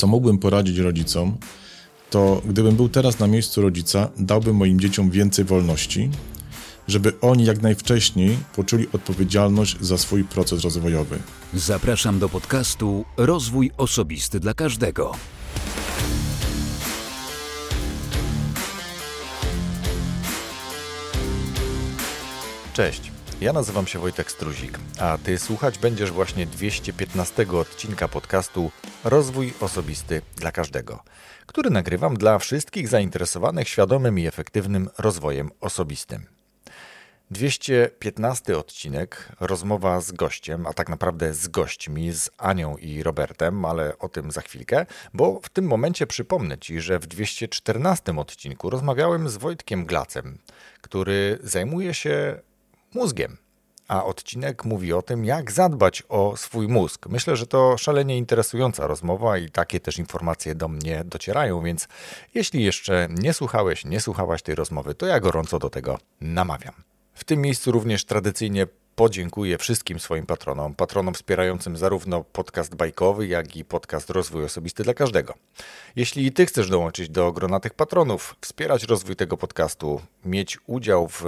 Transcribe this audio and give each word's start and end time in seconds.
co 0.00 0.06
mógłbym 0.06 0.38
poradzić 0.38 0.78
rodzicom, 0.78 1.36
to 2.10 2.42
gdybym 2.46 2.76
był 2.76 2.88
teraz 2.88 3.18
na 3.18 3.26
miejscu 3.26 3.62
rodzica, 3.62 4.08
dałbym 4.18 4.56
moim 4.56 4.80
dzieciom 4.80 5.10
więcej 5.10 5.44
wolności, 5.44 6.10
żeby 6.88 7.12
oni 7.20 7.44
jak 7.44 7.62
najwcześniej 7.62 8.38
poczuli 8.56 8.86
odpowiedzialność 8.92 9.76
za 9.80 9.98
swój 9.98 10.24
proces 10.24 10.64
rozwojowy. 10.64 11.18
Zapraszam 11.54 12.18
do 12.18 12.28
podcastu 12.28 13.04
Rozwój 13.16 13.70
Osobisty 13.76 14.40
dla 14.40 14.54
Każdego. 14.54 15.12
Cześć, 22.72 23.09
ja 23.40 23.52
nazywam 23.52 23.86
się 23.86 23.98
Wojtek 23.98 24.30
Struzik, 24.30 24.78
a 24.98 25.18
Ty 25.18 25.38
słuchać 25.38 25.78
będziesz 25.78 26.10
właśnie 26.10 26.46
215 26.46 27.46
odcinka 27.52 28.08
podcastu 28.08 28.70
Rozwój 29.04 29.54
Osobisty 29.60 30.22
dla 30.36 30.52
Każdego, 30.52 31.02
który 31.46 31.70
nagrywam 31.70 32.16
dla 32.16 32.38
wszystkich 32.38 32.88
zainteresowanych 32.88 33.68
świadomym 33.68 34.18
i 34.18 34.26
efektywnym 34.26 34.88
rozwojem 34.98 35.50
osobistym. 35.60 36.26
215 37.30 38.58
odcinek, 38.58 39.32
rozmowa 39.40 40.00
z 40.00 40.12
gościem, 40.12 40.66
a 40.66 40.72
tak 40.72 40.88
naprawdę 40.88 41.34
z 41.34 41.48
gośćmi, 41.48 42.12
z 42.12 42.30
Anią 42.38 42.76
i 42.76 43.02
Robertem, 43.02 43.64
ale 43.64 43.98
o 43.98 44.08
tym 44.08 44.30
za 44.30 44.40
chwilkę, 44.40 44.86
bo 45.14 45.40
w 45.42 45.48
tym 45.48 45.64
momencie 45.64 46.06
przypomnę 46.06 46.58
Ci, 46.58 46.80
że 46.80 46.98
w 46.98 47.06
214 47.06 48.18
odcinku 48.18 48.70
rozmawiałem 48.70 49.28
z 49.28 49.36
Wojtkiem 49.36 49.86
Glacem, 49.86 50.38
który 50.80 51.38
zajmuje 51.42 51.94
się 51.94 52.40
mózgiem. 52.94 53.36
A 53.88 54.04
odcinek 54.04 54.64
mówi 54.64 54.92
o 54.92 55.02
tym, 55.02 55.24
jak 55.24 55.52
zadbać 55.52 56.02
o 56.08 56.36
swój 56.36 56.68
mózg. 56.68 57.06
Myślę, 57.06 57.36
że 57.36 57.46
to 57.46 57.78
szalenie 57.78 58.18
interesująca 58.18 58.86
rozmowa 58.86 59.38
i 59.38 59.50
takie 59.50 59.80
też 59.80 59.98
informacje 59.98 60.54
do 60.54 60.68
mnie 60.68 61.02
docierają, 61.04 61.62
więc 61.62 61.88
jeśli 62.34 62.64
jeszcze 62.64 63.08
nie 63.10 63.32
słuchałeś, 63.32 63.84
nie 63.84 64.00
słuchałaś 64.00 64.42
tej 64.42 64.54
rozmowy, 64.54 64.94
to 64.94 65.06
ja 65.06 65.20
gorąco 65.20 65.58
do 65.58 65.70
tego 65.70 65.98
namawiam. 66.20 66.74
W 67.14 67.24
tym 67.24 67.40
miejscu 67.40 67.72
również 67.72 68.04
tradycyjnie 68.04 68.66
podziękuję 68.94 69.58
wszystkim 69.58 70.00
swoim 70.00 70.26
patronom, 70.26 70.74
patronom 70.74 71.14
wspierającym 71.14 71.76
zarówno 71.76 72.24
podcast 72.24 72.74
bajkowy, 72.74 73.26
jak 73.26 73.56
i 73.56 73.64
podcast 73.64 74.10
Rozwój 74.10 74.44
Osobisty 74.44 74.82
dla 74.82 74.94
Każdego. 74.94 75.34
Jeśli 75.96 76.32
Ty 76.32 76.46
chcesz 76.46 76.68
dołączyć 76.70 77.08
do 77.08 77.32
grona 77.32 77.60
tych 77.60 77.74
patronów, 77.74 78.36
wspierać 78.40 78.84
rozwój 78.84 79.16
tego 79.16 79.36
podcastu, 79.36 80.00
mieć 80.24 80.58
udział 80.66 81.08
w 81.08 81.24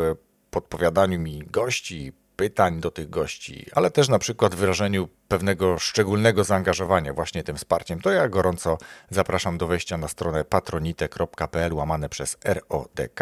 podpowiadaniu 0.52 1.18
mi 1.18 1.42
gości, 1.46 2.12
pytań 2.36 2.80
do 2.80 2.90
tych 2.90 3.10
gości, 3.10 3.66
ale 3.74 3.90
też 3.90 4.08
na 4.08 4.18
przykład 4.18 4.54
wyrażeniu 4.54 5.08
pewnego 5.28 5.78
szczególnego 5.78 6.44
zaangażowania 6.44 7.14
właśnie 7.14 7.42
tym 7.42 7.56
wsparciem, 7.56 8.00
to 8.00 8.10
ja 8.10 8.28
gorąco 8.28 8.78
zapraszam 9.10 9.58
do 9.58 9.66
wejścia 9.66 9.96
na 9.98 10.08
stronę 10.08 10.44
patronite.pl 10.44 11.74
łamane 11.74 12.08
przez 12.08 12.36
RODK 12.44 13.20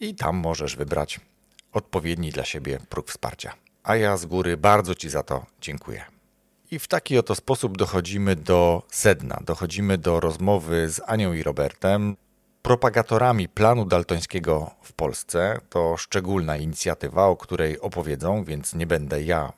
i 0.00 0.14
tam 0.14 0.36
możesz 0.36 0.76
wybrać 0.76 1.20
odpowiedni 1.72 2.30
dla 2.30 2.44
siebie 2.44 2.78
próg 2.88 3.08
wsparcia. 3.08 3.54
A 3.82 3.96
ja 3.96 4.16
z 4.16 4.26
góry 4.26 4.56
bardzo 4.56 4.94
Ci 4.94 5.10
za 5.10 5.22
to 5.22 5.46
dziękuję. 5.60 6.04
I 6.70 6.78
w 6.78 6.88
taki 6.88 7.18
oto 7.18 7.34
sposób 7.34 7.78
dochodzimy 7.78 8.36
do 8.36 8.82
sedna, 8.90 9.40
dochodzimy 9.44 9.98
do 9.98 10.20
rozmowy 10.20 10.90
z 10.90 11.00
Anią 11.06 11.32
i 11.32 11.42
Robertem, 11.42 12.16
propagatorami 12.68 13.48
planu 13.48 13.84
daltońskiego 13.84 14.70
w 14.82 14.92
Polsce. 14.92 15.60
To 15.68 15.96
szczególna 15.96 16.56
inicjatywa, 16.56 17.26
o 17.26 17.36
której 17.36 17.80
opowiedzą, 17.80 18.44
więc 18.44 18.74
nie 18.74 18.86
będę 18.86 19.22
ja 19.22 19.52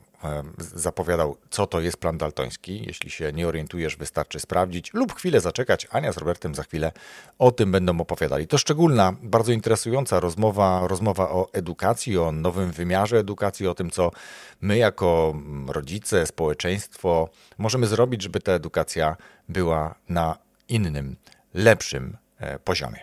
zapowiadał, 0.58 1.36
co 1.50 1.66
to 1.66 1.80
jest 1.80 1.96
plan 1.96 2.18
daltoński. 2.18 2.82
Jeśli 2.86 3.10
się 3.10 3.32
nie 3.32 3.48
orientujesz, 3.48 3.96
wystarczy 3.96 4.40
sprawdzić 4.40 4.94
lub 4.94 5.14
chwilę 5.14 5.40
zaczekać. 5.40 5.86
Ania 5.90 6.12
z 6.12 6.16
Robertem 6.16 6.54
za 6.54 6.62
chwilę 6.62 6.92
o 7.38 7.50
tym 7.50 7.72
będą 7.72 8.00
opowiadali. 8.00 8.46
To 8.46 8.58
szczególna, 8.58 9.14
bardzo 9.22 9.52
interesująca 9.52 10.20
rozmowa, 10.20 10.88
rozmowa 10.88 11.30
o 11.30 11.48
edukacji, 11.52 12.18
o 12.18 12.32
nowym 12.32 12.70
wymiarze 12.72 13.18
edukacji, 13.18 13.66
o 13.66 13.74
tym, 13.74 13.90
co 13.90 14.10
my 14.60 14.78
jako 14.78 15.34
rodzice, 15.68 16.26
społeczeństwo 16.26 17.28
możemy 17.58 17.86
zrobić, 17.86 18.22
żeby 18.22 18.40
ta 18.40 18.52
edukacja 18.52 19.16
była 19.48 19.94
na 20.08 20.36
innym, 20.68 21.16
lepszym 21.54 22.16
poziomie. 22.64 23.00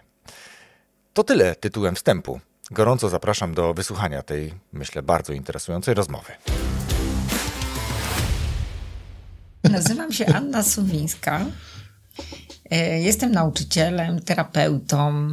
To 1.14 1.24
tyle 1.24 1.56
tytułem 1.56 1.96
wstępu. 1.96 2.40
Gorąco 2.72 3.10
zapraszam 3.10 3.54
do 3.54 3.74
wysłuchania 3.74 4.22
tej, 4.22 4.54
myślę, 4.74 5.02
bardzo 5.02 5.34
interesującej 5.34 5.94
rozmowy. 5.94 6.32
Nazywam 9.64 10.12
się 10.12 10.26
Anna 10.26 10.64
Suwińska. 10.64 11.46
E, 12.70 13.02
jestem 13.02 13.32
nauczycielem, 13.32 14.22
terapeutą, 14.22 15.30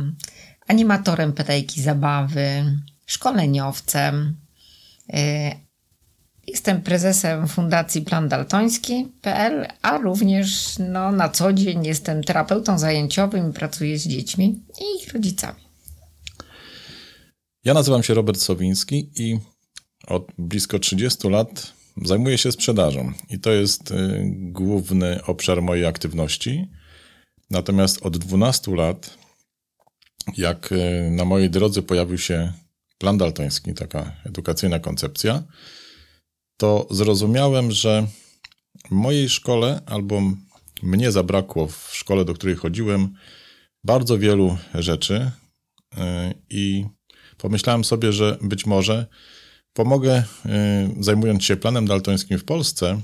animatorem 0.68 1.32
pedajki 1.32 1.82
zabawy, 1.82 2.64
szkoleniowcem. 3.06 4.36
Jestem 6.46 6.82
prezesem 6.82 7.48
Fundacji 7.48 8.02
Plan 8.02 8.28
Daltoński.pl, 8.28 9.66
a 9.82 9.98
również 9.98 10.78
no, 10.78 11.12
na 11.12 11.28
co 11.28 11.52
dzień 11.52 11.86
jestem 11.86 12.24
terapeutą 12.24 12.78
zajęciowym 12.78 13.50
i 13.50 13.52
pracuję 13.52 13.98
z 13.98 14.06
dziećmi 14.06 14.62
i 14.80 15.02
ich 15.02 15.12
rodzicami. 15.12 15.60
Ja 17.64 17.74
nazywam 17.74 18.02
się 18.02 18.14
Robert 18.14 18.40
Sowiński 18.40 19.10
i 19.16 19.38
od 20.06 20.26
blisko 20.38 20.78
30 20.78 21.28
lat 21.28 21.74
Zajmuję 22.02 22.38
się 22.38 22.52
sprzedażą 22.52 23.12
i 23.30 23.38
to 23.38 23.52
jest 23.52 23.90
y, 23.90 24.22
główny 24.36 25.24
obszar 25.24 25.62
mojej 25.62 25.86
aktywności. 25.86 26.68
Natomiast 27.50 28.06
od 28.06 28.18
12 28.18 28.74
lat, 28.74 29.18
jak 30.36 30.72
y, 30.72 31.10
na 31.10 31.24
mojej 31.24 31.50
drodze 31.50 31.82
pojawił 31.82 32.18
się 32.18 32.52
plan 32.98 33.18
daltoński, 33.18 33.74
taka 33.74 34.12
edukacyjna 34.26 34.78
koncepcja, 34.78 35.42
to 36.56 36.86
zrozumiałem, 36.90 37.72
że 37.72 38.06
w 38.88 38.90
mojej 38.90 39.28
szkole 39.28 39.80
albo 39.86 40.22
mnie 40.82 41.12
zabrakło 41.12 41.66
w 41.66 41.90
szkole, 41.92 42.24
do 42.24 42.34
której 42.34 42.56
chodziłem, 42.56 43.14
bardzo 43.84 44.18
wielu 44.18 44.58
rzeczy 44.74 45.30
y, 45.94 45.98
i 46.50 46.84
pomyślałem 47.38 47.84
sobie, 47.84 48.12
że 48.12 48.38
być 48.42 48.66
może 48.66 49.06
Pomogę, 49.74 50.24
y, 50.46 51.02
zajmując 51.04 51.44
się 51.44 51.56
planem 51.56 51.86
daltońskim 51.86 52.38
w 52.38 52.44
Polsce, 52.44 53.00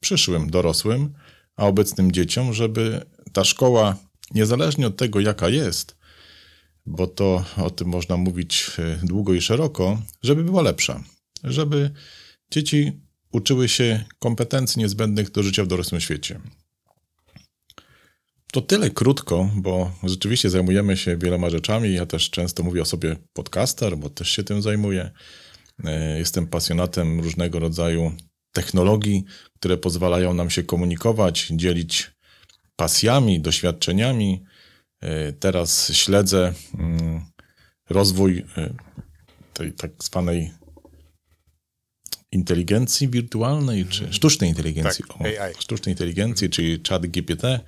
przyszłym 0.00 0.50
dorosłym, 0.50 1.12
a 1.56 1.66
obecnym 1.66 2.12
dzieciom, 2.12 2.54
żeby 2.54 3.06
ta 3.32 3.44
szkoła, 3.44 3.96
niezależnie 4.34 4.86
od 4.86 4.96
tego, 4.96 5.20
jaka 5.20 5.48
jest, 5.48 5.96
bo 6.86 7.06
to 7.06 7.44
o 7.56 7.70
tym 7.70 7.88
można 7.88 8.16
mówić 8.16 8.70
y, 8.78 9.06
długo 9.06 9.34
i 9.34 9.40
szeroko, 9.40 10.02
żeby 10.22 10.44
była 10.44 10.62
lepsza. 10.62 11.02
Żeby 11.44 11.90
dzieci 12.50 12.92
uczyły 13.32 13.68
się 13.68 14.04
kompetencji 14.18 14.78
niezbędnych 14.82 15.30
do 15.30 15.42
życia 15.42 15.64
w 15.64 15.66
dorosłym 15.66 16.00
świecie. 16.00 16.40
To 18.52 18.60
tyle 18.60 18.90
krótko, 18.90 19.50
bo 19.54 19.92
rzeczywiście 20.02 20.50
zajmujemy 20.50 20.96
się 20.96 21.16
wieloma 21.16 21.50
rzeczami. 21.50 21.94
Ja 21.94 22.06
też 22.06 22.30
często 22.30 22.62
mówię 22.62 22.82
o 22.82 22.84
sobie 22.84 23.16
podcaster, 23.32 23.98
bo 23.98 24.10
też 24.10 24.30
się 24.30 24.44
tym 24.44 24.62
zajmuję. 24.62 25.10
E, 25.84 26.18
jestem 26.18 26.46
pasjonatem 26.46 27.20
różnego 27.20 27.58
rodzaju 27.58 28.12
technologii, 28.52 29.24
które 29.54 29.76
pozwalają 29.76 30.34
nam 30.34 30.50
się 30.50 30.62
komunikować, 30.62 31.46
dzielić 31.50 32.10
pasjami, 32.76 33.40
doświadczeniami. 33.40 34.44
E, 35.00 35.32
teraz 35.32 35.92
śledzę 35.92 36.54
mm, 36.78 37.20
rozwój 37.90 38.44
e, 38.56 38.74
tej 39.52 39.72
tak 39.72 39.90
zwanej 40.02 40.50
inteligencji 42.32 43.08
wirtualnej, 43.08 43.84
czy 43.84 43.98
mhm. 43.98 44.12
sztucznej 44.12 44.50
inteligencji. 44.50 45.04
Tak, 45.08 45.56
o, 45.56 45.60
sztucznej 45.60 45.92
inteligencji, 45.92 46.50
czyli 46.50 46.80
chat 46.88 47.06
GPT. 47.06 47.60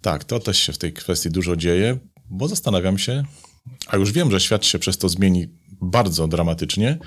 Tak, 0.00 0.24
to 0.24 0.40
też 0.40 0.58
się 0.58 0.72
w 0.72 0.78
tej 0.78 0.92
kwestii 0.92 1.30
dużo 1.30 1.56
dzieje, 1.56 1.98
bo 2.30 2.48
zastanawiam 2.48 2.98
się, 2.98 3.24
a 3.86 3.96
już 3.96 4.12
wiem, 4.12 4.30
że 4.30 4.40
świat 4.40 4.64
się 4.64 4.78
przez 4.78 4.98
to 4.98 5.08
zmieni 5.08 5.48
bardzo 5.80 6.28
dramatycznie, 6.28 6.98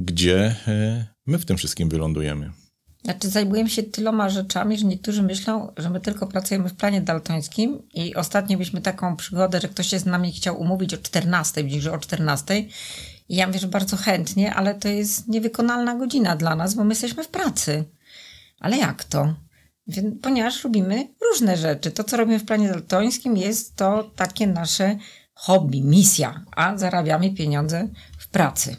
gdzie 0.00 0.56
e, 0.68 1.06
my 1.26 1.38
w 1.38 1.44
tym 1.44 1.56
wszystkim 1.56 1.88
wylądujemy. 1.88 2.50
Znaczy, 3.04 3.28
zajmujemy 3.28 3.70
się 3.70 3.82
tyloma 3.82 4.28
rzeczami, 4.28 4.78
że 4.78 4.84
niektórzy 4.84 5.22
myślą, 5.22 5.72
że 5.76 5.90
my 5.90 6.00
tylko 6.00 6.26
pracujemy 6.26 6.68
w 6.68 6.74
planie 6.74 7.00
daltońskim 7.00 7.82
i 7.94 8.14
ostatnio 8.14 8.58
mieliśmy 8.58 8.80
taką 8.80 9.16
przygodę, 9.16 9.60
że 9.60 9.68
ktoś 9.68 9.86
się 9.86 9.98
z 9.98 10.06
nami 10.06 10.32
chciał 10.32 10.60
umówić 10.60 10.94
o 10.94 10.98
14, 10.98 11.64
bliżej 11.64 11.92
o 11.92 11.98
14 11.98 12.64
i 13.28 13.36
ja 13.36 13.46
mówię, 13.46 13.58
że 13.58 13.68
bardzo 13.68 13.96
chętnie, 13.96 14.54
ale 14.54 14.74
to 14.74 14.88
jest 14.88 15.28
niewykonalna 15.28 15.94
godzina 15.94 16.36
dla 16.36 16.56
nas, 16.56 16.74
bo 16.74 16.84
my 16.84 16.90
jesteśmy 16.90 17.24
w 17.24 17.28
pracy. 17.28 17.84
Ale 18.60 18.76
jak 18.76 19.04
to? 19.04 19.34
Ponieważ 20.22 20.64
robimy 20.64 21.08
różne 21.30 21.56
rzeczy. 21.56 21.90
To, 21.90 22.04
co 22.04 22.16
robimy 22.16 22.38
w 22.38 22.44
planie 22.44 22.68
daltońskim 22.68 23.36
jest 23.36 23.76
to 23.76 24.10
takie 24.16 24.46
nasze 24.46 24.96
hobby, 25.34 25.82
misja, 25.82 26.44
a 26.56 26.78
zarabiamy 26.78 27.34
pieniądze 27.34 27.88
w 28.18 28.28
pracy. 28.28 28.76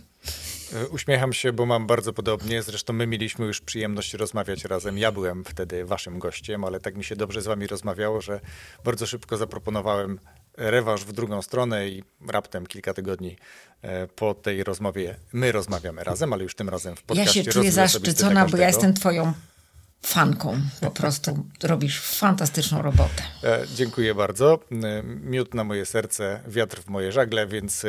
E, 0.74 0.88
uśmiecham 0.88 1.34
się, 1.34 1.54
bo 1.54 1.66
mam 1.66 1.88
bardzo 1.88 2.14
podobnie. 2.14 2.64
Zresztą 2.64 2.94
my 2.94 3.08
mieliśmy 3.08 3.46
już 3.46 3.62
przyjemność 3.62 4.14
rozmawiać 4.14 4.66
razem. 4.66 4.98
Ja 4.98 5.12
byłem 5.12 5.44
wtedy 5.46 5.86
waszym 5.86 6.20
gościem, 6.20 6.64
ale 6.64 6.80
tak 6.80 6.96
mi 6.96 7.04
się 7.04 7.16
dobrze 7.16 7.42
z 7.42 7.46
wami 7.46 7.68
rozmawiało, 7.68 8.22
że 8.22 8.40
bardzo 8.86 9.06
szybko 9.06 9.38
zaproponowałem 9.38 10.20
rewanż 10.58 11.02
w 11.02 11.14
drugą 11.14 11.42
stronę 11.42 11.90
i 11.90 12.04
raptem 12.28 12.68
kilka 12.68 12.94
tygodni 12.94 13.38
e, 13.82 14.08
po 14.08 14.34
tej 14.34 14.64
rozmowie 14.64 15.16
my 15.34 15.52
rozmawiamy 15.52 16.04
razem, 16.04 16.34
ale 16.34 16.44
już 16.44 16.56
tym 16.56 16.70
razem 16.70 16.96
w 16.96 17.04
podcaście 17.04 17.40
Ja 17.40 17.46
się 17.46 17.52
czuję 17.52 17.72
zaszczycona, 17.72 18.46
bo 18.46 18.58
ja 18.58 18.68
jestem 18.68 18.94
twoją 18.94 19.34
fanką. 20.02 20.62
Po 20.82 20.92
prostu 20.92 21.46
robisz 21.64 22.02
fantastyczną 22.02 22.82
robotę. 22.82 23.24
E, 23.44 23.66
dziękuję 23.76 24.16
bardzo. 24.16 24.60
Miód 25.04 25.54
na 25.54 25.64
moje 25.64 25.86
serce, 25.86 26.40
wiatr 26.48 26.82
w 26.82 26.88
moje 26.88 27.12
żagle, 27.12 27.48
więc 27.48 27.86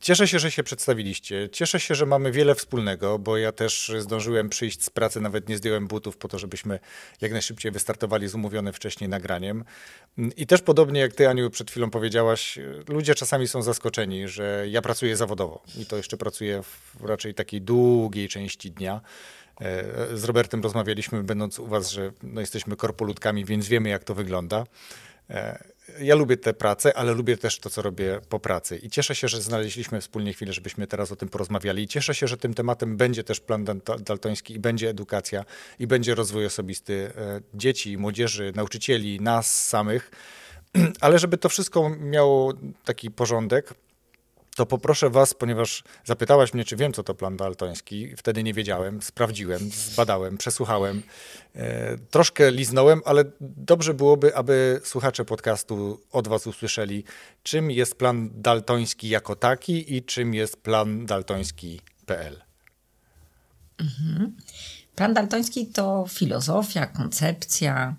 Cieszę 0.00 0.28
się, 0.28 0.38
że 0.38 0.50
się 0.50 0.62
przedstawiliście. 0.62 1.48
Cieszę 1.52 1.80
się, 1.80 1.94
że 1.94 2.06
mamy 2.06 2.32
wiele 2.32 2.54
wspólnego, 2.54 3.18
bo 3.18 3.36
ja 3.36 3.52
też 3.52 3.92
zdążyłem 3.98 4.48
przyjść 4.48 4.82
z 4.82 4.90
pracy, 4.90 5.20
nawet 5.20 5.48
nie 5.48 5.56
zdjąłem 5.56 5.86
butów 5.86 6.16
po 6.16 6.28
to, 6.28 6.38
żebyśmy 6.38 6.78
jak 7.20 7.32
najszybciej 7.32 7.72
wystartowali 7.72 8.28
z 8.28 8.34
umówionym 8.34 8.72
wcześniej 8.72 9.10
nagraniem. 9.10 9.64
I 10.36 10.46
też 10.46 10.62
podobnie 10.62 11.00
jak 11.00 11.12
ty, 11.12 11.28
Aniu, 11.28 11.50
przed 11.50 11.70
chwilą 11.70 11.90
powiedziałaś, 11.90 12.58
ludzie 12.88 13.14
czasami 13.14 13.48
są 13.48 13.62
zaskoczeni, 13.62 14.28
że 14.28 14.64
ja 14.68 14.82
pracuję 14.82 15.16
zawodowo 15.16 15.62
i 15.78 15.86
to 15.86 15.96
jeszcze 15.96 16.16
pracuję 16.16 16.62
w 16.62 17.04
raczej 17.04 17.34
takiej 17.34 17.62
długiej 17.62 18.28
części 18.28 18.70
dnia. 18.70 19.00
E, 19.60 20.16
z 20.16 20.24
Robertem 20.24 20.62
rozmawialiśmy, 20.62 21.22
będąc 21.22 21.58
u 21.58 21.66
was, 21.66 21.90
że 21.90 22.12
no, 22.22 22.40
jesteśmy 22.40 22.76
korpolutkami, 22.76 23.44
więc 23.44 23.68
wiemy, 23.68 23.88
jak 23.88 24.04
to 24.04 24.14
wygląda. 24.14 24.66
Ja 26.00 26.14
lubię 26.14 26.36
tę 26.36 26.54
pracę, 26.54 26.96
ale 26.96 27.14
lubię 27.14 27.36
też 27.36 27.58
to, 27.58 27.70
co 27.70 27.82
robię 27.82 28.20
po 28.28 28.40
pracy. 28.40 28.76
I 28.76 28.90
cieszę 28.90 29.14
się, 29.14 29.28
że 29.28 29.42
znaleźliśmy 29.42 30.00
wspólnie 30.00 30.32
chwilę, 30.32 30.52
żebyśmy 30.52 30.86
teraz 30.86 31.12
o 31.12 31.16
tym 31.16 31.28
porozmawiali. 31.28 31.82
I 31.82 31.88
cieszę 31.88 32.14
się, 32.14 32.28
że 32.28 32.36
tym 32.36 32.54
tematem 32.54 32.96
będzie 32.96 33.24
też 33.24 33.40
plan 33.40 33.64
daltoński 34.00 34.54
i 34.54 34.58
będzie 34.58 34.88
edukacja 34.90 35.44
i 35.78 35.86
będzie 35.86 36.14
rozwój 36.14 36.46
osobisty 36.46 37.12
e, 37.16 37.40
dzieci, 37.54 37.98
młodzieży, 37.98 38.52
nauczycieli, 38.54 39.20
nas 39.20 39.68
samych. 39.68 40.10
Ale 41.00 41.18
żeby 41.18 41.38
to 41.38 41.48
wszystko 41.48 41.90
miało 41.90 42.54
taki 42.84 43.10
porządek, 43.10 43.74
to 44.56 44.66
poproszę 44.66 45.10
Was, 45.10 45.34
ponieważ 45.34 45.84
zapytałaś 46.04 46.54
mnie, 46.54 46.64
czy 46.64 46.76
wiem, 46.76 46.92
co 46.92 47.02
to 47.02 47.14
plan 47.14 47.36
daltoński. 47.36 48.16
Wtedy 48.16 48.42
nie 48.42 48.54
wiedziałem, 48.54 49.02
sprawdziłem, 49.02 49.70
zbadałem, 49.70 50.38
przesłuchałem, 50.38 51.02
e, 51.54 51.98
troszkę 51.98 52.50
liznąłem, 52.50 53.00
ale 53.04 53.24
dobrze 53.40 53.94
byłoby, 53.94 54.36
aby 54.36 54.80
słuchacze 54.84 55.24
podcastu 55.24 56.00
od 56.12 56.28
Was 56.28 56.46
usłyszeli, 56.46 57.04
czym 57.42 57.70
jest 57.70 57.94
plan 57.94 58.30
daltoński 58.34 59.08
jako 59.08 59.36
taki 59.36 59.96
i 59.96 60.02
czym 60.02 60.34
jest 60.34 60.62
plan 60.62 61.06
daltoński.pl. 61.06 62.42
Mhm. 63.78 64.36
Plan 64.94 65.14
daltoński 65.14 65.66
to 65.66 66.06
filozofia, 66.08 66.86
koncepcja 66.86 67.96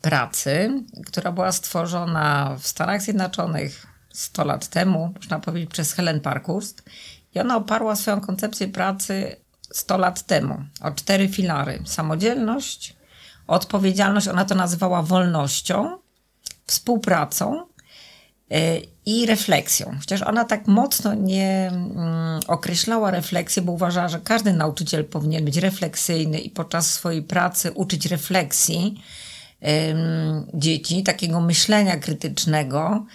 pracy, 0.00 0.84
która 1.06 1.32
była 1.32 1.52
stworzona 1.52 2.56
w 2.60 2.66
Stanach 2.66 3.02
Zjednoczonych 3.02 3.93
100 4.14 4.44
lat 4.44 4.68
temu, 4.68 5.14
można 5.16 5.38
powiedzieć, 5.38 5.70
przez 5.70 5.92
Helen 5.92 6.20
Parkhurst. 6.20 6.82
I 7.34 7.40
ona 7.40 7.56
oparła 7.56 7.96
swoją 7.96 8.20
koncepcję 8.20 8.68
pracy 8.68 9.36
100 9.72 9.98
lat 9.98 10.26
temu 10.26 10.64
o 10.80 10.90
cztery 10.90 11.28
filary: 11.28 11.82
samodzielność, 11.86 12.96
odpowiedzialność, 13.46 14.28
ona 14.28 14.44
to 14.44 14.54
nazywała 14.54 15.02
wolnością, 15.02 15.98
współpracą 16.66 17.62
y, 18.52 18.82
i 19.06 19.26
refleksją. 19.26 19.96
Chociaż 20.00 20.22
ona 20.22 20.44
tak 20.44 20.66
mocno 20.66 21.14
nie 21.14 21.70
mm, 21.72 22.40
określała 22.46 23.10
refleksji, 23.10 23.62
bo 23.62 23.72
uważała, 23.72 24.08
że 24.08 24.20
każdy 24.20 24.52
nauczyciel 24.52 25.04
powinien 25.04 25.44
być 25.44 25.56
refleksyjny 25.56 26.38
i 26.38 26.50
podczas 26.50 26.92
swojej 26.92 27.22
pracy 27.22 27.72
uczyć 27.72 28.06
refleksji 28.06 29.02
dzieci, 30.54 31.02
takiego 31.02 31.40
myślenia 31.40 31.96
krytycznego 31.96 33.06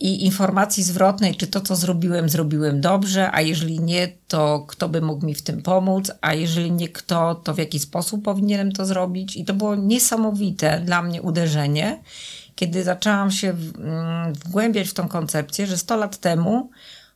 i 0.00 0.24
informacji 0.24 0.82
zwrotnej, 0.82 1.34
czy 1.34 1.46
to, 1.46 1.60
co 1.60 1.76
zrobiłem, 1.76 2.28
zrobiłem 2.28 2.80
dobrze, 2.80 3.30
a 3.32 3.40
jeżeli 3.40 3.80
nie, 3.80 4.08
to 4.28 4.64
kto 4.68 4.88
by 4.88 5.00
mógł 5.00 5.26
mi 5.26 5.34
w 5.34 5.42
tym 5.42 5.62
pomóc, 5.62 6.12
a 6.20 6.34
jeżeli 6.34 6.72
nie 6.72 6.88
kto, 6.88 7.34
to 7.34 7.54
w 7.54 7.58
jaki 7.58 7.78
sposób 7.78 8.24
powinienem 8.24 8.72
to 8.72 8.86
zrobić. 8.86 9.36
I 9.36 9.44
to 9.44 9.54
było 9.54 9.74
niesamowite 9.74 10.80
dla 10.84 11.02
mnie 11.02 11.22
uderzenie, 11.22 12.02
kiedy 12.54 12.84
zaczęłam 12.84 13.30
się 13.30 13.48
mm, 13.78 14.34
wgłębiać 14.34 14.88
w 14.88 14.94
tą 14.94 15.08
koncepcję, 15.08 15.66
że 15.66 15.78
100 15.78 15.96
lat 15.96 16.18
temu 16.18 16.70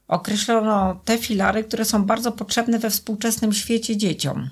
określono 0.08 1.00
te 1.04 1.18
filary, 1.18 1.64
które 1.64 1.84
są 1.84 2.04
bardzo 2.04 2.32
potrzebne 2.32 2.78
we 2.78 2.90
współczesnym 2.90 3.52
świecie 3.52 3.96
dzieciom. 3.96 4.50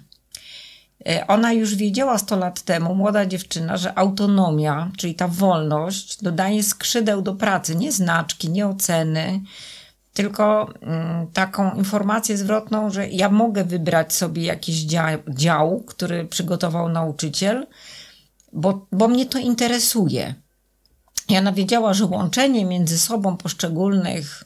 E, 1.08 1.26
ona 1.26 1.52
już 1.52 1.74
wiedziała 1.74 2.18
100 2.18 2.36
lat 2.36 2.62
temu, 2.62 2.94
młoda 2.94 3.26
dziewczyna, 3.26 3.76
że 3.76 3.98
autonomia, 3.98 4.90
czyli 4.96 5.14
ta 5.14 5.28
wolność, 5.28 6.22
dodaje 6.22 6.62
skrzydeł 6.62 7.22
do 7.22 7.34
pracy, 7.34 7.76
nie 7.76 7.92
znaczki, 7.92 8.50
nie 8.50 8.66
oceny, 8.66 9.40
tylko 10.14 10.74
mm, 10.80 11.26
taką 11.26 11.74
informację 11.74 12.36
zwrotną, 12.36 12.90
że 12.90 13.08
ja 13.08 13.28
mogę 13.28 13.64
wybrać 13.64 14.14
sobie 14.14 14.42
jakiś 14.42 14.82
dział, 14.82 15.18
dział 15.28 15.84
który 15.86 16.24
przygotował 16.24 16.88
nauczyciel, 16.88 17.66
bo, 18.52 18.86
bo 18.92 19.08
mnie 19.08 19.26
to 19.26 19.38
interesuje. 19.38 20.34
I 21.28 21.38
ona 21.38 21.52
wiedziała, 21.52 21.94
że 21.94 22.06
łączenie 22.06 22.64
między 22.64 22.98
sobą 22.98 23.36
poszczególnych 23.36 24.44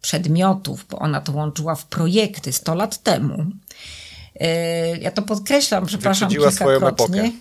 przedmiotów, 0.00 0.86
bo 0.90 0.98
ona 0.98 1.20
to 1.20 1.32
łączyła 1.32 1.74
w 1.74 1.86
projekty 1.86 2.52
100 2.52 2.74
lat 2.74 3.02
temu, 3.02 3.46
ja 5.00 5.10
to 5.10 5.22
podkreślam, 5.22 5.86
przepraszam, 5.86 6.28
kilkakrotnie. 6.28 7.32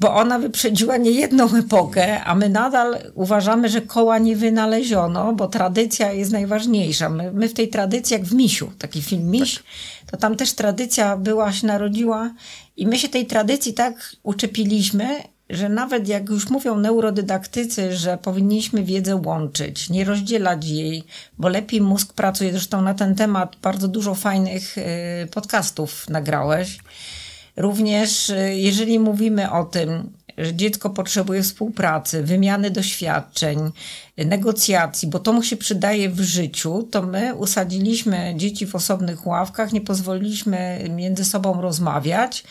Bo 0.00 0.14
ona 0.14 0.38
wyprzedziła 0.38 0.96
niejedną 0.96 1.56
epokę, 1.56 2.24
a 2.24 2.34
my 2.34 2.48
nadal 2.48 2.98
uważamy, 3.14 3.68
że 3.68 3.80
koła 3.80 4.18
nie 4.18 4.36
wynaleziono, 4.36 5.32
bo 5.32 5.48
tradycja 5.48 6.12
jest 6.12 6.32
najważniejsza. 6.32 7.08
My, 7.08 7.32
my 7.32 7.48
w 7.48 7.54
tej 7.54 7.68
tradycji, 7.68 8.14
jak 8.14 8.24
w 8.24 8.34
Misiu, 8.34 8.72
taki 8.78 9.02
film 9.02 9.30
Miś, 9.30 9.54
tak. 9.54 9.64
to 10.10 10.16
tam 10.16 10.36
też 10.36 10.52
tradycja 10.52 11.16
była, 11.16 11.52
się 11.52 11.66
narodziła 11.66 12.30
i 12.76 12.86
my 12.86 12.98
się 12.98 13.08
tej 13.08 13.26
tradycji 13.26 13.74
tak 13.74 13.94
uczepiliśmy, 14.22 15.22
że 15.50 15.68
nawet 15.68 16.08
jak 16.08 16.28
już 16.28 16.50
mówią 16.50 16.76
neurodydaktycy, 16.76 17.96
że 17.96 18.18
powinniśmy 18.18 18.84
wiedzę 18.84 19.16
łączyć, 19.16 19.90
nie 19.90 20.04
rozdzielać 20.04 20.66
jej, 20.66 21.04
bo 21.38 21.48
lepiej 21.48 21.80
mózg 21.80 22.12
pracuje. 22.12 22.52
Zresztą 22.52 22.82
na 22.82 22.94
ten 22.94 23.14
temat 23.14 23.56
bardzo 23.62 23.88
dużo 23.88 24.14
fajnych 24.14 24.78
y, 24.78 24.82
podcastów 25.26 26.08
nagrałeś. 26.08 26.78
Również 27.56 28.30
y, 28.30 28.54
jeżeli 28.56 28.98
mówimy 28.98 29.50
o 29.50 29.64
tym, 29.64 30.12
że 30.38 30.54
dziecko 30.54 30.90
potrzebuje 30.90 31.42
współpracy, 31.42 32.22
wymiany 32.22 32.70
doświadczeń, 32.70 33.70
negocjacji, 34.16 35.08
bo 35.08 35.18
to 35.18 35.32
mu 35.32 35.42
się 35.42 35.56
przydaje 35.56 36.08
w 36.08 36.20
życiu, 36.20 36.88
to 36.90 37.02
my 37.02 37.34
usadziliśmy 37.34 38.34
dzieci 38.36 38.66
w 38.66 38.74
osobnych 38.74 39.26
ławkach, 39.26 39.72
nie 39.72 39.80
pozwoliliśmy 39.80 40.84
między 40.90 41.24
sobą 41.24 41.60
rozmawiać, 41.60 42.44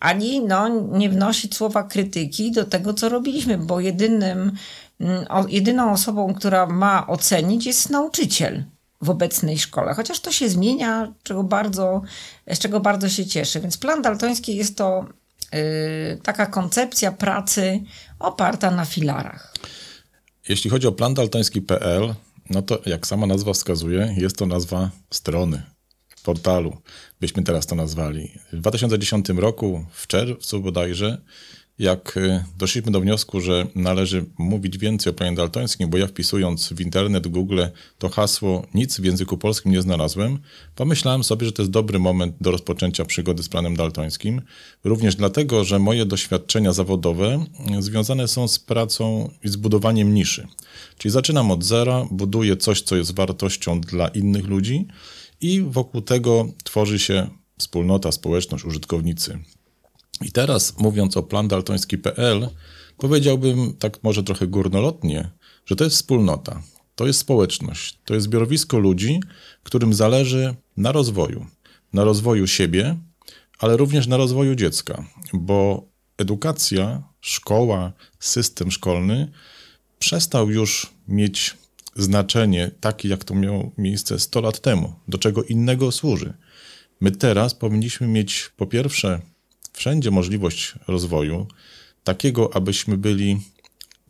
ani 0.00 0.40
no, 0.40 0.68
nie 0.68 1.10
wnosić 1.10 1.56
słowa 1.56 1.82
krytyki 1.82 2.52
do 2.52 2.64
tego, 2.64 2.94
co 2.94 3.08
robiliśmy, 3.08 3.58
bo 3.58 3.80
jedynym, 3.80 4.52
mm, 5.00 5.24
jedyną 5.48 5.92
osobą, 5.92 6.34
która 6.34 6.66
ma 6.66 7.06
ocenić, 7.06 7.66
jest 7.66 7.90
nauczyciel 7.90 8.64
w 9.02 9.10
obecnej 9.10 9.58
szkole. 9.58 9.94
Chociaż 9.94 10.20
to 10.20 10.32
się 10.32 10.48
zmienia, 10.48 11.12
czego 11.22 11.42
bardzo, 11.44 12.02
z 12.52 12.58
czego 12.58 12.80
bardzo 12.80 13.08
się 13.08 13.26
cieszę. 13.26 13.60
Więc 13.60 13.78
plan 13.78 14.02
daltoński 14.02 14.56
jest 14.56 14.76
to 14.76 15.06
yy, 15.52 15.58
taka 16.22 16.46
koncepcja 16.46 17.12
pracy 17.12 17.80
oparta 18.18 18.70
na 18.70 18.84
filarach. 18.84 19.54
Jeśli 20.48 20.70
chodzi 20.70 20.86
o 20.86 20.92
plan 20.92 21.14
daltoński.pl, 21.14 22.14
no 22.50 22.62
to 22.62 22.78
jak 22.86 23.06
sama 23.06 23.26
nazwa 23.26 23.52
wskazuje, 23.52 24.14
jest 24.18 24.36
to 24.36 24.46
nazwa 24.46 24.90
strony 25.10 25.75
portalu, 26.26 26.76
byśmy 27.20 27.42
teraz 27.42 27.66
to 27.66 27.74
nazwali. 27.74 28.30
W 28.52 28.60
2010 28.60 29.28
roku, 29.28 29.84
w 29.92 30.06
czerwcu 30.06 30.60
bodajże, 30.60 31.18
jak 31.78 32.16
y, 32.16 32.44
doszliśmy 32.58 32.92
do 32.92 33.00
wniosku, 33.00 33.40
że 33.40 33.66
należy 33.74 34.24
mówić 34.38 34.78
więcej 34.78 35.10
o 35.10 35.14
planie 35.14 35.36
daltońskim, 35.36 35.90
bo 35.90 35.98
ja 35.98 36.06
wpisując 36.06 36.72
w 36.72 36.80
internet, 36.80 37.28
Google 37.28 37.60
to 37.98 38.08
hasło 38.08 38.66
nic 38.74 39.00
w 39.00 39.04
języku 39.04 39.38
polskim 39.38 39.72
nie 39.72 39.82
znalazłem, 39.82 40.38
pomyślałem 40.74 41.24
sobie, 41.24 41.46
że 41.46 41.52
to 41.52 41.62
jest 41.62 41.72
dobry 41.72 41.98
moment 41.98 42.36
do 42.40 42.50
rozpoczęcia 42.50 43.04
przygody 43.04 43.42
z 43.42 43.48
planem 43.48 43.76
daltońskim. 43.76 44.42
Również 44.84 45.16
dlatego, 45.16 45.64
że 45.64 45.78
moje 45.78 46.06
doświadczenia 46.06 46.72
zawodowe 46.72 47.44
związane 47.78 48.28
są 48.28 48.48
z 48.48 48.58
pracą 48.58 49.30
i 49.44 49.48
z 49.48 49.56
budowaniem 49.56 50.14
niszy. 50.14 50.46
Czyli 50.98 51.12
zaczynam 51.12 51.50
od 51.50 51.64
zera, 51.64 52.06
buduję 52.10 52.56
coś, 52.56 52.80
co 52.82 52.96
jest 52.96 53.14
wartością 53.14 53.80
dla 53.80 54.08
innych 54.08 54.46
ludzi, 54.46 54.86
i 55.40 55.60
wokół 55.60 56.00
tego 56.00 56.48
tworzy 56.64 56.98
się 56.98 57.30
wspólnota, 57.58 58.12
społeczność, 58.12 58.64
użytkownicy. 58.64 59.38
I 60.22 60.32
teraz 60.32 60.78
mówiąc 60.78 61.16
o 61.16 61.22
plandaltoński.pl, 61.22 62.48
powiedziałbym 62.96 63.76
tak 63.78 64.02
może 64.02 64.22
trochę 64.22 64.46
górnolotnie, 64.46 65.30
że 65.66 65.76
to 65.76 65.84
jest 65.84 65.96
wspólnota. 65.96 66.62
to 66.94 67.06
jest 67.06 67.18
społeczność, 67.18 67.98
to 68.04 68.14
jest 68.14 68.24
zbiorowisko 68.24 68.78
ludzi, 68.78 69.20
którym 69.62 69.94
zależy 69.94 70.54
na 70.76 70.92
rozwoju. 70.92 71.46
Na 71.92 72.04
rozwoju 72.04 72.46
siebie, 72.46 72.96
ale 73.58 73.76
również 73.76 74.06
na 74.06 74.16
rozwoju 74.16 74.54
dziecka, 74.54 75.04
bo 75.32 75.88
edukacja, 76.18 77.02
szkoła, 77.20 77.92
system 78.18 78.70
szkolny 78.70 79.30
przestał 79.98 80.50
już 80.50 80.92
mieć 81.08 81.56
znaczenie 81.96 82.70
takie, 82.80 83.08
jak 83.08 83.24
to 83.24 83.34
miało 83.34 83.72
miejsce 83.78 84.18
100 84.18 84.40
lat 84.40 84.60
temu, 84.60 84.94
do 85.08 85.18
czego 85.18 85.44
innego 85.44 85.92
służy. 85.92 86.34
My 87.00 87.10
teraz 87.10 87.54
powinniśmy 87.54 88.06
mieć 88.06 88.50
po 88.56 88.66
pierwsze 88.66 89.20
wszędzie 89.72 90.10
możliwość 90.10 90.74
rozwoju, 90.88 91.46
takiego, 92.04 92.56
abyśmy 92.56 92.96
byli 92.96 93.40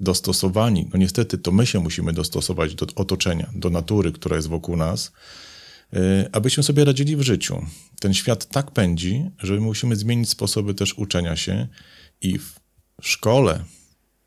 dostosowani. 0.00 0.88
No 0.92 0.98
niestety 0.98 1.38
to 1.38 1.52
my 1.52 1.66
się 1.66 1.80
musimy 1.80 2.12
dostosować 2.12 2.74
do 2.74 2.86
otoczenia, 2.94 3.50
do 3.54 3.70
natury, 3.70 4.12
która 4.12 4.36
jest 4.36 4.48
wokół 4.48 4.76
nas, 4.76 5.12
y, 5.94 5.98
abyśmy 6.32 6.62
sobie 6.62 6.84
radzili 6.84 7.16
w 7.16 7.22
życiu. 7.22 7.66
Ten 8.00 8.14
świat 8.14 8.46
tak 8.46 8.70
pędzi, 8.70 9.30
że 9.38 9.54
my 9.54 9.60
musimy 9.60 9.96
zmienić 9.96 10.30
sposoby 10.30 10.74
też 10.74 10.94
uczenia 10.98 11.36
się 11.36 11.68
i 12.20 12.38
w 12.38 12.54
szkole, 13.02 13.64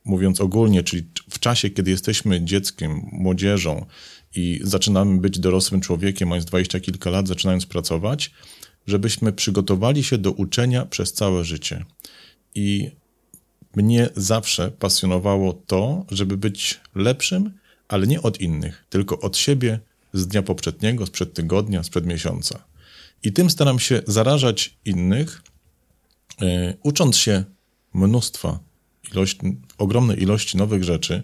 mówiąc 0.05 0.41
ogólnie, 0.41 0.83
czyli 0.83 1.03
w 1.29 1.39
czasie, 1.39 1.69
kiedy 1.69 1.91
jesteśmy 1.91 2.45
dzieckiem, 2.45 3.01
młodzieżą 3.11 3.85
i 4.35 4.59
zaczynamy 4.63 5.21
być 5.21 5.39
dorosłym 5.39 5.81
człowiekiem, 5.81 6.29
mając 6.29 6.45
dwadzieścia 6.45 6.79
kilka 6.79 7.09
lat, 7.09 7.27
zaczynając 7.27 7.65
pracować, 7.65 8.31
żebyśmy 8.87 9.33
przygotowali 9.33 10.03
się 10.03 10.17
do 10.17 10.31
uczenia 10.31 10.85
przez 10.85 11.13
całe 11.13 11.43
życie. 11.43 11.85
I 12.55 12.91
mnie 13.75 14.09
zawsze 14.15 14.71
pasjonowało 14.71 15.53
to, 15.53 16.05
żeby 16.11 16.37
być 16.37 16.79
lepszym, 16.95 17.51
ale 17.87 18.07
nie 18.07 18.21
od 18.21 18.41
innych, 18.41 18.85
tylko 18.89 19.19
od 19.19 19.37
siebie 19.37 19.79
z 20.13 20.27
dnia 20.27 20.43
poprzedniego, 20.43 21.05
sprzed 21.05 21.33
tygodnia, 21.33 21.83
sprzed 21.83 22.05
miesiąca. 22.05 22.63
I 23.23 23.33
tym 23.33 23.49
staram 23.49 23.79
się 23.79 24.01
zarażać 24.07 24.77
innych, 24.85 25.41
yy, 26.41 26.77
ucząc 26.83 27.17
się 27.17 27.43
mnóstwa, 27.93 28.59
ilość, 29.11 29.37
ogromnej 29.77 30.21
ilości 30.21 30.57
nowych 30.57 30.83
rzeczy. 30.83 31.23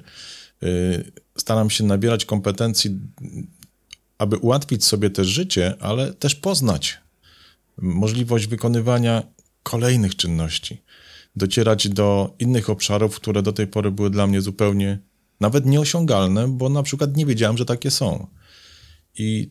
Yy, 0.62 1.12
staram 1.38 1.70
się 1.70 1.84
nabierać 1.84 2.26
kompetencji, 2.26 3.00
aby 4.18 4.38
ułatwić 4.38 4.86
sobie 4.86 5.10
też 5.10 5.28
życie, 5.28 5.76
ale 5.80 6.14
też 6.14 6.36
poznać 6.36 6.98
możliwość 7.78 8.48
wykonywania 8.48 9.24
kolejnych 9.64 10.16
czynności 10.16 10.82
docierać 11.36 11.90
do 11.90 12.36
innych 12.40 12.70
obszarów, 12.70 13.16
które 13.16 13.42
do 13.42 13.54
tej 13.54 13.68
pory 13.68 13.92
były 13.92 14.10
dla 14.10 14.28
mnie 14.28 14.42
zupełnie 14.42 15.00
nawet 15.40 15.66
nieosiągalne, 15.66 16.48
bo 16.48 16.70
na 16.70 16.84
przykład 16.84 17.18
nie 17.18 17.26
wiedziałem, 17.26 17.58
że 17.58 17.66
takie 17.66 17.92
są. 17.92 18.28
I 19.18 19.50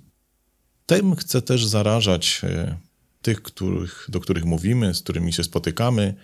tym 0.87 1.17
chcę 1.17 1.43
też 1.43 1.67
zarażać 1.67 2.41
e, 2.45 2.77
tych, 3.23 3.43
których, 3.43 4.07
do 4.09 4.21
których 4.21 4.45
mówimy, 4.45 4.95
z 4.95 5.01
którymi 5.01 5.33
się 5.33 5.45
spotykamy. 5.45 6.15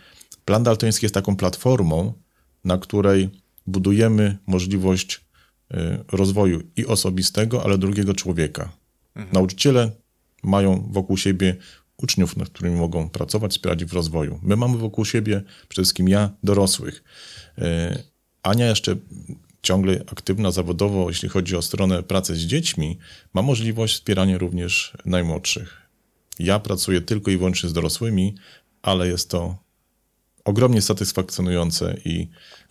Plan 0.50 0.62
daltoński 0.62 1.04
jest 1.04 1.14
taką 1.14 1.36
platformą, 1.36 2.12
na 2.64 2.78
której 2.78 3.30
budujemy 3.66 4.38
możliwość 4.46 5.20
e, 5.70 6.04
rozwoju 6.12 6.62
i 6.76 6.86
osobistego, 6.86 7.64
ale 7.64 7.78
drugiego 7.78 8.14
człowieka. 8.14 8.72
Mhm. 9.14 9.34
Nauczyciele 9.34 9.90
mają 10.42 10.88
wokół 10.92 11.16
siebie 11.16 11.56
uczniów, 11.96 12.36
nad 12.36 12.48
którymi 12.48 12.76
mogą 12.76 13.08
pracować, 13.08 13.52
wspierać 13.52 13.84
w 13.84 13.92
rozwoju. 13.92 14.38
My 14.42 14.56
mamy 14.56 14.78
wokół 14.78 15.04
siebie, 15.04 15.42
przede 15.68 15.84
wszystkim 15.84 16.08
ja, 16.08 16.30
dorosłych. 16.42 17.04
E, 17.58 18.02
Ania 18.42 18.66
jeszcze 18.66 18.96
ciągle 19.62 20.04
aktywna 20.12 20.50
zawodowo, 20.50 21.08
jeśli 21.08 21.28
chodzi 21.28 21.56
o 21.56 21.62
stronę 21.62 22.02
pracy 22.02 22.34
z 22.34 22.38
dziećmi, 22.38 22.98
ma 23.34 23.42
możliwość 23.42 23.94
wspierania 23.94 24.38
również 24.38 24.96
najmłodszych. 25.04 25.86
Ja 26.38 26.58
pracuję 26.58 27.00
tylko 27.00 27.30
i 27.30 27.36
wyłącznie 27.36 27.68
z 27.68 27.72
dorosłymi, 27.72 28.34
ale 28.82 29.08
jest 29.08 29.30
to 29.30 29.69
ogromnie 30.44 30.82
satysfakcjonujące 30.82 31.94
i 32.04 32.28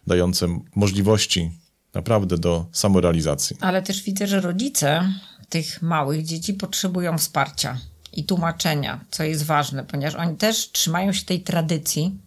dające 0.08 0.60
możliwości 0.76 1.52
naprawdę 1.94 2.38
do 2.38 2.66
samorealizacji. 2.72 3.58
Ale 3.62 3.82
też 3.82 4.04
widzę, 4.04 4.28
że 4.28 4.42
rodzice 4.42 5.14
tych 5.50 5.82
małych 5.82 6.26
dzieci 6.26 6.54
potrzebują 6.54 7.18
wsparcia 7.18 7.78
i 8.14 8.24
tłumaczenia, 8.24 9.06
co 9.12 9.24
jest 9.24 9.44
ważne, 9.44 9.84
ponieważ 9.84 10.16
oni 10.16 10.38
też 10.38 10.72
trzymają 10.72 11.14
się 11.14 11.26
tej 11.26 11.42
tradycji, 11.42 12.18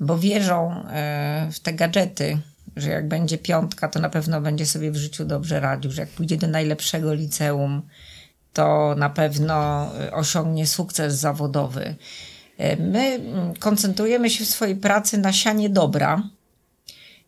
bo 0.00 0.18
wierzą 0.18 0.84
e, 0.90 1.48
w 1.52 1.60
te 1.60 1.72
gadżety, 1.72 2.38
że 2.76 2.90
jak 2.90 3.08
będzie 3.08 3.38
piątka, 3.38 3.88
to 3.88 4.00
na 4.00 4.10
pewno 4.10 4.40
będzie 4.40 4.66
sobie 4.66 4.90
w 4.90 4.96
życiu 4.96 5.24
dobrze 5.24 5.60
radził, 5.60 5.90
że 5.90 6.02
jak 6.02 6.10
pójdzie 6.10 6.36
do 6.36 6.46
najlepszego 6.46 7.14
liceum, 7.14 7.82
to 8.52 8.94
na 8.98 9.10
pewno 9.10 9.86
e, 10.00 10.12
osiągnie 10.12 10.66
sukces 10.66 11.14
zawodowy. 11.14 11.96
E, 12.60 12.76
my 12.76 12.98
mm, 12.98 13.54
koncentrujemy 13.54 14.30
się 14.30 14.44
w 14.44 14.48
swojej 14.48 14.76
pracy 14.76 15.18
na 15.18 15.32
sianie 15.32 15.70
dobra, 15.70 16.22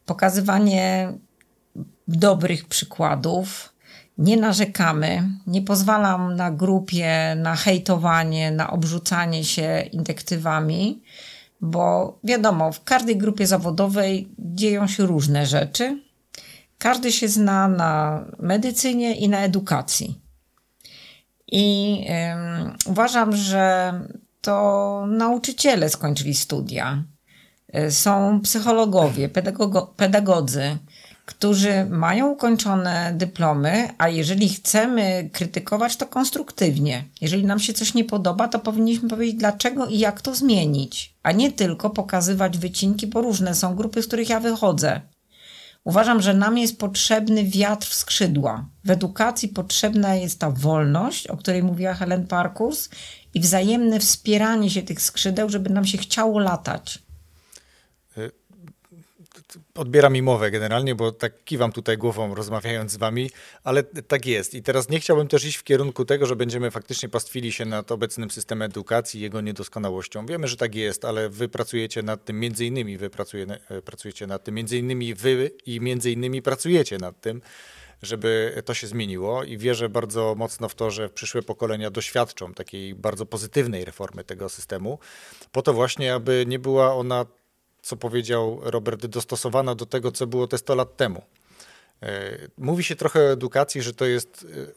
pokazywanie 0.07 1.13
dobrych 2.09 2.69
przykładów, 2.69 3.73
nie 4.19 4.37
narzekamy, 4.37 5.29
nie 5.47 5.63
pozwalam 5.63 6.37
na 6.37 6.51
grupie, 6.51 7.37
na 7.37 7.57
hejtowanie, 7.57 8.51
na 8.51 8.71
obrzucanie 8.71 9.45
się 9.45 9.89
indektywami, 9.93 11.03
bo 11.61 12.19
wiadomo, 12.25 12.73
w 12.73 12.85
każdej 12.85 13.17
grupie 13.17 13.47
zawodowej 13.47 14.29
dzieją 14.39 14.87
się 14.87 15.07
różne 15.07 15.47
rzeczy. 15.47 16.03
Każdy 16.79 17.13
się 17.13 17.29
zna 17.29 17.69
na 17.69 18.25
medycynie 18.39 19.15
i 19.17 19.29
na 19.29 19.39
edukacji. 19.39 20.19
I 21.53 21.99
uważam, 22.87 23.37
że 23.37 23.93
to 24.43 25.07
nauczyciele 25.09 25.91
skończyli 25.91 26.35
studia. 26.35 27.05
E, 27.73 27.91
są 27.91 28.41
psychologowie, 28.41 29.29
pedagodzy, 29.97 30.79
którzy 31.27 31.87
mają 31.91 32.31
ukończone 32.31 33.13
dyplomy, 33.17 33.89
a 33.99 34.09
jeżeli 34.09 34.49
chcemy 34.49 35.31
krytykować, 35.33 35.97
to 35.97 36.07
konstruktywnie. 36.07 37.05
Jeżeli 37.21 37.45
nam 37.45 37.61
się 37.61 37.73
coś 37.73 37.95
nie 37.95 38.05
podoba, 38.05 38.49
to 38.49 38.59
powinniśmy 38.59 39.09
powiedzieć 39.09 39.35
dlaczego 39.35 39.87
i 39.87 39.99
jak 39.99 40.21
to 40.21 40.35
zmienić, 40.35 41.15
a 41.23 41.33
nie 41.33 41.53
tylko 41.53 41.91
pokazywać 41.91 42.59
wycinki, 42.59 43.07
bo 43.07 43.21
różne 43.21 43.55
są 43.55 43.77
grupy, 43.77 44.03
z 44.03 44.07
których 44.07 44.29
ja 44.29 44.41
wychodzę. 44.41 45.01
Uważam, 45.85 46.23
że 46.23 46.35
nam 46.35 46.59
jest 46.59 46.79
potrzebny 46.79 47.45
wiatr 47.45 47.87
w 47.87 47.95
skrzydła. 47.95 48.67
W 48.85 48.91
edukacji 48.91 49.49
potrzebna 49.49 50.15
jest 50.15 50.39
ta 50.39 50.51
wolność, 50.51 51.27
o 51.27 51.37
której 51.37 51.63
mówiła 51.63 51.95
Helen 51.95 52.27
Parkus, 52.27 52.89
i 53.35 53.41
wzajemne 53.41 54.01
wspieranie 54.01 54.71
się 54.71 54.83
tych 54.83 55.03
skrzydeł, 55.03 55.49
żeby 55.49 55.71
nam 55.71 55.85
się 55.85 55.99
chciało 55.99 56.39
latać 56.39 56.99
odbiera 59.75 60.11
mi 60.11 60.23
mowę 60.23 60.51
generalnie, 60.51 60.95
bo 60.95 61.13
tak 61.13 61.45
kiwam 61.45 61.73
tutaj 61.73 61.99
głową 61.99 62.35
rozmawiając 62.35 62.93
z 62.93 62.97
wami, 62.97 63.31
ale 63.65 63.83
tak 63.83 64.27
jest. 64.27 64.55
I 64.55 64.63
teraz 64.63 64.89
nie 64.89 65.01
chciałbym 65.01 65.29
też 65.29 65.45
iść 65.45 65.57
w 65.57 65.65
kierunku 65.65 66.05
tego, 66.05 66.27
że 66.27 66.37
będziemy 66.37 66.71
faktycznie 66.71 67.09
pastwili 67.09 67.53
się 67.53 67.65
nad 67.65 67.93
obecnym 67.93 68.31
systemem 68.31 68.71
edukacji 68.71 69.21
i 69.21 69.23
jego 69.23 69.41
niedoskonałością. 69.41 70.27
Wiemy, 70.27 70.49
że 70.49 70.57
tak 70.57 70.75
jest, 70.75 71.05
ale 71.05 71.29
wy 71.29 71.49
pracujecie 71.49 72.03
nad 72.03 72.25
tym, 72.25 72.41
między 72.41 72.67
innymi 72.67 72.99
wy 72.99 73.11
pracuje, 73.11 73.47
e, 73.69 73.83
pracujecie 73.83 74.27
nad 74.27 74.45
tym, 74.45 74.55
między 74.55 74.79
innymi 74.79 75.15
wy 75.15 75.51
i 75.67 75.81
między 75.81 76.11
innymi 76.11 76.43
pracujecie 76.43 76.99
nad 76.99 77.21
tym, 77.21 77.43
żeby 78.03 78.63
to 78.65 78.75
się 78.75 78.87
zmieniło 78.87 79.45
i 79.45 79.59
wierzę 79.59 79.89
bardzo 79.89 80.35
mocno 80.35 80.69
w 80.69 80.75
to, 80.75 80.91
że 80.91 81.09
przyszłe 81.09 81.43
pokolenia 81.43 81.91
doświadczą 81.91 82.55
takiej 82.55 82.95
bardzo 82.95 83.27
pozytywnej 83.27 83.85
reformy 83.85 84.25
tego 84.25 84.49
systemu, 84.49 84.99
po 85.53 85.63
to 85.63 85.73
właśnie, 85.73 86.15
aby 86.15 86.45
nie 86.47 86.59
była 86.59 86.95
ona 86.95 87.27
co 87.83 87.97
powiedział 87.97 88.61
Robert, 88.63 89.07
dostosowana 89.07 89.75
do 89.75 89.87
tego, 89.87 90.13
co 90.13 90.27
było 90.27 90.47
te 90.47 90.59
100 90.59 90.75
lat 90.75 90.97
temu. 90.97 91.23
E, 92.03 92.39
mówi 92.59 92.85
się 92.85 92.97
trochę 92.97 93.21
o 93.21 93.33
edukacji, 93.33 93.83
że 93.83 93.95
to 93.95 94.05
jest 94.05 94.47
e, 94.51 94.73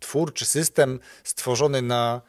twór 0.00 0.34
czy 0.34 0.46
system 0.46 1.00
stworzony 1.24 1.82
na 1.82 2.20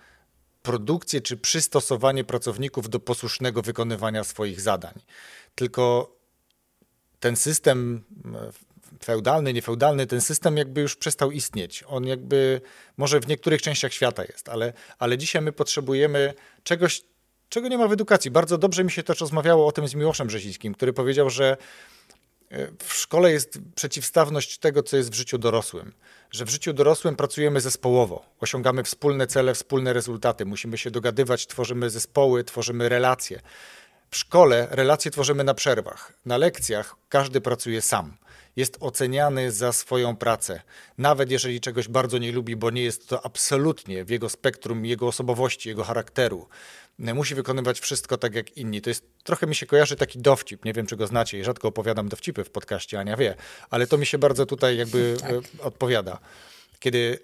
produkcję 0.62 1.22
czy 1.22 1.38
przystosowanie 1.38 2.24
pracowników 2.24 2.90
do 2.90 3.00
posłusznego 3.00 3.62
wykonywania 3.62 4.24
swoich 4.24 4.62
zadań. 4.62 4.94
Tylko 5.56 6.16
ten 7.20 7.36
system 7.36 8.04
e, 8.36 8.52
feudalny, 9.04 9.54
niefeudalny, 9.54 10.08
ten 10.08 10.22
system 10.22 10.58
jakby 10.58 10.82
już 10.82 10.96
przestał 10.96 11.32
istnieć. 11.32 11.84
On 11.88 12.06
jakby 12.06 12.62
może 12.98 13.20
w 13.20 13.28
niektórych 13.28 13.62
częściach 13.62 13.94
świata 13.94 14.24
jest, 14.24 14.50
ale, 14.50 14.74
ale 15.00 15.18
dzisiaj 15.18 15.42
my 15.42 15.52
potrzebujemy 15.52 16.34
czegoś, 16.64 17.02
czego 17.50 17.68
nie 17.68 17.78
ma 17.78 17.88
w 17.88 17.92
edukacji. 17.92 18.32
Bardzo 18.32 18.58
dobrze 18.58 18.84
mi 18.84 18.92
się 18.92 19.04
też 19.04 19.20
rozmawiało 19.20 19.68
o 19.68 19.72
tym 19.72 19.88
z 19.88 19.96
Miłoszem 19.96 20.28
Brzezickim, 20.28 20.74
który 20.74 20.94
powiedział, 20.94 21.30
że 21.30 21.58
e, 22.52 22.68
w 22.84 22.94
szkole 22.94 23.32
jest 23.32 23.60
przeciwstawność 23.76 24.58
tego, 24.58 24.84
co 24.84 24.98
jest 24.98 25.12
w 25.12 25.14
życiu 25.14 25.38
dorosłym. 25.38 25.94
Że 26.32 26.46
w 26.46 26.50
życiu 26.50 26.74
dorosłym 26.74 27.16
pracujemy 27.16 27.62
zespołowo, 27.62 28.26
osiągamy 28.40 28.84
wspólne 28.84 29.28
cele, 29.28 29.54
wspólne 29.54 29.94
rezultaty, 29.94 30.46
musimy 30.46 30.78
się 30.78 30.92
dogadywać, 30.92 31.48
tworzymy 31.48 31.90
zespoły, 31.90 32.44
tworzymy 32.44 32.90
relacje. 32.90 33.42
W 34.12 34.18
szkole 34.18 34.68
relacje 34.72 35.12
tworzymy 35.12 35.44
na 35.44 35.54
przerwach. 35.54 36.14
Na 36.26 36.38
lekcjach 36.38 36.96
każdy 37.10 37.42
pracuje 37.42 37.82
sam. 37.82 38.18
Jest 38.56 38.78
oceniany 38.80 39.52
za 39.52 39.74
swoją 39.74 40.16
pracę. 40.16 40.62
Nawet 40.98 41.32
jeżeli 41.32 41.62
czegoś 41.62 41.88
bardzo 41.88 42.18
nie 42.18 42.32
lubi, 42.32 42.56
bo 42.56 42.70
nie 42.70 42.84
jest 42.84 43.08
to 43.08 43.26
absolutnie 43.26 44.06
w 44.06 44.10
jego 44.10 44.30
spektrum, 44.30 44.86
jego 44.86 45.08
osobowości, 45.08 45.70
jego 45.70 45.84
charakteru. 45.84 46.48
Musi 47.00 47.36
wykonywać 47.36 47.80
wszystko 47.80 48.18
tak 48.18 48.36
jak 48.36 48.58
inni. 48.58 48.82
To 48.82 48.90
jest 48.90 49.06
trochę 49.24 49.48
mi 49.48 49.56
się 49.56 49.66
kojarzy 49.66 49.96
taki 49.96 50.20
dowcip. 50.20 50.66
Nie 50.66 50.74
wiem, 50.74 50.86
czy 50.86 50.96
go 50.96 51.08
znacie 51.08 51.44
rzadko 51.44 51.68
opowiadam 51.68 52.10
dowcipy 52.10 52.44
w 52.44 52.50
podcaście, 52.50 53.00
Ania 53.00 53.18
wie, 53.18 53.36
ale 53.70 53.88
to 53.88 53.98
mi 53.98 54.06
się 54.06 54.18
bardzo 54.18 54.46
tutaj 54.46 54.78
jakby 54.78 55.16
tak. 55.22 55.32
E, 55.32 55.42
odpowiada. 55.64 56.20
Kiedy 56.80 57.20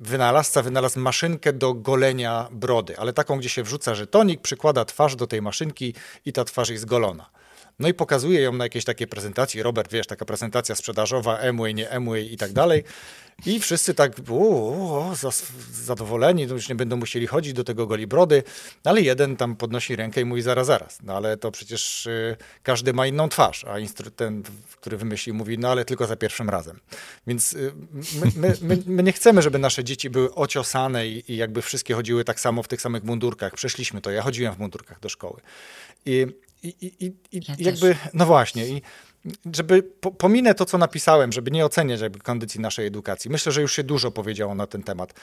wynalazca 0.00 0.62
wynalazł 0.62 1.00
maszynkę 1.00 1.52
do 1.52 1.74
golenia 1.74 2.48
brody, 2.52 2.98
ale 2.98 3.12
taką, 3.12 3.38
gdzie 3.38 3.48
się 3.48 3.62
wrzuca 3.62 3.94
żetonik, 3.94 4.40
przykłada 4.40 4.84
twarz 4.84 5.16
do 5.16 5.26
tej 5.26 5.42
maszynki 5.42 5.94
i 6.24 6.32
ta 6.32 6.44
twarz 6.44 6.68
jest 6.68 6.84
golona. 6.84 7.30
No 7.78 7.88
i 7.88 7.94
pokazuje 7.94 8.40
ją 8.40 8.52
na 8.52 8.64
jakiejś 8.64 8.84
takiej 8.84 9.06
prezentacji. 9.06 9.62
Robert, 9.62 9.92
wiesz, 9.92 10.06
taka 10.06 10.24
prezentacja 10.24 10.74
sprzedażowa, 10.74 11.38
Emway, 11.38 11.74
nie 11.74 11.90
Emway 11.90 12.32
i 12.32 12.36
tak 12.36 12.52
dalej. 12.52 12.84
I 13.46 13.60
wszyscy 13.60 13.94
tak 13.94 14.12
uu, 14.28 15.14
zadowoleni, 15.72 16.46
to 16.46 16.54
już 16.54 16.68
nie 16.68 16.74
będą 16.74 16.96
musieli 16.96 17.26
chodzić 17.26 17.52
do 17.52 17.64
tego 17.64 17.86
goli 17.86 18.06
brody, 18.06 18.42
ale 18.84 19.02
jeden 19.02 19.36
tam 19.36 19.56
podnosi 19.56 19.96
rękę 19.96 20.20
i 20.20 20.24
mówi 20.24 20.42
zaraz, 20.42 20.66
zaraz. 20.66 20.98
No 21.02 21.16
ale 21.16 21.36
to 21.36 21.50
przecież 21.50 22.06
y, 22.06 22.36
każdy 22.62 22.92
ma 22.92 23.06
inną 23.06 23.28
twarz, 23.28 23.64
a 23.64 23.74
ten, 24.16 24.42
który 24.80 24.96
wymyślił, 24.96 25.34
mówi, 25.34 25.58
no 25.58 25.68
ale 25.68 25.84
tylko 25.84 26.06
za 26.06 26.16
pierwszym 26.16 26.50
razem. 26.50 26.80
Więc 27.26 27.52
y, 27.52 27.72
my, 27.92 28.32
my, 28.36 28.54
my, 28.62 28.82
my, 28.86 29.02
nie 29.02 29.12
chcemy, 29.12 29.42
żeby 29.42 29.58
nasze 29.58 29.84
dzieci 29.84 30.10
były 30.10 30.34
ociosane 30.34 31.08
i, 31.08 31.32
i 31.32 31.36
jakby 31.36 31.62
wszystkie 31.62 31.94
chodziły 31.94 32.24
tak 32.24 32.40
samo 32.40 32.62
w 32.62 32.68
tych 32.68 32.80
samych 32.80 33.04
mundurkach. 33.04 33.54
Przeszliśmy 33.54 34.00
to, 34.00 34.10
ja 34.10 34.22
chodziłem 34.22 34.54
w 34.54 34.58
mundurkach 34.58 35.00
do 35.00 35.08
szkoły. 35.08 35.40
I 36.06 36.26
i, 36.62 36.68
i, 37.00 37.06
i 37.32 37.40
ja 37.48 37.54
jakby, 37.58 37.94
też. 37.94 38.12
no 38.14 38.26
właśnie, 38.26 38.66
i 38.66 38.82
żeby 39.52 39.82
po, 39.82 40.10
pominę 40.10 40.54
to, 40.54 40.64
co 40.64 40.78
napisałem, 40.78 41.32
żeby 41.32 41.50
nie 41.50 41.66
oceniać 41.66 42.00
jakby 42.00 42.18
kondycji 42.18 42.60
naszej 42.60 42.86
edukacji. 42.86 43.30
Myślę, 43.30 43.52
że 43.52 43.62
już 43.62 43.72
się 43.72 43.84
dużo 43.84 44.10
powiedziało 44.10 44.54
na 44.54 44.66
ten 44.66 44.82
temat. 44.82 45.14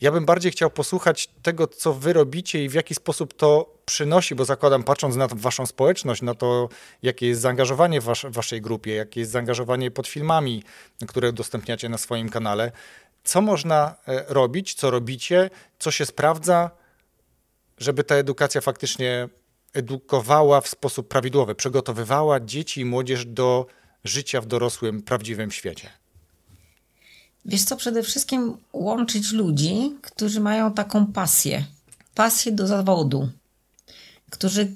Ja 0.00 0.12
bym 0.12 0.24
bardziej 0.24 0.52
chciał 0.52 0.70
posłuchać 0.70 1.28
tego, 1.42 1.66
co 1.66 1.94
wy 1.94 2.12
robicie 2.12 2.64
i 2.64 2.68
w 2.68 2.74
jaki 2.74 2.94
sposób 2.94 3.34
to 3.34 3.74
przynosi, 3.86 4.34
bo 4.34 4.44
zakładam, 4.44 4.82
patrząc 4.82 5.16
na 5.16 5.26
waszą 5.28 5.66
społeczność, 5.66 6.22
na 6.22 6.34
to, 6.34 6.68
jakie 7.02 7.26
jest 7.26 7.40
zaangażowanie 7.40 8.00
w 8.00 8.04
was, 8.04 8.18
waszej 8.28 8.60
grupie, 8.60 8.94
jakie 8.94 9.20
jest 9.20 9.32
zaangażowanie 9.32 9.90
pod 9.90 10.08
filmami, 10.08 10.62
które 11.08 11.28
udostępniacie 11.28 11.88
na 11.88 11.98
swoim 11.98 12.28
kanale, 12.28 12.72
co 13.24 13.40
można 13.40 13.94
e, 14.06 14.24
robić, 14.28 14.74
co 14.74 14.90
robicie, 14.90 15.50
co 15.78 15.90
się 15.90 16.06
sprawdza, 16.06 16.70
żeby 17.78 18.04
ta 18.04 18.14
edukacja 18.14 18.60
faktycznie 18.60 19.28
edukowała 19.72 20.60
w 20.60 20.68
sposób 20.68 21.08
prawidłowy, 21.08 21.54
przygotowywała 21.54 22.40
dzieci 22.40 22.80
i 22.80 22.84
młodzież 22.84 23.24
do 23.24 23.66
życia 24.04 24.40
w 24.40 24.46
dorosłym, 24.46 25.02
prawdziwym 25.02 25.50
świecie? 25.50 25.90
Wiesz 27.44 27.64
co, 27.64 27.76
przede 27.76 28.02
wszystkim 28.02 28.56
łączyć 28.72 29.32
ludzi, 29.32 29.96
którzy 30.02 30.40
mają 30.40 30.72
taką 30.72 31.06
pasję, 31.06 31.64
pasję 32.14 32.52
do 32.52 32.66
zawodu, 32.66 33.28
którzy, 34.30 34.72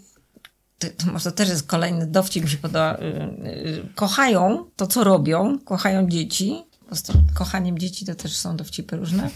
to 0.78 1.12
może 1.12 1.32
też 1.32 1.48
jest 1.48 1.66
kolejny 1.66 2.06
dowcip, 2.06 2.44
mi 2.44 2.50
się 2.50 2.56
podoba, 2.56 2.98
yy, 3.00 3.88
kochają 3.94 4.70
to, 4.76 4.86
co 4.86 5.04
robią, 5.04 5.58
kochają 5.58 6.08
dzieci, 6.08 6.62
po 6.80 6.84
prostu 6.84 7.12
kochaniem 7.34 7.78
dzieci 7.78 8.06
to 8.06 8.14
też 8.14 8.36
są 8.36 8.56
dowcipy 8.56 8.96
różne, 8.96 9.30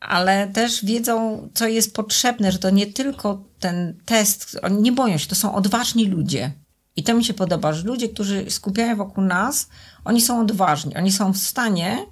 ale 0.00 0.48
też 0.48 0.84
wiedzą, 0.84 1.48
co 1.54 1.68
jest 1.68 1.94
potrzebne, 1.94 2.52
że 2.52 2.58
to 2.58 2.70
nie 2.70 2.86
tylko 2.86 3.49
ten 3.60 3.94
test, 4.04 4.58
oni 4.62 4.82
nie 4.82 4.92
boją 4.92 5.18
się, 5.18 5.26
to 5.26 5.34
są 5.34 5.54
odważni 5.54 6.06
ludzie. 6.06 6.52
I 6.96 7.02
to 7.02 7.14
mi 7.14 7.24
się 7.24 7.34
podoba, 7.34 7.72
że 7.72 7.86
ludzie, 7.86 8.08
którzy 8.08 8.50
skupiają 8.50 8.96
wokół 8.96 9.24
nas, 9.24 9.68
oni 10.04 10.20
są 10.20 10.40
odważni, 10.40 10.96
oni 10.96 11.12
są 11.12 11.32
w 11.32 11.38
stanie 11.38 12.06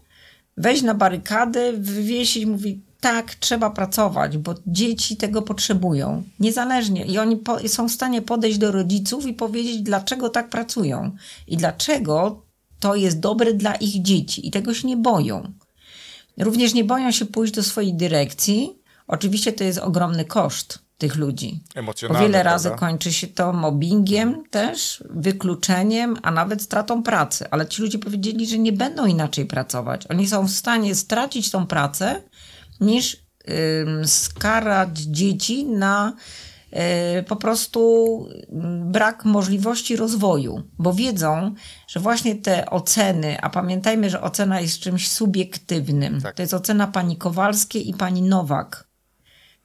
wejść 0.56 0.82
na 0.82 0.94
barykady, 0.94 1.72
wywiesić, 1.78 2.46
mówi 2.46 2.82
tak, 3.00 3.34
trzeba 3.34 3.70
pracować, 3.70 4.38
bo 4.38 4.54
dzieci 4.66 5.16
tego 5.16 5.42
potrzebują. 5.42 6.22
Niezależnie. 6.40 7.04
I 7.04 7.18
oni 7.18 7.36
po, 7.36 7.68
są 7.68 7.88
w 7.88 7.92
stanie 7.92 8.22
podejść 8.22 8.58
do 8.58 8.72
rodziców 8.72 9.26
i 9.26 9.34
powiedzieć, 9.34 9.82
dlaczego 9.82 10.28
tak 10.28 10.48
pracują 10.48 11.16
i 11.46 11.56
dlaczego 11.56 12.42
to 12.80 12.94
jest 12.94 13.20
dobre 13.20 13.54
dla 13.54 13.74
ich 13.74 14.02
dzieci. 14.02 14.46
I 14.46 14.50
tego 14.50 14.74
się 14.74 14.88
nie 14.88 14.96
boją. 14.96 15.52
Również 16.38 16.74
nie 16.74 16.84
boją 16.84 17.10
się 17.10 17.26
pójść 17.26 17.54
do 17.54 17.62
swojej 17.62 17.94
dyrekcji. 17.94 18.78
Oczywiście 19.06 19.52
to 19.52 19.64
jest 19.64 19.78
ogromny 19.78 20.24
koszt 20.24 20.87
tych 20.98 21.16
ludzi. 21.16 21.60
Emocjonalny. 21.74 22.26
Bo 22.26 22.28
wiele 22.28 22.42
razy 22.42 22.70
kończy 22.70 23.12
się 23.12 23.26
to 23.26 23.52
mobbingiem 23.52 24.44
też, 24.50 25.04
wykluczeniem, 25.10 26.16
a 26.22 26.30
nawet 26.30 26.62
stratą 26.62 27.02
pracy. 27.02 27.46
Ale 27.50 27.66
ci 27.66 27.82
ludzie 27.82 27.98
powiedzieli, 27.98 28.46
że 28.46 28.58
nie 28.58 28.72
będą 28.72 29.06
inaczej 29.06 29.46
pracować. 29.46 30.06
Oni 30.06 30.28
są 30.28 30.46
w 30.46 30.50
stanie 30.50 30.94
stracić 30.94 31.50
tą 31.50 31.66
pracę, 31.66 32.22
niż 32.80 33.28
skarać 34.04 34.98
dzieci 34.98 35.64
na 35.64 36.12
E, 36.70 37.22
po 37.22 37.36
prostu 37.36 38.28
mm, 38.48 38.92
brak 38.92 39.24
możliwości 39.24 39.96
rozwoju, 39.96 40.62
bo 40.78 40.92
wiedzą, 40.92 41.54
że 41.88 42.00
właśnie 42.00 42.36
te 42.36 42.70
oceny, 42.70 43.40
a 43.40 43.50
pamiętajmy, 43.50 44.10
że 44.10 44.22
ocena 44.22 44.60
jest 44.60 44.78
czymś 44.78 45.08
subiektywnym. 45.08 46.20
Tak. 46.20 46.36
To 46.36 46.42
jest 46.42 46.54
ocena 46.54 46.86
pani 46.86 47.16
Kowalskiej 47.16 47.88
i 47.88 47.94
pani 47.94 48.22
Nowak. 48.22 48.87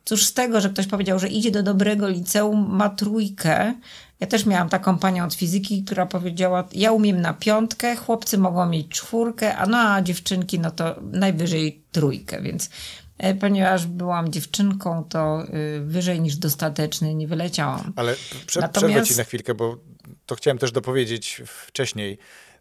Cóż 0.05 0.25
z 0.25 0.33
tego, 0.33 0.61
że 0.61 0.69
ktoś 0.69 0.87
powiedział, 0.87 1.19
że 1.19 1.27
idzie 1.27 1.51
do 1.51 1.63
dobrego 1.63 2.07
liceum, 2.07 2.75
ma 2.75 2.89
trójkę. 2.89 3.73
Ja 4.19 4.27
też 4.27 4.45
miałam 4.45 4.69
taką 4.69 4.97
panią 4.97 5.25
od 5.25 5.33
fizyki, 5.33 5.83
która 5.83 6.05
powiedziała, 6.05 6.67
ja 6.73 6.91
umiem 6.91 7.21
na 7.21 7.33
piątkę, 7.33 7.95
chłopcy 7.95 8.37
mogą 8.37 8.65
mieć 8.65 8.87
czwórkę, 8.87 9.55
a 9.57 9.65
no 9.65 9.77
a 9.77 10.01
dziewczynki 10.01 10.59
no 10.59 10.71
to 10.71 10.95
najwyżej 11.11 11.83
trójkę, 11.91 12.41
więc 12.41 12.69
E, 13.17 13.35
ponieważ 13.35 13.87
byłam 13.87 14.31
dziewczynką, 14.31 15.03
to 15.03 15.43
y, 15.77 15.81
wyżej 15.85 16.21
niż 16.21 16.35
dostateczny 16.35 17.15
nie 17.15 17.27
wyleciałam. 17.27 17.93
Ale 17.95 18.15
prze, 18.45 18.59
Natomiast... 18.59 18.93
przerwę 18.93 19.07
ci 19.07 19.17
na 19.17 19.23
chwilkę, 19.23 19.53
bo 19.53 19.77
to 20.25 20.35
chciałem 20.35 20.57
też 20.57 20.71
dopowiedzieć 20.71 21.41
wcześniej. 21.45 22.17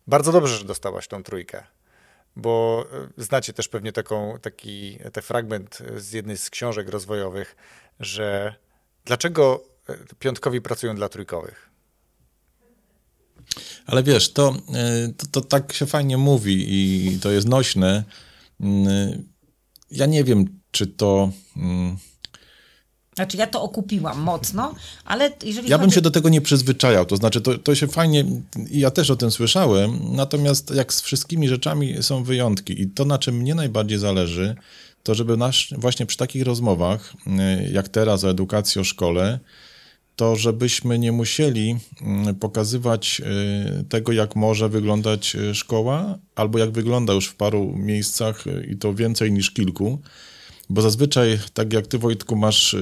Bardzo 0.06 0.32
dobrze, 0.32 0.58
że 0.58 0.64
dostałaś 0.64 1.08
tą 1.08 1.22
trójkę, 1.22 1.62
bo 2.36 2.84
y, 3.18 3.22
znacie 3.22 3.52
też 3.52 3.68
pewnie 3.68 3.92
taką, 3.92 4.38
taki 4.42 4.98
ten 5.12 5.22
fragment 5.22 5.78
z 5.96 6.12
jednej 6.12 6.36
z 6.36 6.50
książek 6.50 6.88
rozwojowych, 6.88 7.56
że 8.00 8.54
dlaczego 9.04 9.64
piątkowi 10.18 10.60
pracują 10.60 10.96
dla 10.96 11.08
trójkowych? 11.08 11.70
Ale 13.86 14.02
wiesz, 14.02 14.32
to, 14.32 14.56
to, 15.16 15.26
to 15.26 15.40
tak 15.40 15.72
się 15.72 15.86
fajnie 15.86 16.16
mówi 16.16 16.66
i 16.68 17.18
to 17.20 17.30
jest 17.30 17.48
nośne 17.48 18.04
ja 19.92 20.06
nie 20.06 20.24
wiem, 20.24 20.60
czy 20.70 20.86
to. 20.86 21.30
Znaczy, 23.14 23.36
ja 23.36 23.46
to 23.46 23.62
okupiłam 23.62 24.20
mocno, 24.20 24.74
ale 25.04 25.30
jeżeli. 25.44 25.68
Ja 25.68 25.76
chodzi... 25.76 25.86
bym 25.86 25.94
się 25.94 26.00
do 26.00 26.10
tego 26.10 26.28
nie 26.28 26.40
przyzwyczajał. 26.40 27.06
To 27.06 27.16
znaczy, 27.16 27.40
to, 27.40 27.58
to 27.58 27.74
się 27.74 27.86
fajnie. 27.86 28.24
Ja 28.70 28.90
też 28.90 29.10
o 29.10 29.16
tym 29.16 29.30
słyszałem. 29.30 29.98
Natomiast, 30.10 30.74
jak 30.74 30.92
z 30.92 31.00
wszystkimi 31.00 31.48
rzeczami, 31.48 32.02
są 32.02 32.24
wyjątki. 32.24 32.82
I 32.82 32.86
to, 32.86 33.04
na 33.04 33.18
czym 33.18 33.36
mnie 33.36 33.54
najbardziej 33.54 33.98
zależy, 33.98 34.56
to 35.02 35.14
żeby 35.14 35.36
nasz, 35.36 35.74
właśnie 35.78 36.06
przy 36.06 36.16
takich 36.16 36.42
rozmowach, 36.42 37.12
y, 37.26 37.72
jak 37.72 37.88
teraz 37.88 38.24
o 38.24 38.30
edukacji, 38.30 38.80
o 38.80 38.84
szkole, 38.84 39.38
to 40.16 40.36
żebyśmy 40.36 40.98
nie 40.98 41.12
musieli 41.12 41.76
mm, 42.02 42.34
pokazywać 42.34 43.22
y, 43.80 43.84
tego, 43.84 44.12
jak 44.12 44.36
może 44.36 44.68
wyglądać 44.68 45.36
y, 45.36 45.54
szkoła, 45.54 46.18
albo 46.34 46.58
jak 46.58 46.70
wygląda 46.70 47.12
już 47.12 47.26
w 47.26 47.34
paru 47.34 47.74
miejscach 47.76 48.44
i 48.70 48.76
to 48.76 48.94
więcej 48.94 49.32
niż 49.32 49.50
kilku. 49.50 49.98
Bo 50.72 50.82
zazwyczaj, 50.82 51.38
tak 51.54 51.72
jak 51.72 51.86
ty 51.86 51.98
Wojtku, 51.98 52.36
masz 52.36 52.76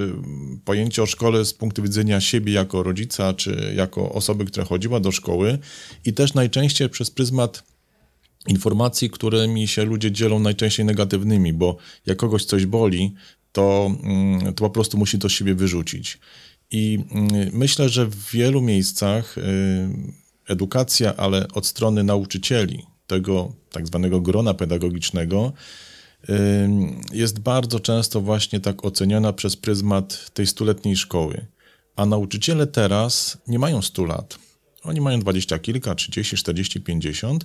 pojęcie 0.64 1.02
o 1.02 1.06
szkole 1.06 1.44
z 1.44 1.54
punktu 1.54 1.82
widzenia 1.82 2.20
siebie 2.20 2.52
jako 2.52 2.82
rodzica, 2.82 3.34
czy 3.34 3.72
jako 3.76 4.12
osoby, 4.12 4.44
która 4.44 4.66
chodziła 4.66 5.00
do 5.00 5.12
szkoły 5.12 5.58
i 6.04 6.12
też 6.12 6.34
najczęściej 6.34 6.88
przez 6.88 7.10
pryzmat 7.10 7.62
informacji, 8.48 9.10
którymi 9.10 9.68
się 9.68 9.84
ludzie 9.84 10.12
dzielą 10.12 10.38
najczęściej 10.38 10.86
negatywnymi, 10.86 11.52
bo 11.52 11.76
jak 12.06 12.18
kogoś 12.18 12.44
coś 12.44 12.66
boli, 12.66 13.14
to, 13.52 13.90
mm, 14.02 14.54
to 14.54 14.64
po 14.64 14.70
prostu 14.70 14.98
musi 14.98 15.18
to 15.18 15.28
z 15.28 15.32
siebie 15.32 15.54
wyrzucić. 15.54 16.18
I 16.70 16.98
mm, 17.10 17.50
myślę, 17.52 17.88
że 17.88 18.06
w 18.06 18.30
wielu 18.30 18.62
miejscach 18.62 19.38
y, 19.38 19.42
edukacja, 20.48 21.16
ale 21.16 21.48
od 21.48 21.66
strony 21.66 22.04
nauczycieli, 22.04 22.82
tego 23.06 23.52
tak 23.72 23.86
zwanego 23.86 24.20
grona 24.20 24.54
pedagogicznego, 24.54 25.52
y, 25.86 25.89
jest 27.12 27.38
bardzo 27.38 27.80
często 27.80 28.20
właśnie 28.20 28.60
tak 28.60 28.84
oceniana 28.84 29.32
przez 29.32 29.56
pryzmat 29.56 30.30
tej 30.34 30.46
stuletniej 30.46 30.96
szkoły. 30.96 31.46
A 31.96 32.06
nauczyciele 32.06 32.66
teraz 32.66 33.38
nie 33.46 33.58
mają 33.58 33.82
100 33.82 34.04
lat. 34.04 34.38
Oni 34.82 35.00
mają 35.00 35.20
dwadzieścia 35.20 35.58
kilka, 35.58 35.94
30, 35.94 36.36
40, 36.36 36.80
50 36.80 37.44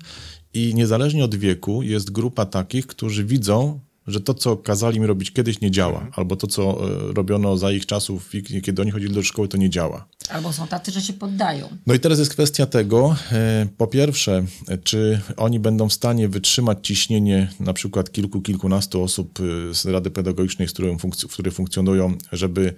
i 0.54 0.76
niezależnie 0.76 1.26
od 1.26 1.36
wieku 1.36 1.84
jest 1.84 2.12
grupa 2.12 2.46
takich, 2.46 2.88
którzy 2.88 3.26
widzą 3.26 3.80
że 4.08 4.22
to, 4.22 4.34
co 4.34 4.58
kazali 4.58 5.00
mi 5.00 5.08
robić 5.08 5.32
kiedyś, 5.32 5.62
nie 5.62 5.72
działa, 5.72 5.98
mhm. 5.98 6.14
albo 6.16 6.36
to, 6.36 6.48
co 6.48 6.62
e, 6.62 7.14
robiono 7.14 7.58
za 7.58 7.72
ich 7.72 7.86
czasów, 7.86 8.32
kiedy 8.64 8.82
oni 8.82 8.92
chodzili 8.92 9.14
do 9.14 9.24
szkoły, 9.24 9.48
to 9.48 9.58
nie 9.58 9.70
działa. 9.70 10.08
Albo 10.30 10.54
są 10.54 10.68
tacy, 10.68 10.92
że 10.92 11.02
się 11.02 11.14
poddają. 11.14 11.70
No 11.88 11.94
i 11.94 12.00
teraz 12.00 12.20
jest 12.20 12.32
kwestia 12.32 12.66
tego, 12.66 13.16
e, 13.32 13.68
po 13.78 13.88
pierwsze, 13.88 14.46
czy 14.84 15.22
oni 15.38 15.60
będą 15.60 15.90
w 15.90 15.94
stanie 15.94 16.30
wytrzymać 16.30 16.78
ciśnienie 16.82 17.52
na 17.60 17.74
przykład 17.74 18.12
kilku, 18.12 18.42
kilkunastu 18.42 19.04
osób 19.04 19.40
e, 19.40 19.74
z 19.74 19.86
Rady 19.86 20.12
Pedagogicznej, 20.12 20.68
z 20.68 20.72
którą 20.72 20.96
funkc- 20.96 21.28
które 21.28 21.52
funkcjonują, 21.52 22.18
żeby 22.32 22.74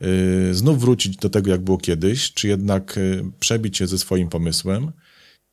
e, 0.00 0.54
znów 0.54 0.80
wrócić 0.80 1.16
do 1.16 1.30
tego, 1.30 1.50
jak 1.50 1.60
było 1.60 1.78
kiedyś, 1.78 2.32
czy 2.32 2.48
jednak 2.48 2.98
przebić 3.40 3.76
się 3.76 3.86
ze 3.86 3.98
swoim 3.98 4.28
pomysłem. 4.28 4.92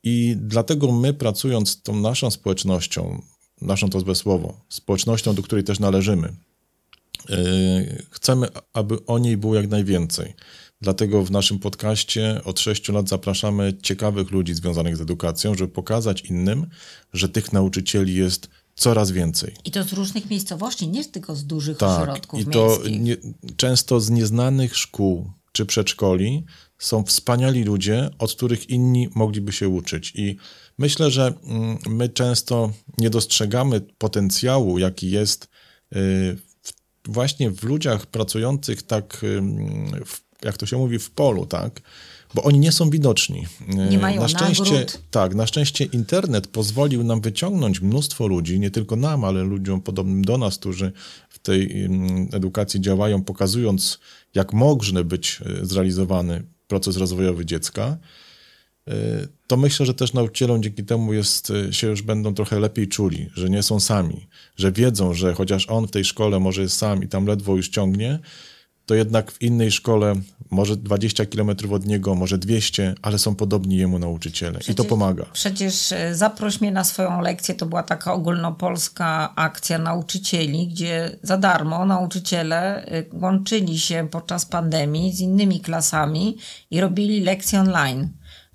I 0.04 0.36
dlatego 0.40 0.92
my, 0.92 1.14
pracując 1.14 1.70
z 1.70 1.82
tą 1.82 2.00
naszą 2.00 2.30
społecznością, 2.30 3.22
naszą 3.60 3.90
to 3.90 4.00
złe 4.00 4.14
słowo, 4.14 4.60
społecznością, 4.68 5.34
do 5.34 5.42
której 5.42 5.64
też 5.64 5.78
należymy, 5.78 6.32
chcemy, 8.10 8.48
aby 8.72 9.06
o 9.06 9.18
niej 9.18 9.36
było 9.36 9.54
jak 9.54 9.68
najwięcej. 9.68 10.34
Dlatego 10.80 11.24
w 11.24 11.30
naszym 11.30 11.58
podcaście 11.58 12.40
od 12.44 12.60
6 12.60 12.88
lat 12.88 13.08
zapraszamy 13.08 13.74
ciekawych 13.82 14.30
ludzi 14.30 14.54
związanych 14.54 14.96
z 14.96 15.00
edukacją, 15.00 15.54
żeby 15.54 15.72
pokazać 15.72 16.20
innym, 16.20 16.66
że 17.12 17.28
tych 17.28 17.52
nauczycieli 17.52 18.14
jest 18.14 18.48
coraz 18.74 19.10
więcej. 19.10 19.54
I 19.64 19.70
to 19.70 19.84
z 19.84 19.92
różnych 19.92 20.30
miejscowości, 20.30 20.88
nie 20.88 21.04
tylko 21.04 21.36
z 21.36 21.44
dużych 21.44 21.78
tak, 21.78 22.02
ośrodków 22.02 22.40
i 22.40 22.46
to 22.46 22.78
nie, 22.90 23.16
często 23.56 24.00
z 24.00 24.10
nieznanych 24.10 24.76
szkół 24.76 25.30
czy 25.52 25.66
przedszkoli 25.66 26.44
są 26.78 27.04
wspaniali 27.04 27.64
ludzie, 27.64 28.10
od 28.18 28.34
których 28.34 28.70
inni 28.70 29.08
mogliby 29.14 29.52
się 29.52 29.68
uczyć. 29.68 30.12
I 30.14 30.36
myślę, 30.78 31.10
że 31.10 31.34
mm, 31.44 31.78
my 31.88 32.08
często 32.08 32.72
nie 32.98 33.10
dostrzegamy 33.10 33.80
potencjału, 33.80 34.78
jaki 34.78 35.10
jest 35.10 35.48
y, 35.96 36.38
właśnie 37.04 37.50
w 37.50 37.62
ludziach 37.62 38.06
pracujących 38.06 38.82
tak 38.82 39.20
w 40.06 40.28
jak 40.42 40.56
to 40.56 40.66
się 40.66 40.78
mówi, 40.78 40.98
w 40.98 41.10
polu, 41.10 41.46
tak? 41.46 41.80
Bo 42.34 42.42
oni 42.42 42.58
nie 42.58 42.72
są 42.72 42.90
widoczni. 42.90 43.46
Nie 43.90 43.98
mają 43.98 44.20
na 44.20 44.28
szczęście, 44.28 44.62
nagród. 44.62 45.00
Tak, 45.10 45.34
na 45.34 45.46
szczęście 45.46 45.84
internet 45.84 46.46
pozwolił 46.46 47.04
nam 47.04 47.20
wyciągnąć 47.20 47.80
mnóstwo 47.80 48.26
ludzi, 48.26 48.60
nie 48.60 48.70
tylko 48.70 48.96
nam, 48.96 49.24
ale 49.24 49.42
ludziom 49.42 49.80
podobnym 49.80 50.24
do 50.24 50.38
nas, 50.38 50.58
którzy 50.58 50.92
w 51.28 51.38
tej 51.38 51.88
edukacji 52.32 52.80
działają, 52.80 53.24
pokazując, 53.24 53.98
jak 54.34 54.52
może 54.52 55.04
być 55.04 55.40
zrealizowany 55.62 56.42
proces 56.66 56.96
rozwojowy 56.96 57.46
dziecka. 57.46 57.96
E, 58.88 58.92
to 59.46 59.56
myślę, 59.56 59.86
że 59.86 59.94
też 59.94 60.12
nauczycielom 60.12 60.62
dzięki 60.62 60.84
temu 60.84 61.12
jest, 61.12 61.50
e, 61.50 61.72
się 61.72 61.86
już 61.86 62.02
będą 62.02 62.34
trochę 62.34 62.60
lepiej 62.60 62.88
czuli, 62.88 63.30
że 63.34 63.50
nie 63.50 63.62
są 63.62 63.80
sami, 63.80 64.26
że 64.56 64.72
wiedzą, 64.72 65.14
że 65.14 65.34
chociaż 65.34 65.68
on 65.68 65.86
w 65.86 65.90
tej 65.90 66.04
szkole 66.04 66.40
może 66.40 66.62
jest 66.62 66.76
sam 66.76 67.02
i 67.02 67.08
tam 67.08 67.26
ledwo 67.26 67.56
już 67.56 67.68
ciągnie, 67.68 68.18
to 68.88 68.94
jednak 68.94 69.32
w 69.32 69.42
innej 69.42 69.70
szkole 69.70 70.14
może 70.50 70.76
20 70.76 71.26
kilometrów 71.26 71.72
od 71.72 71.86
niego, 71.86 72.14
może 72.14 72.38
200, 72.38 72.94
ale 73.02 73.18
są 73.18 73.34
podobni 73.34 73.76
jemu 73.76 73.98
nauczyciele 73.98 74.58
przecież, 74.58 74.72
i 74.72 74.74
to 74.74 74.84
pomaga. 74.84 75.26
Przecież 75.32 75.92
e, 75.92 76.14
zaproś 76.14 76.60
mnie 76.60 76.72
na 76.72 76.84
swoją 76.84 77.20
lekcję, 77.20 77.54
to 77.54 77.66
była 77.66 77.82
taka 77.82 78.12
ogólnopolska 78.12 79.34
akcja 79.36 79.78
nauczycieli, 79.78 80.68
gdzie 80.68 81.16
za 81.22 81.36
darmo 81.36 81.86
nauczyciele 81.86 82.84
e, 82.86 83.04
łączyli 83.12 83.78
się 83.78 84.08
podczas 84.10 84.46
pandemii 84.46 85.12
z 85.12 85.20
innymi 85.20 85.60
klasami 85.60 86.36
i 86.70 86.80
robili 86.80 87.20
lekcje 87.20 87.60
online 87.60 88.08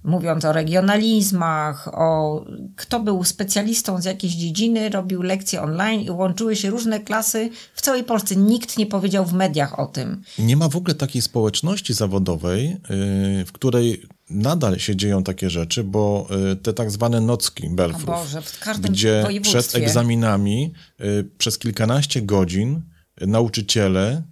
mówiąc 0.04 0.46
o 0.46 0.54
regionalizmach, 0.54 1.88
o 1.88 2.46
kto 2.76 3.00
był 3.00 3.24
specjalistą 3.24 4.02
z 4.02 4.06
jakiejś 4.06 4.34
dziedziny, 4.34 4.90
robił 4.90 5.22
lekcje 5.22 5.62
online 5.62 6.02
i 6.02 6.10
łączyły 6.10 6.56
się 6.56 6.70
różne 6.70 7.00
klasy 7.00 7.50
w 7.74 7.82
całej 7.82 8.04
Polsce. 8.04 8.36
Nikt 8.36 8.78
nie 8.78 8.86
powiedział 8.86 9.26
w 9.26 9.34
mediach 9.34 9.80
o 9.80 9.86
tym. 9.86 10.22
Nie 10.40 10.58
ma 10.58 10.70
w 10.70 10.76
ogóle 10.76 10.96
takiej 10.96 11.22
społeczności 11.22 11.94
zawodowej, 11.94 12.68
y, 12.68 13.46
w 13.46 13.52
której 13.52 14.02
nadal 14.30 14.80
się 14.80 14.96
dzieją 14.96 15.24
takie 15.24 15.50
rzeczy, 15.50 15.84
bo 15.84 16.28
y, 16.52 16.56
te 16.56 16.74
tak 16.74 16.92
zwane 16.92 17.22
nocki 17.22 17.70
Belfów, 17.70 18.06
Boże, 18.06 18.42
gdzie 18.82 19.26
przed 19.42 19.76
egzaminami 19.76 20.74
y, 21.02 21.30
przez 21.38 21.58
kilkanaście 21.58 22.22
godzin 22.22 22.82
nauczyciele, 23.22 24.24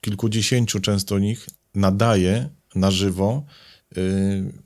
kilkudziesięciu 0.00 0.80
często 0.80 1.18
nich, 1.18 1.46
nadaje 1.74 2.48
na 2.74 2.90
żywo 2.90 3.44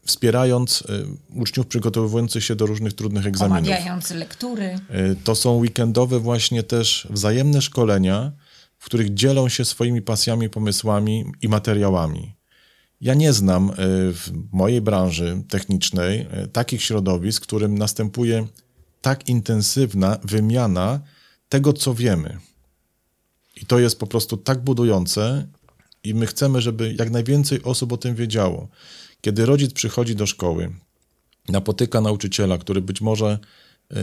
wspierając 0.05 0.81
y, 0.81 1.07
uczniów 1.35 1.67
przygotowujących 1.67 2.45
się 2.45 2.57
do 2.57 2.67
różnych 2.67 2.93
trudnych 2.93 3.27
egzaminów. 3.27 3.69
Omawiając 3.69 4.11
lektury. 4.11 4.79
Y, 5.12 5.17
to 5.25 5.35
są 5.35 5.57
weekendowe 5.57 6.21
właśnie 6.21 6.62
też 6.62 7.07
wzajemne 7.11 7.62
szkolenia, 7.62 8.33
w 8.79 8.85
których 8.85 9.15
dzielą 9.15 9.49
się 9.49 9.65
swoimi 9.65 10.03
pasjami, 10.03 10.51
pomysłami 10.51 11.25
i 11.43 11.49
materiałami. 11.49 12.37
Ja 13.01 13.15
nie 13.15 13.33
znam 13.33 13.73
w 14.12 14.31
mojej 14.53 14.81
branży 14.81 15.43
technicznej 15.49 16.27
takich 16.53 16.83
środowisk, 16.83 17.43
w 17.43 17.47
którym 17.47 17.79
następuje 17.79 18.47
tak 19.03 19.29
intensywna 19.29 20.19
wymiana 20.25 21.01
tego, 21.49 21.73
co 21.73 21.95
wiemy. 21.95 22.39
I 23.62 23.67
to 23.67 23.79
jest 23.79 23.99
po 23.99 24.07
prostu 24.07 24.37
tak 24.37 24.65
budujące, 24.65 25.47
i 26.07 26.15
my 26.15 26.27
chcemy, 26.27 26.61
żeby 26.61 26.95
jak 26.99 27.11
najwięcej 27.11 27.62
osób 27.62 27.93
o 27.93 27.97
tym 27.97 28.15
wiedziało. 28.15 28.69
Kiedy 29.21 29.47
rodzic 29.47 29.73
przychodzi 29.73 30.17
do 30.17 30.27
szkoły, 30.27 30.73
napotyka 31.49 32.01
nauczyciela, 32.01 32.59
który 32.59 32.83
być 32.83 33.01
może 33.01 33.39
y, 33.93 33.97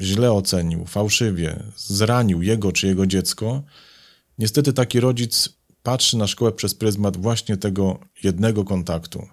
źle 0.00 0.32
ocenił, 0.32 0.84
fałszywie, 0.84 1.62
zranił 1.76 2.42
jego 2.42 2.72
czy 2.72 2.86
jego 2.86 3.06
dziecko, 3.06 3.62
niestety 4.38 4.72
taki 4.72 5.00
rodzic 5.00 5.48
patrzy 5.82 6.16
na 6.16 6.26
szkołę 6.26 6.52
przez 6.52 6.74
pryzmat 6.74 7.16
właśnie 7.16 7.56
tego 7.56 7.98
jednego 8.22 8.64
kontaktu. 8.64 9.26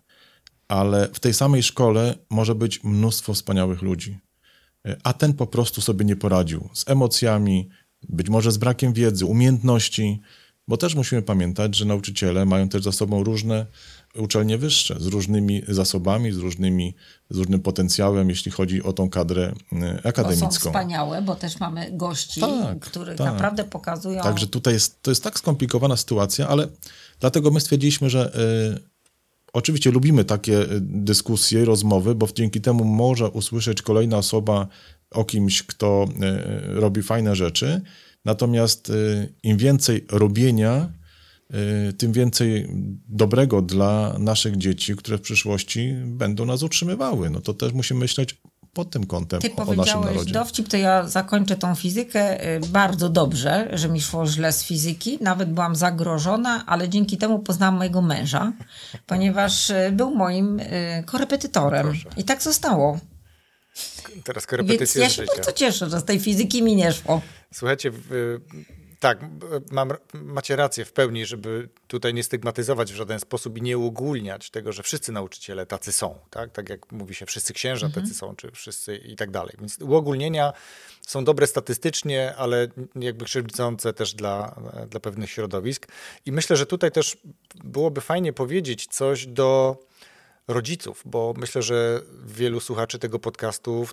Ale 0.67 1.09
w 1.13 1.19
tej 1.19 1.33
samej 1.33 1.63
szkole 1.63 2.15
może 2.29 2.55
być 2.55 2.83
mnóstwo 2.83 3.33
wspaniałych 3.33 3.81
ludzi. 3.81 4.19
A 5.03 5.13
ten 5.13 5.33
po 5.33 5.47
prostu 5.47 5.81
sobie 5.81 6.05
nie 6.05 6.15
poradził 6.15 6.69
z 6.73 6.89
emocjami, 6.89 7.69
być 8.09 8.29
może 8.29 8.51
z 8.51 8.57
brakiem 8.57 8.93
wiedzy, 8.93 9.25
umiejętności, 9.25 10.21
bo 10.67 10.77
też 10.77 10.95
musimy 10.95 11.21
pamiętać, 11.21 11.75
że 11.75 11.85
nauczyciele 11.85 12.45
mają 12.45 12.69
też 12.69 12.83
za 12.83 12.91
sobą 12.91 13.23
różne 13.23 13.65
uczelnie 14.15 14.57
wyższe 14.57 14.95
z 14.99 15.05
różnymi 15.05 15.61
zasobami, 15.67 16.31
z, 16.31 16.37
różnymi, 16.37 16.95
z 17.29 17.37
różnym 17.37 17.59
potencjałem, 17.59 18.29
jeśli 18.29 18.51
chodzi 18.51 18.83
o 18.83 18.93
tą 18.93 19.09
kadrę 19.09 19.53
akademicką. 20.03 20.47
To 20.47 20.53
są 20.53 20.59
wspaniałe, 20.59 21.21
bo 21.21 21.35
też 21.35 21.59
mamy 21.59 21.91
gości, 21.91 22.41
tak, 22.41 22.79
których 22.79 23.17
tak. 23.17 23.33
naprawdę 23.33 23.63
pokazują. 23.63 24.23
Także 24.23 24.47
tutaj 24.47 24.73
jest, 24.73 25.01
to 25.01 25.11
jest 25.11 25.23
tak 25.23 25.39
skomplikowana 25.39 25.97
sytuacja, 25.97 26.47
ale 26.47 26.67
dlatego 27.19 27.51
my 27.51 27.59
stwierdziliśmy, 27.59 28.09
że 28.09 28.33
y, 28.75 28.89
oczywiście 29.53 29.91
lubimy 29.91 30.25
takie 30.25 30.61
e, 30.61 30.65
dyskusje, 30.81 31.65
rozmowy, 31.65 32.15
bo 32.15 32.27
dzięki 32.35 32.61
temu 32.61 32.83
może 32.83 33.29
usłyszeć 33.29 33.81
kolejna 33.81 34.17
osoba 34.17 34.67
o 35.11 35.25
kimś, 35.25 35.63
kto 35.63 36.05
y, 36.73 36.79
robi 36.79 37.03
fajne 37.03 37.35
rzeczy. 37.35 37.81
Natomiast 38.25 38.89
y, 38.89 39.33
im 39.43 39.57
więcej 39.57 40.05
robienia, 40.11 40.89
tym 41.97 42.11
więcej 42.11 42.67
dobrego 43.07 43.61
dla 43.61 44.15
naszych 44.19 44.57
dzieci, 44.57 44.95
które 44.95 45.17
w 45.17 45.21
przyszłości 45.21 45.93
będą 46.05 46.45
nas 46.45 46.63
utrzymywały. 46.63 47.29
No 47.29 47.41
to 47.41 47.53
też 47.53 47.73
musimy 47.73 47.99
myśleć 47.99 48.37
pod 48.73 48.89
tym 48.89 49.05
kątem 49.05 49.41
Ty 49.41 49.55
o, 49.55 49.65
o 49.65 49.73
naszym 49.73 50.01
narodzie. 50.01 50.33
dowcip, 50.33 50.67
to 50.67 50.77
ja 50.77 51.07
zakończę 51.07 51.55
tą 51.55 51.75
fizykę 51.75 52.55
y, 52.55 52.59
bardzo 52.59 53.09
dobrze, 53.09 53.69
że 53.73 53.89
mi 53.89 54.01
szło 54.01 54.27
źle 54.27 54.51
z 54.51 54.63
fizyki. 54.63 55.17
Nawet 55.21 55.53
byłam 55.53 55.75
zagrożona, 55.75 56.63
ale 56.65 56.89
dzięki 56.89 57.17
temu 57.17 57.39
poznałam 57.39 57.75
mojego 57.75 58.01
męża, 58.01 58.53
ponieważ 59.07 59.69
y, 59.69 59.91
był 59.91 60.15
moim 60.15 60.61
korepetytorem. 61.05 61.87
Proszę. 61.87 62.09
I 62.17 62.23
tak 62.23 62.43
zostało. 62.43 62.99
Teraz 64.23 64.45
korepetycja 64.45 65.01
Więc 65.01 65.17
ja 65.17 65.23
się 65.23 65.31
bardzo 65.35 65.51
cieszę, 65.51 65.89
że 65.89 65.99
z 65.99 66.03
tej 66.03 66.19
fizyki 66.19 66.63
mi 66.63 66.75
nie 66.75 66.93
szło. 66.93 67.21
Słuchajcie, 67.53 67.91
tak, 68.99 69.19
mam, 69.71 69.91
macie 70.13 70.55
rację 70.55 70.85
w 70.85 70.93
pełni, 70.93 71.25
żeby 71.25 71.69
tutaj 71.87 72.13
nie 72.13 72.23
stygmatyzować 72.23 72.93
w 72.93 72.95
żaden 72.95 73.19
sposób 73.19 73.57
i 73.57 73.61
nie 73.61 73.77
uogólniać 73.77 74.49
tego, 74.49 74.71
że 74.71 74.83
wszyscy 74.83 75.11
nauczyciele 75.11 75.65
tacy 75.65 75.91
są, 75.91 76.15
tak? 76.29 76.51
Tak 76.51 76.69
jak 76.69 76.91
mówi 76.91 77.15
się, 77.15 77.25
wszyscy 77.25 77.53
księża 77.53 77.85
mhm. 77.87 78.05
tacy 78.05 78.17
są, 78.17 78.35
czy 78.35 78.51
wszyscy 78.51 78.95
i 78.95 79.15
tak 79.15 79.31
dalej. 79.31 79.55
Więc 79.59 79.77
uogólnienia 79.81 80.53
są 81.07 81.23
dobre 81.23 81.47
statystycznie, 81.47 82.35
ale 82.35 82.67
jakby 82.95 83.25
krzywdzące 83.25 83.93
też 83.93 84.13
dla, 84.13 84.55
dla 84.89 84.99
pewnych 84.99 85.29
środowisk. 85.29 85.87
I 86.25 86.31
myślę, 86.31 86.55
że 86.57 86.65
tutaj 86.65 86.91
też 86.91 87.17
byłoby 87.63 88.01
fajnie 88.01 88.33
powiedzieć 88.33 88.87
coś 88.87 89.27
do 89.27 89.77
rodziców, 90.47 91.01
bo 91.05 91.33
myślę, 91.37 91.61
że 91.61 92.01
wielu 92.25 92.59
słuchaczy 92.59 92.99
tego 92.99 93.19
podcastu 93.19 93.87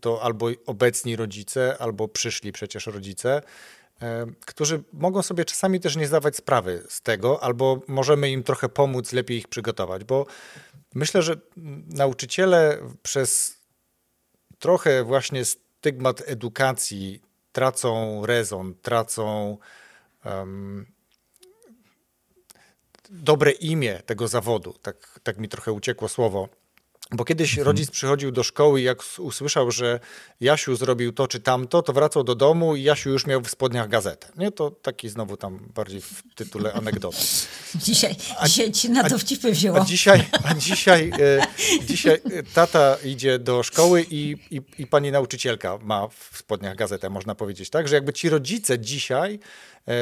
to 0.00 0.22
albo 0.22 0.48
obecni 0.66 1.16
rodzice, 1.16 1.76
albo 1.78 2.08
przyszli 2.08 2.52
przecież 2.52 2.86
rodzice, 2.86 3.42
którzy 4.46 4.82
mogą 4.92 5.22
sobie 5.22 5.44
czasami 5.44 5.80
też 5.80 5.96
nie 5.96 6.06
zdawać 6.06 6.36
sprawy 6.36 6.84
z 6.88 7.00
tego, 7.00 7.42
albo 7.42 7.80
możemy 7.88 8.30
im 8.30 8.42
trochę 8.42 8.68
pomóc, 8.68 9.12
lepiej 9.12 9.38
ich 9.38 9.48
przygotować, 9.48 10.04
bo 10.04 10.26
myślę, 10.94 11.22
że 11.22 11.36
nauczyciele 11.86 12.78
przez 13.02 13.58
trochę 14.58 15.04
właśnie 15.04 15.44
stygmat 15.44 16.22
edukacji 16.26 17.22
tracą 17.52 18.22
rezon, 18.26 18.74
tracą 18.74 19.58
um, 20.24 20.86
dobre 23.10 23.50
imię 23.50 24.02
tego 24.06 24.28
zawodu. 24.28 24.74
Tak, 24.82 25.20
tak 25.22 25.38
mi 25.38 25.48
trochę 25.48 25.72
uciekło 25.72 26.08
słowo. 26.08 26.48
Bo 27.12 27.24
kiedyś 27.24 27.50
mhm. 27.50 27.66
rodzic 27.66 27.90
przychodził 27.90 28.32
do 28.32 28.42
szkoły 28.42 28.80
i 28.80 28.84
jak 28.84 29.02
usłyszał, 29.18 29.70
że 29.70 30.00
Jasiu 30.40 30.76
zrobił 30.76 31.12
to 31.12 31.28
czy 31.28 31.40
tamto, 31.40 31.82
to 31.82 31.92
wracał 31.92 32.24
do 32.24 32.34
domu 32.34 32.76
i 32.76 32.82
Jasiu 32.82 33.10
już 33.10 33.26
miał 33.26 33.40
w 33.40 33.50
spodniach 33.50 33.88
gazetę. 33.88 34.28
Nie, 34.36 34.52
to 34.52 34.70
taki 34.70 35.08
znowu 35.08 35.36
tam 35.36 35.58
bardziej 35.74 36.00
w 36.00 36.22
tytule 36.34 36.72
anegdoty. 36.72 37.16
Dzisiaj, 37.74 38.16
a, 38.38 38.48
dzisiaj 38.48 38.72
ci 38.72 38.90
na 38.90 39.02
dowcipy 39.02 39.52
wzięło. 39.52 39.80
A 39.80 39.84
dzisiaj, 39.84 40.28
a 40.44 40.54
dzisiaj, 40.54 41.12
e, 41.20 41.46
dzisiaj 41.86 42.20
tata 42.54 42.96
idzie 43.04 43.38
do 43.38 43.62
szkoły 43.62 44.06
i, 44.10 44.36
i, 44.50 44.60
i 44.78 44.86
pani 44.86 45.12
nauczycielka 45.12 45.78
ma 45.82 46.08
w 46.08 46.38
spodniach 46.38 46.76
gazetę, 46.76 47.10
można 47.10 47.34
powiedzieć, 47.34 47.70
tak? 47.70 47.88
Że 47.88 47.94
jakby 47.94 48.12
ci 48.12 48.28
rodzice 48.28 48.78
dzisiaj 48.78 49.38
e, 49.88 49.92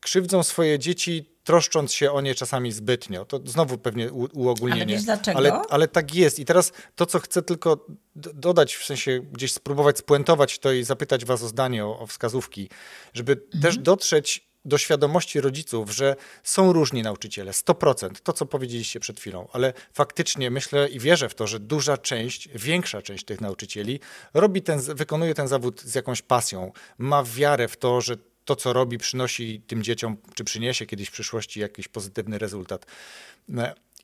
krzywdzą 0.00 0.42
swoje 0.42 0.78
dzieci 0.78 1.33
troszcząc 1.44 1.92
się 1.92 2.12
o 2.12 2.20
nie 2.20 2.34
czasami 2.34 2.72
zbytnio. 2.72 3.24
To 3.24 3.40
znowu 3.44 3.78
pewnie 3.78 4.12
uogólnienie. 4.12 4.82
Ale 4.82 4.92
wiesz 4.92 5.04
dlaczego? 5.04 5.38
Ale, 5.38 5.52
ale 5.52 5.88
tak 5.88 6.14
jest. 6.14 6.38
I 6.38 6.44
teraz 6.44 6.72
to, 6.94 7.06
co 7.06 7.20
chcę 7.20 7.42
tylko 7.42 7.86
dodać, 8.16 8.74
w 8.74 8.84
sensie 8.84 9.20
gdzieś 9.32 9.52
spróbować 9.52 9.98
spuentować 9.98 10.58
to 10.58 10.72
i 10.72 10.84
zapytać 10.84 11.24
was 11.24 11.42
o 11.42 11.48
zdanie, 11.48 11.86
o, 11.86 11.98
o 11.98 12.06
wskazówki, 12.06 12.68
żeby 13.14 13.32
mhm. 13.32 13.62
też 13.62 13.78
dotrzeć 13.78 14.54
do 14.64 14.78
świadomości 14.78 15.40
rodziców, 15.40 15.90
że 15.90 16.16
są 16.42 16.72
różni 16.72 17.02
nauczyciele, 17.02 17.52
100%, 17.52 18.10
to 18.22 18.32
co 18.32 18.46
powiedzieliście 18.46 19.00
przed 19.00 19.20
chwilą, 19.20 19.48
ale 19.52 19.72
faktycznie 19.92 20.50
myślę 20.50 20.88
i 20.88 21.00
wierzę 21.00 21.28
w 21.28 21.34
to, 21.34 21.46
że 21.46 21.60
duża 21.60 21.98
część, 21.98 22.48
większa 22.54 23.02
część 23.02 23.24
tych 23.24 23.40
nauczycieli 23.40 24.00
robi 24.34 24.62
ten, 24.62 24.80
wykonuje 24.80 25.34
ten 25.34 25.48
zawód 25.48 25.82
z 25.82 25.94
jakąś 25.94 26.22
pasją, 26.22 26.72
ma 26.98 27.24
wiarę 27.24 27.68
w 27.68 27.76
to, 27.76 28.00
że 28.00 28.16
to, 28.44 28.56
co 28.56 28.72
robi, 28.72 28.98
przynosi 28.98 29.62
tym 29.66 29.82
dzieciom, 29.82 30.16
czy 30.34 30.44
przyniesie 30.44 30.86
kiedyś 30.86 31.08
w 31.08 31.12
przyszłości 31.12 31.60
jakiś 31.60 31.88
pozytywny 31.88 32.38
rezultat 32.38 32.86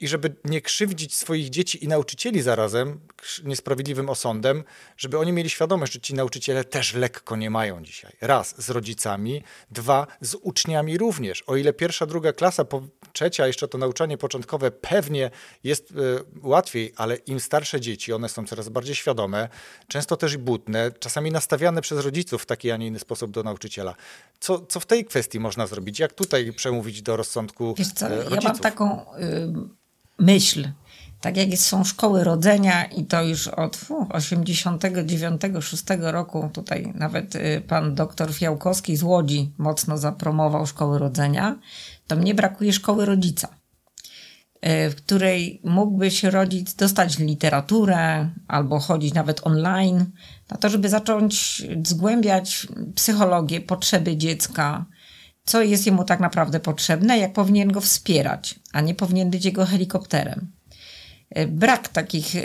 i 0.01 0.09
żeby 0.09 0.35
nie 0.45 0.61
krzywdzić 0.61 1.15
swoich 1.15 1.51
dzieci 1.51 1.85
i 1.85 1.89
nauczycieli 1.89 2.43
zarazem 2.43 3.01
niesprawiedliwym 3.45 4.09
osądem, 4.09 4.65
żeby 4.97 5.19
oni 5.19 5.33
mieli 5.33 5.51
świadomość, 5.51 5.93
że 5.93 6.01
ci 6.01 6.15
nauczyciele 6.15 6.65
też 6.65 6.95
lekko 6.95 7.37
nie 7.37 7.51
mają 7.51 7.83
dzisiaj. 7.83 8.13
Raz, 8.21 8.63
z 8.63 8.71
rodzicami, 8.71 9.43
dwa, 9.71 10.07
z 10.21 10.35
uczniami 10.35 10.99
również. 10.99 11.43
O 11.43 11.57
ile 11.57 11.73
pierwsza, 11.73 12.07
druga 12.07 12.33
klasa, 12.33 12.65
po, 12.65 12.83
trzecia, 13.13 13.47
jeszcze 13.47 13.69
to 13.69 13.79
nauczanie 13.79 14.19
początkowe 14.19 14.71
pewnie 14.71 15.31
jest 15.65 15.91
y, 15.91 15.95
łatwiej, 16.43 16.93
ale 16.97 17.17
im 17.17 17.41
starsze 17.41 17.81
dzieci, 17.81 18.13
one 18.13 18.29
są 18.29 18.47
coraz 18.47 18.69
bardziej 18.69 18.95
świadome, 18.95 19.49
często 19.89 20.17
też 20.17 20.35
i 20.35 20.39
butne, 20.39 20.93
czasami 20.99 21.31
nastawiane 21.31 21.83
przez 21.83 22.05
rodziców 22.05 22.43
w 22.43 22.47
taki, 22.47 22.71
a 22.71 22.77
nie 22.77 22.87
inny 22.87 22.99
sposób 22.99 23.31
do 23.31 23.43
nauczyciela. 23.43 23.95
Co, 24.41 24.67
co 24.67 24.81
w 24.81 24.87
tej 24.87 25.05
kwestii 25.05 25.41
można 25.41 25.67
zrobić? 25.67 25.99
Jak 25.99 26.13
tutaj 26.13 26.53
przemówić 26.53 27.03
do 27.03 27.17
rozsądku 27.17 27.75
Wiesz 27.79 27.93
co, 27.93 28.09
rodziców? 28.09 28.33
Ja 28.33 28.41
mam 28.49 28.59
taką... 28.59 29.15
Y 29.19 29.81
myśl. 30.20 30.68
Tak 31.20 31.37
jak 31.37 31.59
są 31.59 31.85
szkoły 31.85 32.24
rodzenia 32.24 32.85
i 32.85 33.04
to 33.04 33.22
już 33.22 33.48
od 33.48 33.76
89-6 33.76 36.11
roku, 36.11 36.50
tutaj 36.52 36.92
nawet 36.94 37.35
y, 37.35 37.62
pan 37.68 37.94
doktor 37.94 38.35
Fiałkowski 38.35 38.96
z 38.96 39.02
Łodzi 39.02 39.52
mocno 39.59 39.98
zapromował 39.98 40.66
szkoły 40.66 40.98
rodzenia, 40.98 41.59
to 42.06 42.16
mnie 42.16 42.35
brakuje 42.35 42.72
szkoły 42.72 43.04
rodzica, 43.04 43.48
y, 43.48 43.50
w 44.90 44.94
której 44.94 45.61
mógłby 45.64 46.11
się 46.11 46.30
rodzic 46.30 46.74
dostać 46.74 47.18
literaturę 47.18 48.30
albo 48.48 48.78
chodzić 48.78 49.14
nawet 49.14 49.46
online, 49.46 50.04
na 50.50 50.56
to, 50.56 50.68
żeby 50.68 50.88
zacząć 50.88 51.62
zgłębiać 51.85 52.66
psychologię, 52.94 53.61
potrzeby 53.61 54.16
dziecka, 54.16 54.85
co 55.51 55.63
jest 55.63 55.87
jemu 55.87 56.05
tak 56.05 56.21
naprawdę 56.21 56.61
potrzebne, 56.61 57.19
jak 57.19 57.33
powinien 57.33 57.73
go 57.73 57.81
wspierać, 57.81 58.61
a 58.73 58.81
nie 58.81 58.95
powinien 58.95 59.31
być 59.31 59.45
jego 59.45 59.67
helikopterem. 59.67 60.47
E, 61.31 61.47
brak 61.47 61.89
takich 61.89 62.35
y, 62.35 62.41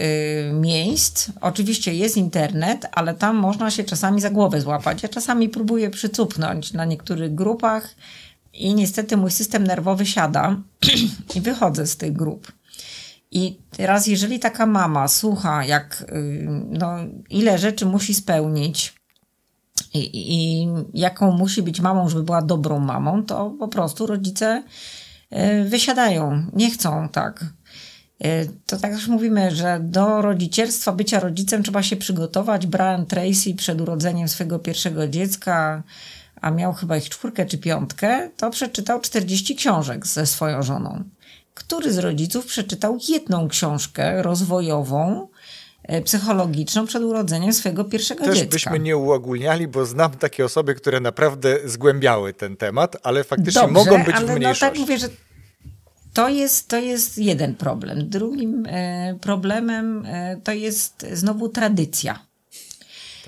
miejsc. 0.54 1.30
Oczywiście 1.42 1.94
jest 1.94 2.18
internet, 2.18 2.86
ale 2.92 3.14
tam 3.14 3.36
można 3.36 3.72
się 3.72 3.84
czasami 3.84 4.22
za 4.22 4.30
głowę 4.30 4.62
złapać. 4.62 5.04
Ja 5.04 5.10
czasami 5.10 5.50
próbuję 5.50 5.90
przycupnąć 5.90 6.74
na 6.74 6.86
niektórych 6.86 7.36
grupach 7.36 7.96
i 8.54 8.76
niestety 8.76 9.18
mój 9.18 9.32
system 9.32 9.64
nerwowy 9.64 10.06
siada 10.06 10.62
i 11.36 11.42
wychodzę 11.42 11.88
z 11.88 11.98
tych 11.98 12.14
grup. 12.14 12.52
I 13.32 13.58
teraz, 13.72 14.08
jeżeli 14.08 14.40
taka 14.40 14.66
mama 14.66 15.08
słucha, 15.08 15.66
jak, 15.66 16.06
y, 16.10 16.48
no, 16.70 16.96
ile 17.30 17.58
rzeczy 17.58 17.86
musi 17.86 18.14
spełnić, 18.14 18.95
i, 19.96 20.34
i 20.34 20.68
jaką 20.94 21.32
musi 21.32 21.62
być 21.62 21.80
mamą, 21.80 22.10
żeby 22.10 22.24
była 22.24 22.42
dobrą 22.42 22.80
mamą, 22.80 23.24
to 23.24 23.56
po 23.60 23.68
prostu 23.68 24.06
rodzice 24.06 24.64
e, 25.30 25.64
wysiadają, 25.64 26.46
nie 26.54 26.72
chcą 26.72 27.10
tak. 27.10 27.46
E, 28.24 28.46
to 28.66 28.78
tak 28.78 28.92
już 28.92 29.08
mówimy, 29.08 29.56
że 29.56 29.80
do 29.84 30.22
rodzicielstwa, 30.22 30.92
bycia 30.92 31.20
rodzicem 31.20 31.64
trzeba 31.64 31.84
się 31.84 31.96
przygotować. 31.96 32.68
Brian 32.68 33.06
Tracy 33.06 33.56
przed 33.56 33.82
urodzeniem 33.82 34.28
swojego 34.28 34.60
pierwszego 34.60 35.08
dziecka, 35.08 35.84
a 36.42 36.52
miał 36.52 36.74
chyba 36.74 36.98
ich 36.98 37.10
czwórkę 37.10 37.46
czy 37.46 37.58
piątkę, 37.58 38.30
to 38.38 38.50
przeczytał 38.50 39.02
40 39.02 39.56
książek 39.56 40.08
ze 40.08 40.26
swoją 40.26 40.64
żoną. 40.64 41.04
Który 41.54 41.94
z 41.94 41.98
rodziców 41.98 42.46
przeczytał 42.46 42.98
jedną 43.10 43.48
książkę 43.48 44.22
rozwojową, 44.22 45.28
psychologiczną 46.06 46.86
przed 46.86 47.04
urodzeniem 47.04 47.54
swojego 47.54 47.84
pierwszego 47.84 48.26
Też 48.26 48.38
dziecka. 48.38 48.52
byśmy 48.52 48.80
nie 48.80 48.98
uogólniali, 48.98 49.68
bo 49.68 49.86
znam 49.86 50.12
takie 50.12 50.46
osoby, 50.46 50.76
które 50.76 51.00
naprawdę 51.00 51.60
zgłębiały 51.66 52.34
ten 52.34 52.58
temat, 52.58 52.98
ale 53.04 53.24
faktycznie 53.24 53.62
Dobrze, 53.62 53.74
mogą 53.74 54.04
być 54.04 54.16
ale 54.16 54.28
w 54.28 54.36
mniejszości. 54.36 54.66
No 54.66 54.70
tak 54.70 54.80
mówię, 54.80 54.98
że 54.98 55.10
to 56.14 56.30
jest, 56.30 56.68
to 56.68 56.78
jest 56.78 57.18
jeden 57.18 57.56
problem. 57.56 58.10
Drugim 58.10 58.66
e, 58.68 59.16
problemem 59.22 60.06
e, 60.06 60.38
to 60.44 60.52
jest 60.52 61.06
znowu 61.14 61.50
tradycja. 61.50 62.20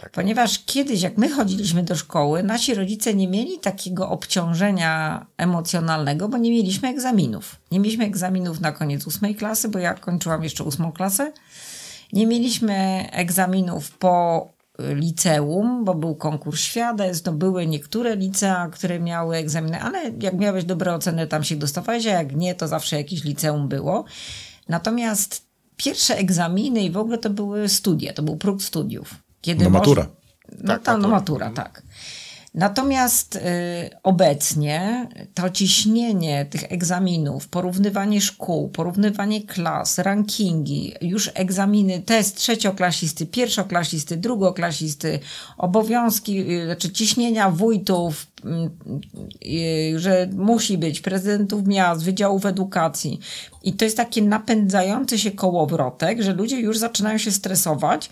Tak. 0.01 0.11
Ponieważ 0.11 0.65
kiedyś, 0.65 1.01
jak 1.01 1.17
my 1.17 1.29
chodziliśmy 1.29 1.83
do 1.83 1.95
szkoły, 1.95 2.43
nasi 2.43 2.73
rodzice 2.73 3.13
nie 3.13 3.27
mieli 3.27 3.59
takiego 3.59 4.09
obciążenia 4.09 5.25
emocjonalnego, 5.37 6.29
bo 6.29 6.37
nie 6.37 6.51
mieliśmy 6.51 6.89
egzaminów. 6.89 7.55
Nie 7.71 7.79
mieliśmy 7.79 8.05
egzaminów 8.05 8.59
na 8.59 8.71
koniec 8.71 9.07
ósmej 9.07 9.35
klasy, 9.35 9.69
bo 9.69 9.79
ja 9.79 9.93
kończyłam 9.93 10.43
jeszcze 10.43 10.63
ósmą 10.63 10.91
klasę. 10.91 11.31
Nie 12.13 12.27
mieliśmy 12.27 13.07
egzaminów 13.11 13.97
po 13.97 14.47
liceum, 14.79 15.85
bo 15.85 15.95
był 15.95 16.15
konkurs 16.15 16.61
świadectw, 16.61 17.25
no 17.25 17.31
były 17.31 17.67
niektóre 17.67 18.15
licea, 18.15 18.69
które 18.69 18.99
miały 18.99 19.35
egzaminy, 19.35 19.81
ale 19.81 20.11
jak 20.21 20.33
miałeś 20.33 20.63
dobre 20.65 20.93
oceny, 20.93 21.27
tam 21.27 21.43
się 21.43 21.55
dostawałeś, 21.55 22.07
a 22.07 22.09
jak 22.09 22.35
nie, 22.35 22.55
to 22.55 22.67
zawsze 22.67 22.95
jakieś 22.97 23.23
liceum 23.23 23.67
było. 23.67 24.05
Natomiast 24.69 25.47
pierwsze 25.77 26.17
egzaminy 26.17 26.83
i 26.83 26.91
w 26.91 26.97
ogóle 26.97 27.17
to 27.17 27.29
były 27.29 27.69
studia, 27.69 28.13
to 28.13 28.23
był 28.23 28.37
próg 28.37 28.61
studiów. 28.61 29.15
Kiedy 29.41 29.63
no 29.63 29.69
matura. 29.69 30.07
No 30.61 30.67
tak, 30.67 30.83
ta, 30.83 30.97
no 30.97 31.07
matura, 31.07 31.49
tak. 31.49 31.83
Natomiast 32.57 33.35
y, 33.35 33.39
obecnie 34.03 35.07
to 35.33 35.49
ciśnienie 35.49 36.45
tych 36.45 36.71
egzaminów, 36.71 37.47
porównywanie 37.47 38.21
szkół, 38.21 38.69
porównywanie 38.69 39.41
klas, 39.41 39.97
rankingi, 39.97 40.93
już 41.01 41.31
egzaminy, 41.33 42.01
test 42.01 42.37
trzecioklasisty, 42.37 43.25
pierwszoklasisty, 43.25 44.17
drugoklasisty, 44.17 45.19
obowiązki, 45.57 46.51
y, 46.51 46.65
znaczy 46.65 46.91
ciśnienia 46.91 47.49
wójtów, 47.51 48.27
y, 48.45 49.49
y, 49.95 49.99
że 49.99 50.29
musi 50.33 50.77
być 50.77 51.01
prezydentów 51.01 51.67
miast, 51.67 52.03
wydziałów 52.03 52.45
edukacji. 52.45 53.19
I 53.63 53.73
to 53.73 53.85
jest 53.85 53.97
taki 53.97 54.23
napędzający 54.23 55.19
się 55.19 55.31
kołowrotek, 55.31 56.21
że 56.21 56.33
ludzie 56.33 56.59
już 56.59 56.77
zaczynają 56.77 57.17
się 57.17 57.31
stresować, 57.31 58.09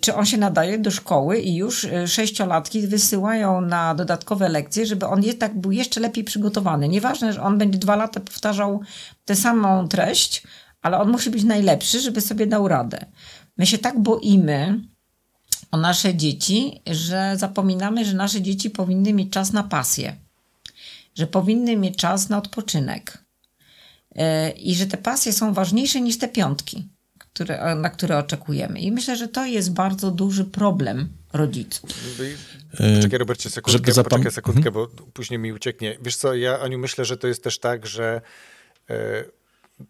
czy 0.00 0.14
on 0.14 0.26
się 0.26 0.38
nadaje 0.38 0.78
do 0.78 0.90
szkoły 0.90 1.38
i 1.38 1.54
już 1.54 1.84
y, 1.84 2.08
sześciolatki 2.08 2.86
wysyłają 2.86 3.60
na 3.60 3.94
dodatkowe 3.94 4.48
lekcje, 4.48 4.86
żeby 4.86 5.06
on 5.06 5.22
jest, 5.22 5.38
tak 5.38 5.60
był 5.60 5.72
jeszcze 5.72 6.00
lepiej 6.00 6.24
przygotowany. 6.24 6.88
Nieważne, 6.88 7.32
że 7.32 7.42
on 7.42 7.58
będzie 7.58 7.78
dwa 7.78 7.96
lata 7.96 8.20
powtarzał 8.20 8.80
tę 9.24 9.36
samą 9.36 9.88
treść, 9.88 10.42
ale 10.82 10.98
on 10.98 11.10
musi 11.10 11.30
być 11.30 11.44
najlepszy, 11.44 12.00
żeby 12.00 12.20
sobie 12.20 12.46
dał 12.46 12.68
radę. 12.68 13.06
My 13.56 13.66
się 13.66 13.78
tak 13.78 14.02
boimy 14.02 14.80
o 15.70 15.76
nasze 15.76 16.14
dzieci, 16.14 16.82
że 16.86 17.34
zapominamy, 17.36 18.04
że 18.04 18.14
nasze 18.14 18.42
dzieci 18.42 18.70
powinny 18.70 19.12
mieć 19.12 19.30
czas 19.30 19.52
na 19.52 19.62
pasję, 19.62 20.16
że 21.14 21.26
powinny 21.26 21.76
mieć 21.76 21.96
czas 21.96 22.28
na 22.28 22.38
odpoczynek 22.38 23.24
y, 24.10 24.50
i 24.50 24.74
że 24.74 24.86
te 24.86 24.96
pasje 24.96 25.32
są 25.32 25.54
ważniejsze 25.54 26.00
niż 26.00 26.18
te 26.18 26.28
piątki 26.28 26.95
które, 27.36 27.74
na 27.74 27.90
które 27.90 28.18
oczekujemy. 28.18 28.80
I 28.80 28.92
myślę, 28.92 29.16
że 29.16 29.28
to 29.28 29.46
jest 29.46 29.72
bardzo 29.72 30.10
duży 30.10 30.44
problem 30.44 31.08
rodziców. 31.32 31.90
Poczekaj 32.96 33.18
Robercie 33.18 33.50
sekundkę, 33.50 33.92
zapam- 33.92 34.10
poczekaj 34.10 34.32
sekundkę, 34.32 34.70
bo 34.70 34.86
później 35.12 35.38
mi 35.38 35.52
ucieknie. 35.52 35.98
Wiesz 36.02 36.16
co, 36.16 36.34
ja 36.34 36.60
Aniu 36.60 36.78
myślę, 36.78 37.04
że 37.04 37.16
to 37.16 37.28
jest 37.28 37.44
też 37.44 37.58
tak, 37.58 37.86
że 37.86 38.20
e, 38.90 39.24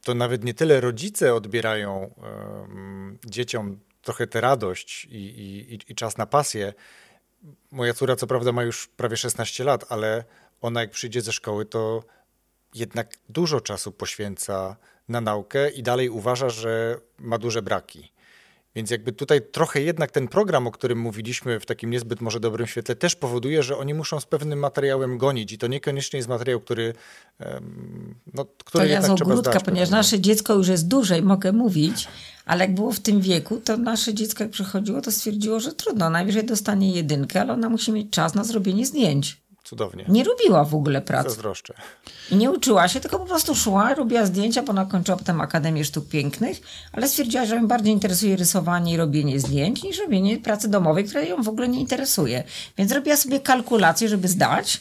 to 0.02 0.14
nawet 0.14 0.44
nie 0.44 0.54
tyle 0.54 0.80
rodzice 0.80 1.34
odbierają 1.34 2.14
dzieciom 3.26 3.78
trochę 4.02 4.26
tę 4.26 4.40
radość 4.40 5.04
i, 5.04 5.16
i, 5.16 5.92
i 5.92 5.94
czas 5.94 6.18
na 6.18 6.26
pasję. 6.26 6.72
Moja 7.70 7.94
córa 7.94 8.16
co 8.16 8.26
prawda 8.26 8.52
ma 8.52 8.62
już 8.62 8.88
prawie 8.88 9.16
16 9.16 9.64
lat, 9.64 9.84
ale 9.88 10.24
ona 10.60 10.80
jak 10.80 10.90
przyjdzie 10.90 11.20
ze 11.20 11.32
szkoły, 11.32 11.66
to 11.66 12.04
jednak 12.74 13.16
dużo 13.28 13.60
czasu 13.60 13.92
poświęca 13.92 14.76
na 15.08 15.20
naukę 15.20 15.70
i 15.70 15.82
dalej 15.82 16.08
uważa, 16.08 16.50
że 16.50 17.00
ma 17.18 17.38
duże 17.38 17.62
braki. 17.62 18.12
Więc 18.76 18.90
jakby 18.90 19.12
tutaj 19.12 19.40
trochę 19.52 19.82
jednak 19.82 20.10
ten 20.10 20.28
program, 20.28 20.66
o 20.66 20.70
którym 20.70 20.98
mówiliśmy 20.98 21.60
w 21.60 21.66
takim 21.66 21.90
niezbyt 21.90 22.20
może 22.20 22.40
dobrym 22.40 22.66
świetle, 22.66 22.96
też 22.96 23.16
powoduje, 23.16 23.62
że 23.62 23.76
oni 23.76 23.94
muszą 23.94 24.20
z 24.20 24.26
pewnym 24.26 24.58
materiałem 24.58 25.18
gonić 25.18 25.52
i 25.52 25.58
to 25.58 25.66
niekoniecznie 25.66 26.16
jest 26.16 26.28
materiał, 26.28 26.60
który, 26.60 26.92
no, 28.34 28.44
który 28.44 28.84
to 28.84 28.84
ja 28.84 28.92
jednak 29.00 29.18
z 29.18 29.22
ogródka, 29.22 29.50
zdać, 29.50 29.64
ponieważ 29.64 29.90
nasze 29.90 30.20
dziecko 30.20 30.54
już 30.54 30.68
jest 30.68 30.88
duże 30.88 31.18
i 31.18 31.22
mogę 31.22 31.52
mówić, 31.52 32.08
ale 32.46 32.64
jak 32.64 32.74
było 32.74 32.92
w 32.92 33.00
tym 33.00 33.20
wieku, 33.20 33.60
to 33.60 33.76
nasze 33.76 34.14
dziecko 34.14 34.44
jak 34.44 34.50
przychodziło, 34.50 35.00
to 35.00 35.12
stwierdziło, 35.12 35.60
że 35.60 35.72
trudno, 35.72 36.10
najwyżej 36.10 36.44
dostanie 36.44 36.92
jedynkę, 36.92 37.40
ale 37.40 37.52
ona 37.52 37.68
musi 37.68 37.92
mieć 37.92 38.10
czas 38.10 38.34
na 38.34 38.44
zrobienie 38.44 38.86
zdjęć. 38.86 39.45
Cudownie. 39.68 40.04
Nie 40.08 40.24
robiła 40.24 40.64
w 40.64 40.74
ogóle 40.74 41.02
pracy. 41.02 41.28
Zazdroszczę. 41.28 41.74
I 42.30 42.36
nie 42.36 42.50
uczyła 42.50 42.88
się, 42.88 43.00
tylko 43.00 43.18
po 43.18 43.26
prostu 43.26 43.54
szła, 43.54 43.94
robiła 43.94 44.26
zdjęcia, 44.26 44.62
bo 44.62 44.70
ona 44.70 44.86
kończyła 44.86 45.16
potem 45.16 45.40
Akademię 45.40 45.84
Sztuk 45.84 46.08
Pięknych, 46.08 46.60
ale 46.92 47.08
stwierdziła, 47.08 47.46
że 47.46 47.56
ją 47.56 47.66
bardziej 47.68 47.92
interesuje 47.92 48.36
rysowanie 48.36 48.92
i 48.92 48.96
robienie 48.96 49.40
zdjęć 49.40 49.82
niż 49.82 49.98
robienie 49.98 50.38
pracy 50.38 50.68
domowej, 50.68 51.04
która 51.04 51.22
ją 51.22 51.42
w 51.42 51.48
ogóle 51.48 51.68
nie 51.68 51.80
interesuje. 51.80 52.44
Więc 52.78 52.92
robiła 52.92 53.16
sobie 53.16 53.40
kalkulacje, 53.40 54.08
żeby 54.08 54.28
zdać, 54.28 54.80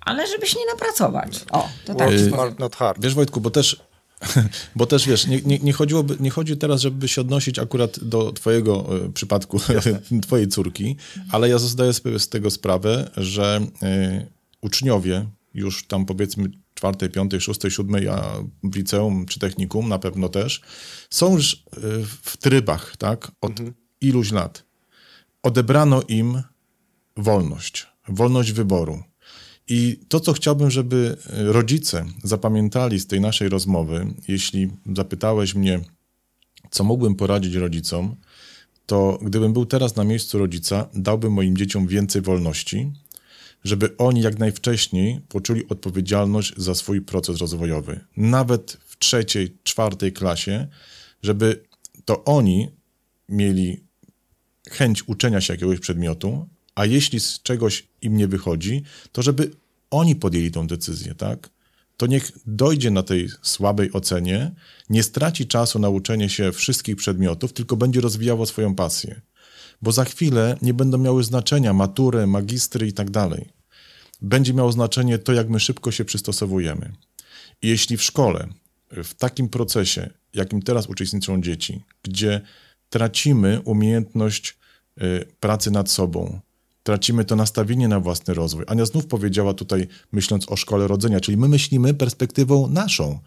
ale 0.00 0.26
żeby 0.26 0.46
się 0.46 0.58
nie 0.58 0.66
napracować. 0.72 1.44
O, 1.50 1.68
to 1.84 1.94
tak. 1.94 2.10
Smart, 2.28 2.58
not 2.58 2.76
hard. 2.76 3.02
Wiesz 3.02 3.14
Wojtku, 3.14 3.40
bo 3.40 3.50
też 3.50 3.89
bo 4.76 4.86
też 4.86 5.06
wiesz, 5.06 5.26
nie, 5.26 5.40
nie, 5.40 5.58
nie, 5.58 5.72
chodziłoby, 5.72 6.16
nie 6.20 6.30
chodzi 6.30 6.56
teraz, 6.56 6.80
żeby 6.80 7.08
się 7.08 7.20
odnosić 7.20 7.58
akurat 7.58 8.04
do 8.04 8.32
twojego 8.32 9.04
y, 9.06 9.12
przypadku, 9.12 9.60
twojej 10.26 10.48
córki, 10.48 10.96
ale 11.30 11.48
ja 11.48 11.58
zdaję 11.58 11.92
sobie 11.92 12.18
z 12.18 12.28
tego 12.28 12.50
sprawę, 12.50 13.10
że 13.16 13.60
y, 13.82 14.26
uczniowie 14.60 15.26
już 15.54 15.86
tam 15.86 16.06
powiedzmy 16.06 16.50
czwartej, 16.74 17.10
piątej, 17.10 17.40
szóstej, 17.40 17.70
siódmej, 17.70 18.08
a 18.08 18.34
w 18.62 18.76
liceum 18.76 19.26
czy 19.26 19.40
technikum 19.40 19.88
na 19.88 19.98
pewno 19.98 20.28
też, 20.28 20.60
są 21.10 21.32
już 21.34 21.52
y, 21.54 21.58
w 22.22 22.36
trybach, 22.36 22.96
tak, 22.96 23.32
od 23.40 23.50
mhm. 23.50 23.74
iluś 24.00 24.32
lat. 24.32 24.64
Odebrano 25.42 26.02
im 26.08 26.42
wolność, 27.16 27.86
wolność 28.08 28.52
wyboru. 28.52 29.02
I 29.72 30.00
to, 30.08 30.20
co 30.20 30.32
chciałbym, 30.32 30.70
żeby 30.70 31.16
rodzice 31.28 32.06
zapamiętali 32.22 33.00
z 33.00 33.06
tej 33.06 33.20
naszej 33.20 33.48
rozmowy, 33.48 34.06
jeśli 34.28 34.70
zapytałeś 34.96 35.54
mnie, 35.54 35.80
co 36.70 36.84
mógłbym 36.84 37.14
poradzić 37.14 37.54
rodzicom, 37.54 38.16
to 38.86 39.18
gdybym 39.22 39.52
był 39.52 39.66
teraz 39.66 39.96
na 39.96 40.04
miejscu 40.04 40.38
rodzica, 40.38 40.88
dałbym 40.94 41.32
moim 41.32 41.56
dzieciom 41.56 41.86
więcej 41.86 42.22
wolności, 42.22 42.92
żeby 43.64 43.96
oni 43.96 44.20
jak 44.20 44.38
najwcześniej 44.38 45.20
poczuli 45.28 45.68
odpowiedzialność 45.68 46.54
za 46.56 46.74
swój 46.74 47.00
proces 47.00 47.38
rozwojowy. 47.38 48.00
Nawet 48.16 48.78
w 48.86 48.98
trzeciej, 48.98 49.56
czwartej 49.62 50.12
klasie, 50.12 50.66
żeby 51.22 51.64
to 52.04 52.24
oni 52.24 52.68
mieli 53.28 53.80
chęć 54.70 55.08
uczenia 55.08 55.40
się 55.40 55.52
jakiegoś 55.52 55.80
przedmiotu, 55.80 56.48
a 56.74 56.86
jeśli 56.86 57.20
z 57.20 57.42
czegoś 57.42 57.86
im 58.02 58.16
nie 58.16 58.28
wychodzi, 58.28 58.82
to 59.12 59.22
żeby 59.22 59.50
oni 59.90 60.16
podjęli 60.16 60.50
tą 60.50 60.66
decyzję, 60.66 61.14
tak? 61.14 61.50
To 61.96 62.06
niech 62.06 62.32
dojdzie 62.46 62.90
na 62.90 63.02
tej 63.02 63.28
słabej 63.42 63.92
ocenie, 63.92 64.50
nie 64.90 65.02
straci 65.02 65.46
czasu 65.46 65.78
na 65.78 65.88
uczenie 65.88 66.28
się 66.28 66.52
wszystkich 66.52 66.96
przedmiotów, 66.96 67.52
tylko 67.52 67.76
będzie 67.76 68.00
rozwijało 68.00 68.46
swoją 68.46 68.74
pasję. 68.74 69.20
Bo 69.82 69.92
za 69.92 70.04
chwilę 70.04 70.56
nie 70.62 70.74
będą 70.74 70.98
miały 70.98 71.24
znaczenia 71.24 71.72
matury, 71.72 72.26
magistry 72.26 72.86
i 72.86 72.92
tak 72.92 73.10
dalej. 73.10 73.48
Będzie 74.22 74.54
miało 74.54 74.72
znaczenie 74.72 75.18
to, 75.18 75.32
jak 75.32 75.48
my 75.48 75.60
szybko 75.60 75.92
się 75.92 76.04
przystosowujemy. 76.04 76.92
I 77.62 77.68
jeśli 77.68 77.96
w 77.96 78.02
szkole, 78.02 78.48
w 78.90 79.14
takim 79.14 79.48
procesie, 79.48 80.10
jakim 80.34 80.62
teraz 80.62 80.86
uczestniczą 80.86 81.42
dzieci, 81.42 81.84
gdzie 82.02 82.40
tracimy 82.90 83.60
umiejętność 83.64 84.58
y, 85.02 85.26
pracy 85.40 85.70
nad 85.70 85.90
sobą, 85.90 86.40
tracimy 86.82 87.24
to 87.24 87.36
nastawienie 87.36 87.88
na 87.88 88.00
własny 88.00 88.34
rozwój. 88.34 88.64
Ania 88.68 88.86
znów 88.86 89.06
powiedziała 89.06 89.54
tutaj, 89.54 89.88
myśląc 90.12 90.48
o 90.48 90.56
szkole 90.56 90.88
rodzenia, 90.88 91.20
czyli 91.20 91.36
my 91.36 91.48
myślimy 91.48 91.94
perspektywą 91.94 92.68
naszą. 92.68 93.18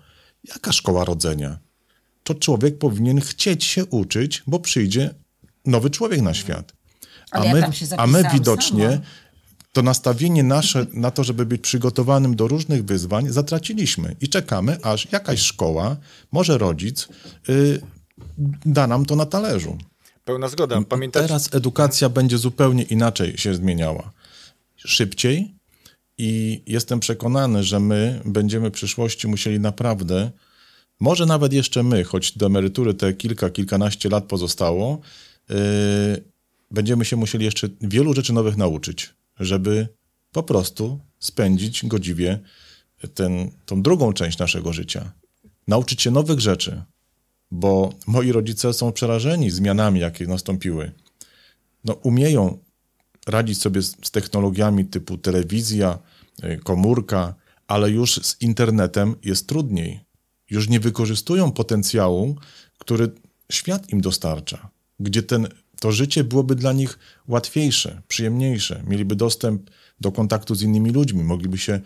Jaka 0.44 0.72
szkoła 0.72 1.06
rodzenia? 1.06 1.60
To 2.24 2.36
człowiek 2.36 2.78
powinien 2.78 3.22
chcieć 3.22 3.64
się 3.64 3.86
uczyć, 3.86 4.44
bo 4.48 4.60
przyjdzie 4.60 5.16
nowy 5.66 5.90
człowiek 5.90 6.22
na 6.22 6.34
świat. 6.34 6.74
A, 7.32 7.46
ja 7.46 7.54
my, 7.54 7.64
a 7.98 8.08
my 8.08 8.24
widocznie 8.34 8.90
sama. 8.90 9.02
to 9.72 9.82
nastawienie 9.82 10.44
nasze 10.44 10.86
na 10.94 11.12
to, 11.12 11.24
żeby 11.24 11.46
być 11.46 11.62
przygotowanym 11.62 12.36
do 12.36 12.48
różnych 12.48 12.86
wyzwań, 12.86 13.30
zatraciliśmy 13.30 14.16
i 14.22 14.30
czekamy, 14.30 14.78
aż 14.84 15.12
jakaś 15.12 15.40
szkoła, 15.40 15.98
może 16.32 16.58
rodzic, 16.58 17.08
yy, 17.48 17.82
da 18.66 18.88
nam 18.88 19.06
to 19.06 19.16
na 19.16 19.26
talerzu. 19.26 19.78
Pełna 20.26 20.48
zgoda. 20.48 20.82
Pamiętacie? 20.82 21.28
Teraz 21.28 21.54
edukacja 21.54 22.10
będzie 22.10 22.38
zupełnie 22.38 22.84
inaczej 22.84 23.38
się 23.38 23.54
zmieniała. 23.54 24.12
Szybciej 24.76 25.56
i 26.18 26.62
jestem 26.68 27.00
przekonany, 27.00 27.64
że 27.64 27.80
my 27.80 28.22
będziemy 28.26 28.70
w 28.70 28.74
przyszłości 28.74 29.28
musieli 29.28 29.60
naprawdę, 29.60 30.32
może 31.00 31.26
nawet 31.26 31.54
jeszcze 31.54 31.84
my, 31.84 32.04
choć 32.04 32.38
do 32.38 32.46
emerytury 32.46 32.94
te 32.94 33.14
kilka, 33.14 33.50
kilkanaście 33.50 34.10
lat 34.10 34.24
pozostało, 34.24 35.02
yy, 35.50 35.56
będziemy 36.72 37.06
się 37.06 37.16
musieli 37.16 37.46
jeszcze 37.46 37.70
wielu 37.82 38.14
rzeczy 38.14 38.34
nowych 38.34 38.58
nauczyć, 38.58 39.14
żeby 39.40 39.88
po 40.32 40.44
prostu 40.44 41.00
spędzić 41.20 41.86
godziwie 41.86 42.40
ten, 43.14 43.52
tą 43.66 43.82
drugą 43.82 44.14
część 44.14 44.38
naszego 44.38 44.74
życia. 44.74 45.12
Nauczyć 45.68 46.02
się 46.02 46.12
nowych 46.12 46.40
rzeczy, 46.40 46.84
bo 47.54 47.94
moi 48.08 48.32
rodzice 48.32 48.74
są 48.74 48.92
przerażeni 48.92 49.52
zmianami, 49.52 50.00
jakie 50.00 50.28
nastąpiły. 50.28 50.92
No, 51.86 51.94
umieją 51.94 52.58
radzić 53.28 53.62
sobie 53.62 53.82
z, 53.82 53.96
z 54.04 54.12
technologiami 54.12 54.86
typu 54.86 55.18
telewizja, 55.18 56.00
y, 56.44 56.60
komórka, 56.64 57.36
ale 57.68 57.92
już 57.92 58.16
z 58.16 58.42
internetem 58.42 59.16
jest 59.24 59.48
trudniej. 59.48 60.00
Już 60.50 60.70
nie 60.70 60.80
wykorzystują 60.80 61.52
potencjału, 61.52 62.36
który 62.78 63.12
świat 63.52 63.90
im 63.90 64.02
dostarcza, 64.02 64.70
gdzie 65.00 65.24
ten, 65.24 65.48
to 65.80 65.92
życie 65.92 66.24
byłoby 66.24 66.56
dla 66.56 66.74
nich 66.74 67.00
łatwiejsze, 67.28 68.02
przyjemniejsze. 68.08 68.84
Mieliby 68.88 69.16
dostęp 69.16 69.70
do 70.02 70.12
kontaktu 70.12 70.56
z 70.56 70.62
innymi 70.62 70.92
ludźmi, 70.92 71.24
mogliby 71.24 71.58
się 71.58 71.82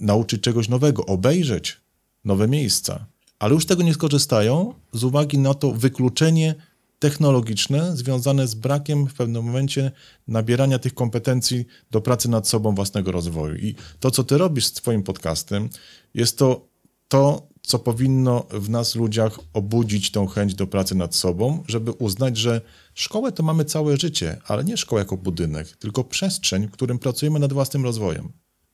nauczyć 0.00 0.42
czegoś 0.42 0.68
nowego, 0.68 1.06
obejrzeć 1.06 1.80
nowe 2.24 2.48
miejsca 2.48 3.11
ale 3.42 3.54
już 3.54 3.66
tego 3.66 3.82
nie 3.82 3.94
skorzystają 3.94 4.74
z 4.92 5.04
uwagi 5.04 5.38
na 5.38 5.54
to 5.54 5.72
wykluczenie 5.72 6.54
technologiczne 6.98 7.96
związane 7.96 8.46
z 8.48 8.54
brakiem 8.54 9.06
w 9.06 9.14
pewnym 9.14 9.44
momencie 9.44 9.90
nabierania 10.28 10.78
tych 10.78 10.94
kompetencji 10.94 11.64
do 11.90 12.00
pracy 12.00 12.28
nad 12.28 12.48
sobą 12.48 12.74
własnego 12.74 13.12
rozwoju. 13.12 13.56
I 13.56 13.74
to, 14.00 14.10
co 14.10 14.24
ty 14.24 14.38
robisz 14.38 14.66
z 14.66 14.72
twoim 14.72 15.02
podcastem, 15.02 15.68
jest 16.14 16.38
to 16.38 16.68
to, 17.08 17.48
co 17.62 17.78
powinno 17.78 18.46
w 18.50 18.70
nas 18.70 18.94
ludziach 18.94 19.38
obudzić 19.52 20.10
tą 20.10 20.26
chęć 20.26 20.54
do 20.54 20.66
pracy 20.66 20.94
nad 20.94 21.14
sobą, 21.14 21.64
żeby 21.68 21.90
uznać, 21.90 22.36
że 22.36 22.60
szkołę 22.94 23.32
to 23.32 23.42
mamy 23.42 23.64
całe 23.64 23.96
życie, 23.96 24.40
ale 24.46 24.64
nie 24.64 24.76
szkołę 24.76 25.00
jako 25.00 25.16
budynek, 25.16 25.76
tylko 25.76 26.04
przestrzeń, 26.04 26.66
w 26.66 26.70
którym 26.70 26.98
pracujemy 26.98 27.38
nad 27.38 27.52
własnym 27.52 27.84
rozwojem. 27.84 28.32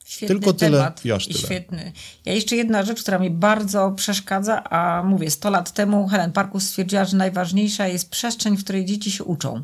Świetny 0.08 0.34
Tylko 0.34 0.52
tyle, 0.52 0.92
tyle. 1.02 1.16
I 1.28 1.34
świetny. 1.34 1.92
Ja 2.24 2.32
jeszcze 2.32 2.56
jedna 2.56 2.82
rzecz, 2.82 3.02
która 3.02 3.18
mi 3.18 3.30
bardzo 3.30 3.90
przeszkadza, 3.90 4.64
a 4.64 5.02
mówię, 5.02 5.30
100 5.30 5.50
lat 5.50 5.72
temu 5.72 6.08
Helen 6.08 6.32
Parkus 6.32 6.64
stwierdziła, 6.64 7.04
że 7.04 7.16
najważniejsza 7.16 7.86
jest 7.86 8.10
przestrzeń, 8.10 8.56
w 8.56 8.64
której 8.64 8.84
dzieci 8.84 9.10
się 9.10 9.24
uczą. 9.24 9.62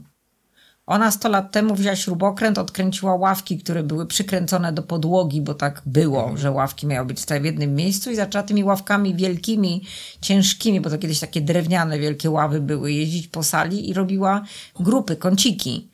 Ona 0.86 1.10
100 1.10 1.28
lat 1.28 1.52
temu 1.52 1.74
wzięła 1.74 1.96
śrubokręt, 1.96 2.58
odkręciła 2.58 3.14
ławki, 3.14 3.58
które 3.58 3.82
były 3.82 4.06
przykręcone 4.06 4.72
do 4.72 4.82
podłogi, 4.82 5.40
bo 5.40 5.54
tak 5.54 5.82
było, 5.86 6.20
mhm. 6.20 6.38
że 6.38 6.50
ławki 6.50 6.86
miały 6.86 7.06
być 7.06 7.20
w 7.20 7.44
jednym 7.44 7.74
miejscu 7.74 8.10
i 8.10 8.16
zaczęła 8.16 8.42
tymi 8.42 8.64
ławkami 8.64 9.14
wielkimi, 9.14 9.82
ciężkimi, 10.20 10.80
bo 10.80 10.90
to 10.90 10.98
kiedyś 10.98 11.20
takie 11.20 11.40
drewniane 11.40 11.98
wielkie 11.98 12.30
ławy 12.30 12.60
były, 12.60 12.92
jeździć 12.92 13.28
po 13.28 13.42
sali 13.42 13.90
i 13.90 13.94
robiła 13.94 14.44
grupy, 14.80 15.16
kąciki. 15.16 15.88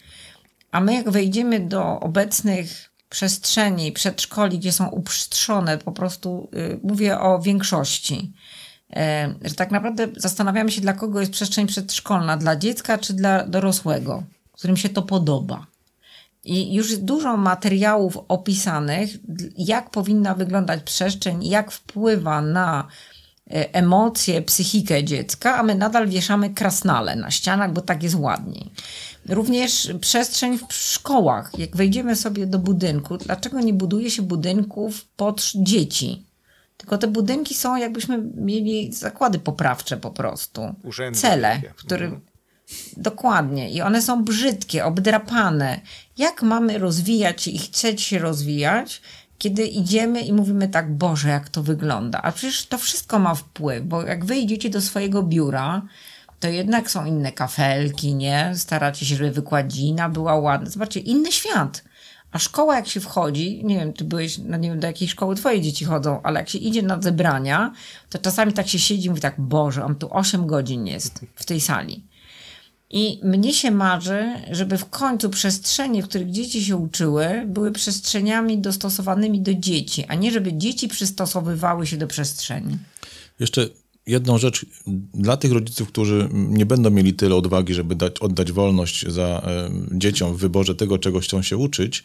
A 0.72 0.80
my 0.80 0.94
jak 0.94 1.10
wejdziemy 1.10 1.60
do 1.60 2.00
obecnych 2.00 2.89
przestrzeni 3.10 3.92
przedszkoli, 3.92 4.58
gdzie 4.58 4.72
są 4.72 4.88
uprztrzone, 4.88 5.78
po 5.78 5.92
prostu 5.92 6.48
y, 6.54 6.80
mówię 6.82 7.20
o 7.20 7.38
większości. 7.38 8.32
E, 8.96 9.34
że 9.44 9.54
tak 9.54 9.70
naprawdę 9.70 10.08
zastanawiamy 10.16 10.70
się, 10.70 10.80
dla 10.80 10.92
kogo 10.92 11.20
jest 11.20 11.32
przestrzeń 11.32 11.66
przedszkolna, 11.66 12.36
dla 12.36 12.56
dziecka 12.56 12.98
czy 12.98 13.12
dla 13.12 13.46
dorosłego, 13.46 14.22
którym 14.52 14.76
się 14.76 14.88
to 14.88 15.02
podoba. 15.02 15.66
I 16.44 16.74
już 16.74 16.96
dużo 16.96 17.36
materiałów 17.36 18.18
opisanych, 18.28 19.10
jak 19.58 19.90
powinna 19.90 20.34
wyglądać 20.34 20.82
przestrzeń, 20.82 21.44
jak 21.44 21.70
wpływa 21.70 22.42
na 22.42 22.88
e, 23.50 23.74
emocje, 23.74 24.42
psychikę 24.42 25.04
dziecka, 25.04 25.58
a 25.58 25.62
my 25.62 25.74
nadal 25.74 26.08
wieszamy 26.08 26.50
krasnale 26.50 27.16
na 27.16 27.30
ścianach, 27.30 27.72
bo 27.72 27.80
tak 27.80 28.02
jest 28.02 28.14
ładniej. 28.14 28.70
Również 29.28 29.92
przestrzeń 30.00 30.58
w 30.68 30.74
szkołach. 30.74 31.58
Jak 31.58 31.76
wejdziemy 31.76 32.16
sobie 32.16 32.46
do 32.46 32.58
budynku, 32.58 33.16
dlaczego 33.16 33.60
nie 33.60 33.74
buduje 33.74 34.10
się 34.10 34.22
budynków 34.22 35.04
pod 35.16 35.52
dzieci? 35.54 36.30
tylko 36.80 36.98
te 36.98 37.08
budynki 37.08 37.54
są 37.54 37.76
jakbyśmy 37.76 38.18
mieli 38.34 38.92
zakłady 38.92 39.38
poprawcze 39.38 39.96
po 39.96 40.10
prostu. 40.10 40.74
Urzędy 40.84 41.18
Cele, 41.18 41.62
w 41.76 41.84
którym... 41.84 42.20
Dokładnie. 42.96 43.70
I 43.70 43.82
one 43.82 44.02
są 44.02 44.24
brzydkie, 44.24 44.84
obdrapane. 44.84 45.80
Jak 46.18 46.42
mamy 46.42 46.78
rozwijać 46.78 47.48
i 47.48 47.58
chcieć 47.58 48.02
się 48.02 48.18
rozwijać, 48.18 49.02
kiedy 49.38 49.66
idziemy 49.66 50.20
i 50.20 50.32
mówimy 50.32 50.68
tak, 50.68 50.94
Boże, 50.94 51.28
jak 51.28 51.48
to 51.48 51.62
wygląda. 51.62 52.22
A 52.22 52.32
przecież 52.32 52.66
to 52.66 52.78
wszystko 52.78 53.18
ma 53.18 53.34
wpływ, 53.34 53.84
bo 53.84 54.02
jak 54.02 54.24
wy 54.24 54.36
idziecie 54.36 54.70
do 54.70 54.80
swojego 54.80 55.22
biura, 55.22 55.82
to 56.40 56.48
jednak 56.48 56.90
są 56.90 57.04
inne 57.04 57.32
kafelki, 57.32 58.14
nie? 58.14 58.52
Staracie 58.54 59.06
się, 59.06 59.16
żeby 59.16 59.30
wykładzina 59.30 60.08
była 60.08 60.36
ładna. 60.36 60.70
Zobaczcie, 60.70 61.00
inny 61.00 61.32
świat. 61.32 61.84
A 62.32 62.38
szkoła, 62.38 62.76
jak 62.76 62.88
się 62.88 63.00
wchodzi, 63.00 63.60
nie 63.64 63.78
wiem, 63.78 63.92
ty 63.92 64.04
byłeś, 64.04 64.38
no 64.38 64.56
nie 64.56 64.68
wiem, 64.68 64.80
do 64.80 64.86
jakiej 64.86 65.08
szkoły 65.08 65.34
twoje 65.34 65.60
dzieci 65.60 65.84
chodzą, 65.84 66.22
ale 66.22 66.40
jak 66.40 66.48
się 66.48 66.58
idzie 66.58 66.82
na 66.82 67.02
zebrania, 67.02 67.72
to 68.10 68.18
czasami 68.18 68.52
tak 68.52 68.68
się 68.68 68.78
siedzi 68.78 69.06
i 69.06 69.08
mówi 69.08 69.20
tak, 69.20 69.40
Boże, 69.40 69.84
on 69.84 69.94
tu 69.94 70.08
8 70.10 70.46
godzin 70.46 70.86
jest 70.86 71.20
w 71.34 71.44
tej 71.44 71.60
sali. 71.60 72.04
I 72.90 73.20
mnie 73.22 73.54
się 73.54 73.70
marzy, 73.70 74.34
żeby 74.50 74.78
w 74.78 74.90
końcu 74.90 75.30
przestrzenie, 75.30 76.02
w 76.02 76.08
których 76.08 76.30
dzieci 76.30 76.64
się 76.64 76.76
uczyły, 76.76 77.44
były 77.46 77.72
przestrzeniami 77.72 78.58
dostosowanymi 78.58 79.40
do 79.40 79.54
dzieci, 79.54 80.04
a 80.08 80.14
nie 80.14 80.30
żeby 80.30 80.52
dzieci 80.52 80.88
przystosowywały 80.88 81.86
się 81.86 81.96
do 81.96 82.06
przestrzeni. 82.06 82.78
Jeszcze 83.40 83.68
jedną 84.10 84.38
rzecz 84.38 84.66
dla 85.14 85.36
tych 85.36 85.52
rodziców, 85.52 85.88
którzy 85.88 86.28
nie 86.32 86.66
będą 86.66 86.90
mieli 86.90 87.14
tyle 87.14 87.34
odwagi, 87.34 87.74
żeby 87.74 87.94
dać, 87.94 88.18
oddać 88.18 88.52
wolność 88.52 89.08
za 89.08 89.22
e, 89.22 89.70
dzieciom 89.98 90.36
w 90.36 90.38
wyborze 90.38 90.74
tego, 90.74 90.98
czego 90.98 91.20
chcą 91.20 91.42
się 91.42 91.56
uczyć, 91.56 92.04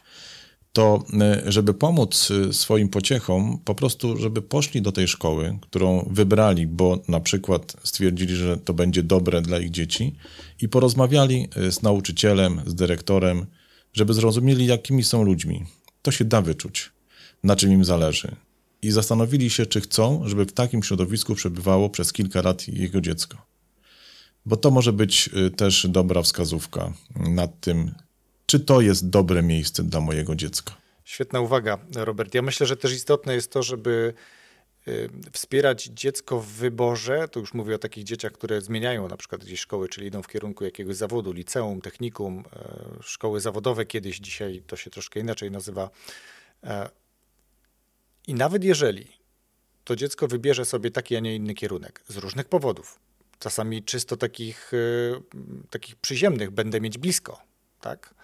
to 0.75 1.03
e, 1.21 1.51
żeby 1.51 1.73
pomóc 1.73 2.31
e, 2.31 2.53
swoim 2.53 2.89
pociechom, 2.89 3.59
po 3.65 3.75
prostu, 3.75 4.17
żeby 4.17 4.41
poszli 4.41 4.81
do 4.81 4.91
tej 4.91 5.07
szkoły, 5.07 5.57
którą 5.61 6.09
wybrali, 6.11 6.67
bo 6.67 6.99
na 7.07 7.19
przykład 7.19 7.75
stwierdzili, 7.83 8.35
że 8.35 8.57
to 8.57 8.73
będzie 8.73 9.03
dobre 9.03 9.41
dla 9.41 9.59
ich 9.59 9.71
dzieci 9.71 10.15
i 10.61 10.69
porozmawiali 10.69 11.47
e, 11.55 11.71
z 11.71 11.81
nauczycielem, 11.81 12.61
z 12.65 12.75
dyrektorem, 12.75 13.45
żeby 13.93 14.13
zrozumieli, 14.13 14.65
jakimi 14.65 15.03
są 15.03 15.23
ludźmi. 15.23 15.65
To 16.01 16.11
się 16.11 16.25
da 16.25 16.41
wyczuć, 16.41 16.91
na 17.43 17.55
czym 17.55 17.71
im 17.71 17.85
zależy. 17.85 18.35
I 18.85 18.91
zastanowili 18.91 19.49
się, 19.49 19.65
czy 19.65 19.81
chcą, 19.81 20.21
żeby 20.25 20.45
w 20.45 20.51
takim 20.51 20.83
środowisku 20.83 21.35
przebywało 21.35 21.89
przez 21.89 22.13
kilka 22.13 22.41
lat 22.41 22.67
jego 22.67 23.01
dziecko. 23.01 23.37
Bo 24.45 24.57
to 24.57 24.71
może 24.71 24.93
być 24.93 25.29
y, 25.47 25.51
też 25.51 25.87
dobra 25.89 26.21
wskazówka 26.21 26.93
nad 27.15 27.59
tym, 27.59 27.91
czy 28.45 28.59
to 28.59 28.81
jest 28.81 29.09
dobre 29.09 29.43
miejsce 29.43 29.83
dla 29.83 30.01
mojego 30.01 30.35
dziecka. 30.35 30.75
Świetna 31.03 31.39
uwaga, 31.39 31.77
Robert. 31.95 32.33
Ja 32.33 32.41
myślę, 32.41 32.67
że 32.67 32.77
też 32.77 32.93
istotne 32.93 33.35
jest 33.35 33.51
to, 33.51 33.63
żeby 33.63 34.13
y, 34.87 35.09
wspierać 35.31 35.83
dziecko 35.83 36.39
w 36.39 36.47
wyborze. 36.47 37.27
To 37.27 37.39
już 37.39 37.53
mówię 37.53 37.75
o 37.75 37.79
takich 37.79 38.03
dzieciach, 38.03 38.31
które 38.31 38.61
zmieniają 38.61 39.07
na 39.07 39.17
przykład 39.17 39.43
gdzieś 39.43 39.59
szkoły, 39.59 39.89
czyli 39.89 40.07
idą 40.07 40.21
w 40.21 40.27
kierunku 40.27 40.63
jakiegoś 40.63 40.95
zawodu, 40.95 41.31
liceum, 41.31 41.81
technikum, 41.81 42.43
e, 42.53 43.03
szkoły 43.03 43.39
zawodowe 43.39 43.85
kiedyś, 43.85 44.19
dzisiaj 44.19 44.63
to 44.67 44.75
się 44.75 44.89
troszkę 44.89 45.19
inaczej 45.19 45.51
nazywa. 45.51 45.89
E, 48.27 48.31
I 48.31 48.33
nawet 48.33 48.63
jeżeli 48.63 49.07
to 49.83 49.95
dziecko 49.95 50.27
wybierze 50.27 50.65
sobie 50.65 50.91
taki, 50.91 51.15
a 51.15 51.19
nie 51.19 51.35
inny 51.35 51.53
kierunek 51.53 52.03
z 52.07 52.17
różnych 52.17 52.47
powodów, 52.47 52.99
czasami 53.39 53.83
czysto 53.83 54.17
takich, 54.17 54.73
y, 54.73 55.21
takich 55.69 55.95
przyziemnych, 55.95 56.51
będę 56.51 56.81
mieć 56.81 56.97
blisko, 56.97 57.41
tak? 57.81 58.15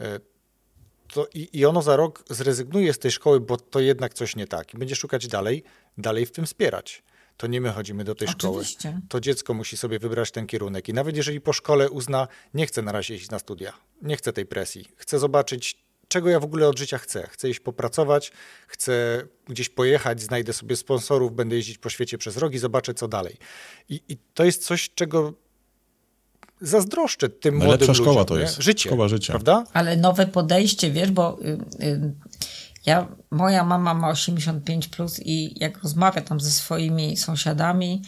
E, 0.00 0.20
to 1.12 1.28
i, 1.34 1.48
i 1.52 1.66
ono 1.66 1.82
za 1.82 1.96
rok 1.96 2.24
zrezygnuje 2.30 2.92
z 2.92 2.98
tej 2.98 3.10
szkoły, 3.10 3.40
bo 3.40 3.56
to 3.56 3.80
jednak 3.80 4.14
coś 4.14 4.36
nie 4.36 4.46
tak 4.46 4.74
i 4.74 4.78
będzie 4.78 4.96
szukać 4.96 5.26
dalej, 5.26 5.64
dalej 5.98 6.26
w 6.26 6.32
tym 6.32 6.46
wspierać. 6.46 7.02
To 7.36 7.46
nie 7.46 7.60
my 7.60 7.72
chodzimy 7.72 8.04
do 8.04 8.14
tej 8.14 8.28
szkoły. 8.28 8.60
Oczywiście. 8.60 9.00
To 9.08 9.20
dziecko 9.20 9.54
musi 9.54 9.76
sobie 9.76 9.98
wybrać 9.98 10.30
ten 10.30 10.46
kierunek. 10.46 10.88
I 10.88 10.92
nawet 10.92 11.16
jeżeli 11.16 11.40
po 11.40 11.52
szkole 11.52 11.90
uzna, 11.90 12.28
nie 12.54 12.66
chcę 12.66 12.82
na 12.82 12.92
razie 12.92 13.14
iść 13.14 13.30
na 13.30 13.38
studia, 13.38 13.72
nie 14.02 14.16
chcę 14.16 14.32
tej 14.32 14.46
presji, 14.46 14.88
chcę 14.96 15.18
zobaczyć, 15.18 15.85
czego 16.08 16.30
ja 16.30 16.40
w 16.40 16.44
ogóle 16.44 16.68
od 16.68 16.78
życia 16.78 16.98
chcę. 16.98 17.26
Chcę 17.30 17.48
iść 17.50 17.60
popracować, 17.60 18.32
chcę 18.66 19.22
gdzieś 19.48 19.68
pojechać, 19.68 20.22
znajdę 20.22 20.52
sobie 20.52 20.76
sponsorów, 20.76 21.32
będę 21.32 21.56
jeździć 21.56 21.78
po 21.78 21.90
świecie 21.90 22.18
przez 22.18 22.36
rok 22.36 22.54
i 22.54 22.58
zobaczę, 22.58 22.94
co 22.94 23.08
dalej. 23.08 23.36
I, 23.88 24.00
i 24.08 24.16
to 24.34 24.44
jest 24.44 24.64
coś, 24.64 24.90
czego 24.94 25.32
zazdroszczę 26.60 27.28
tym 27.28 27.54
młodym 27.54 27.68
Najlepsza 27.68 27.92
ludziom. 27.92 28.04
szkoła 28.04 28.24
to 28.24 28.34
nie? 28.34 28.40
jest. 28.42 28.62
Życie, 28.62 28.88
Szkoła 28.88 29.08
życia. 29.08 29.32
Prawda? 29.32 29.64
Ale 29.72 29.96
nowe 29.96 30.26
podejście, 30.26 30.90
wiesz, 30.90 31.10
bo 31.10 31.38
y, 31.40 31.84
y, 31.84 32.12
ja, 32.86 33.08
moja 33.30 33.64
mama 33.64 33.94
ma 33.94 34.08
85 34.10 34.88
plus 34.88 35.20
i 35.24 35.60
jak 35.60 35.82
rozmawia 35.82 36.20
tam 36.20 36.40
ze 36.40 36.50
swoimi 36.50 37.16
sąsiadami, 37.16 38.02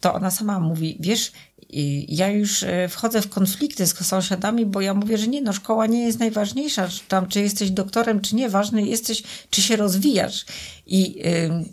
to 0.00 0.14
ona 0.14 0.30
sama 0.30 0.60
mówi, 0.60 0.96
wiesz, 1.00 1.32
y, 1.74 2.04
ja 2.08 2.28
już 2.28 2.62
y, 2.62 2.88
wchodzę 2.88 3.22
w 3.22 3.28
konflikty 3.28 3.86
z 3.86 4.06
sąsiadami, 4.06 4.66
bo 4.66 4.80
ja 4.80 4.94
mówię, 4.94 5.18
że 5.18 5.26
nie, 5.26 5.42
no 5.42 5.52
szkoła 5.52 5.86
nie 5.86 6.04
jest 6.04 6.18
najważniejsza, 6.18 6.88
czy 6.88 7.00
tam 7.08 7.26
czy 7.26 7.40
jesteś 7.40 7.70
doktorem, 7.70 8.20
czy 8.20 8.36
nie, 8.36 8.48
ważny 8.48 8.82
jesteś, 8.86 9.22
czy 9.50 9.62
się 9.62 9.76
rozwijasz. 9.76 10.44
I 10.86 11.22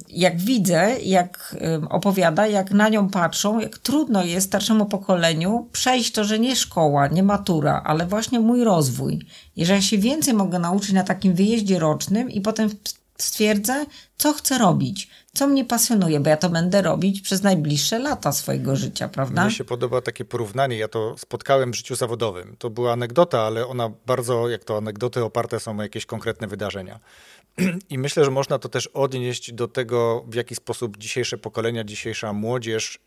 jak 0.10 0.42
widzę, 0.42 0.96
jak 1.04 1.56
opowiada, 1.90 2.48
jak 2.48 2.72
na 2.72 2.90
nią 2.90 3.10
patrzą, 3.10 3.60
jak 3.60 3.78
trudno 3.78 4.24
jest 4.24 4.48
starszemu 4.48 4.86
pokoleniu 4.86 5.68
przejść 5.72 6.12
to, 6.12 6.24
że 6.24 6.40
nie 6.40 6.56
szkoła, 6.56 7.08
nie 7.08 7.24
matura, 7.24 7.82
ale 7.86 8.06
właśnie 8.06 8.40
mój 8.40 8.64
rozwój. 8.64 9.20
I 9.56 9.66
że 9.66 9.74
ja 9.74 9.82
się 9.82 9.98
więcej 9.98 10.34
mogę 10.34 10.60
nauczyć 10.60 10.92
na 10.92 11.04
takim 11.04 11.34
wyjeździe 11.34 11.80
rocznym 11.80 12.30
i 12.32 12.42
potem 12.42 12.70
stwierdzę, 13.18 13.86
co 14.18 14.34
chcę 14.34 14.58
robić, 14.58 15.10
co 15.34 15.48
mnie 15.48 15.66
pasjonuje, 15.66 16.20
bo 16.20 16.30
ja 16.30 16.38
to 16.38 16.50
będę 16.50 16.82
robić 16.82 17.22
przez 17.22 17.44
najbliższe 17.44 18.00
lata 18.00 18.32
swojego 18.32 18.76
życia, 18.76 19.10
prawda? 19.10 19.46
Mnie 19.46 19.52
się 19.52 19.64
podoba 19.64 20.02
takie 20.02 20.26
porównanie. 20.26 20.78
Ja 20.78 20.88
to 20.88 21.18
spotkałem 21.18 21.72
w 21.72 21.76
życiu 21.76 21.96
zawodowym. 21.96 22.56
To 22.60 22.70
była 22.70 22.94
anegdota, 22.94 23.42
ale 23.42 23.68
ona 23.68 23.92
bardzo, 24.06 24.50
jak 24.50 24.64
to 24.64 24.78
anegdoty 24.78 25.24
oparte 25.24 25.60
są 25.60 25.80
o 25.80 25.82
jakieś 25.82 26.06
konkretne 26.06 26.48
wydarzenia. 26.48 27.00
I 27.90 27.98
myślę, 27.98 28.26
że 28.26 28.32
można 28.32 28.60
to 28.60 28.70
też 28.70 28.88
odnieść 28.88 29.54
do 29.54 29.68
tego, 29.68 30.26
w 30.28 30.34
jaki 30.36 30.56
sposób 30.56 30.98
dzisiejsze 30.98 31.38
pokolenia, 31.38 31.84
dzisiejsza 31.84 32.34
młodzież, 32.34 33.00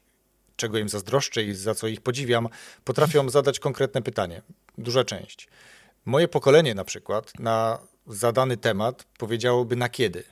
czego 0.57 0.79
im 0.79 0.89
zazdroszczę 0.89 1.43
i 1.43 1.55
za 1.55 1.75
co 1.75 1.87
ich 1.87 2.01
podziwiam, 2.01 2.49
potrafią 2.85 3.31
zadać 3.39 3.61
konkretne 3.61 4.03
pytanie. 4.03 4.43
Duża 4.79 5.05
część. 5.05 5.49
Moje 6.05 6.29
pokolenie 6.29 6.75
na 6.75 6.85
przykład 6.85 7.33
na 7.39 7.79
zadany 8.07 8.57
temat 8.57 9.05
powiedziałoby 9.18 9.77
na 9.77 9.89
kiedy. 9.89 10.25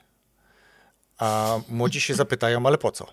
A 1.20 1.60
młodzi 1.68 2.00
się 2.00 2.14
zapytają, 2.14 2.66
ale 2.66 2.78
po 2.78 2.92
co? 2.92 3.06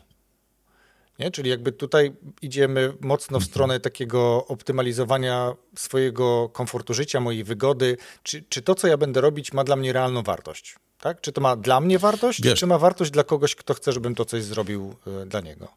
Nie? 1.19 1.31
Czyli 1.31 1.49
jakby 1.49 1.71
tutaj 1.71 2.11
idziemy 2.41 2.93
mocno 3.01 3.39
w 3.39 3.43
stronę 3.43 3.79
takiego 3.79 4.45
optymalizowania 4.47 5.55
swojego 5.75 6.49
komfortu 6.49 6.93
życia, 6.93 7.19
mojej 7.19 7.43
wygody. 7.43 7.97
Czy, 8.23 8.43
czy 8.49 8.61
to, 8.61 8.75
co 8.75 8.87
ja 8.87 8.97
będę 8.97 9.21
robić, 9.21 9.53
ma 9.53 9.63
dla 9.63 9.75
mnie 9.75 9.93
realną 9.93 10.23
wartość? 10.23 10.75
Tak? 10.99 11.21
Czy 11.21 11.31
to 11.31 11.41
ma 11.41 11.55
dla 11.55 11.81
mnie 11.81 11.99
wartość, 11.99 12.41
Wiesz- 12.41 12.59
czy 12.59 12.67
ma 12.67 12.77
wartość 12.77 13.11
dla 13.11 13.23
kogoś, 13.23 13.55
kto 13.55 13.73
chce, 13.73 13.91
żebym 13.93 14.15
to 14.15 14.25
coś 14.25 14.43
zrobił 14.43 14.95
y, 15.23 15.25
dla 15.25 15.41
niego? 15.41 15.67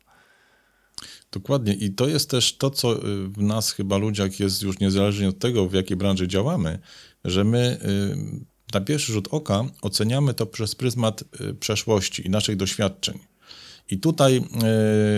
Dokładnie. 1.32 1.74
I 1.74 1.90
to 1.90 2.08
jest 2.08 2.30
też 2.30 2.56
to, 2.56 2.70
co 2.70 2.96
y, 2.96 3.28
w 3.28 3.42
nas 3.42 3.72
chyba 3.72 3.96
ludziach 3.96 4.40
jest 4.40 4.62
już 4.62 4.78
niezależnie 4.78 5.28
od 5.28 5.38
tego, 5.38 5.66
w 5.68 5.72
jakiej 5.72 5.96
branży 5.96 6.28
działamy, 6.28 6.78
że 7.24 7.44
my 7.44 7.78
y, 8.38 8.44
na 8.74 8.80
pierwszy 8.80 9.12
rzut 9.12 9.28
oka 9.30 9.64
oceniamy 9.82 10.34
to 10.34 10.46
przez 10.46 10.74
pryzmat 10.74 11.24
y, 11.40 11.54
przeszłości 11.54 12.26
i 12.26 12.30
naszych 12.30 12.56
doświadczeń. 12.56 13.18
I 13.90 13.98
tutaj 13.98 14.42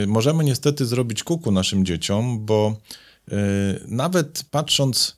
y, 0.04 0.06
możemy 0.06 0.44
niestety 0.44 0.86
zrobić 0.86 1.24
kuku 1.24 1.52
naszym 1.52 1.84
dzieciom, 1.84 2.46
bo 2.46 2.76
y, 3.28 3.34
nawet 3.88 4.44
patrząc 4.50 5.16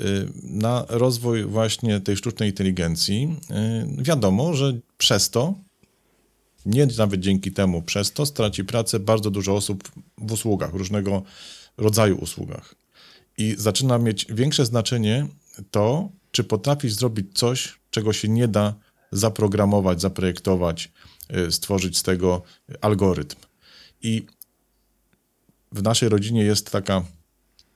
y, 0.00 0.28
na 0.42 0.84
rozwój 0.88 1.44
właśnie 1.44 2.00
tej 2.00 2.16
sztucznej 2.16 2.48
inteligencji, 2.48 3.36
y, 3.98 4.02
wiadomo, 4.02 4.54
że 4.54 4.72
przez 4.98 5.30
to 5.30 5.54
nie 6.66 6.86
nawet 6.86 7.20
dzięki 7.20 7.52
temu, 7.52 7.82
przez 7.82 8.12
to 8.12 8.26
straci 8.26 8.64
pracę 8.64 9.00
bardzo 9.00 9.30
dużo 9.30 9.56
osób 9.56 9.92
w 10.18 10.32
usługach, 10.32 10.74
różnego 10.74 11.22
rodzaju 11.76 12.16
usługach. 12.16 12.74
I 13.38 13.54
zaczyna 13.58 13.98
mieć 13.98 14.26
większe 14.30 14.66
znaczenie 14.66 15.26
to, 15.70 16.08
czy 16.32 16.44
potrafisz 16.44 16.92
zrobić 16.92 17.26
coś, 17.38 17.78
czego 17.90 18.12
się 18.12 18.28
nie 18.28 18.48
da 18.48 18.74
zaprogramować, 19.12 20.00
zaprojektować, 20.00 20.92
y, 21.36 21.52
stworzyć 21.52 21.98
z 21.98 22.02
tego 22.02 22.42
algorytm. 22.80 23.36
I 24.02 24.26
w 25.72 25.82
naszej 25.82 26.08
rodzinie 26.08 26.44
jest 26.44 26.70
taka 26.70 27.04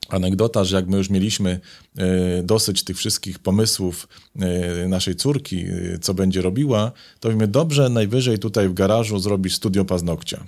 anegdota, 0.08 0.64
że 0.64 0.76
jak 0.76 0.86
my 0.88 0.96
już 0.96 1.10
mieliśmy 1.10 1.60
e, 1.96 2.42
dosyć 2.42 2.84
tych 2.84 2.96
wszystkich 2.96 3.38
pomysłów 3.38 4.08
e, 4.40 4.88
naszej 4.88 5.16
córki, 5.16 5.64
co 6.00 6.14
będzie 6.14 6.42
robiła, 6.42 6.92
to 7.20 7.28
mówimy, 7.28 7.48
dobrze, 7.48 7.88
najwyżej 7.88 8.38
tutaj 8.38 8.68
w 8.68 8.74
garażu 8.74 9.18
zrobisz 9.18 9.54
studio 9.54 9.84
paznokcia. 9.84 10.44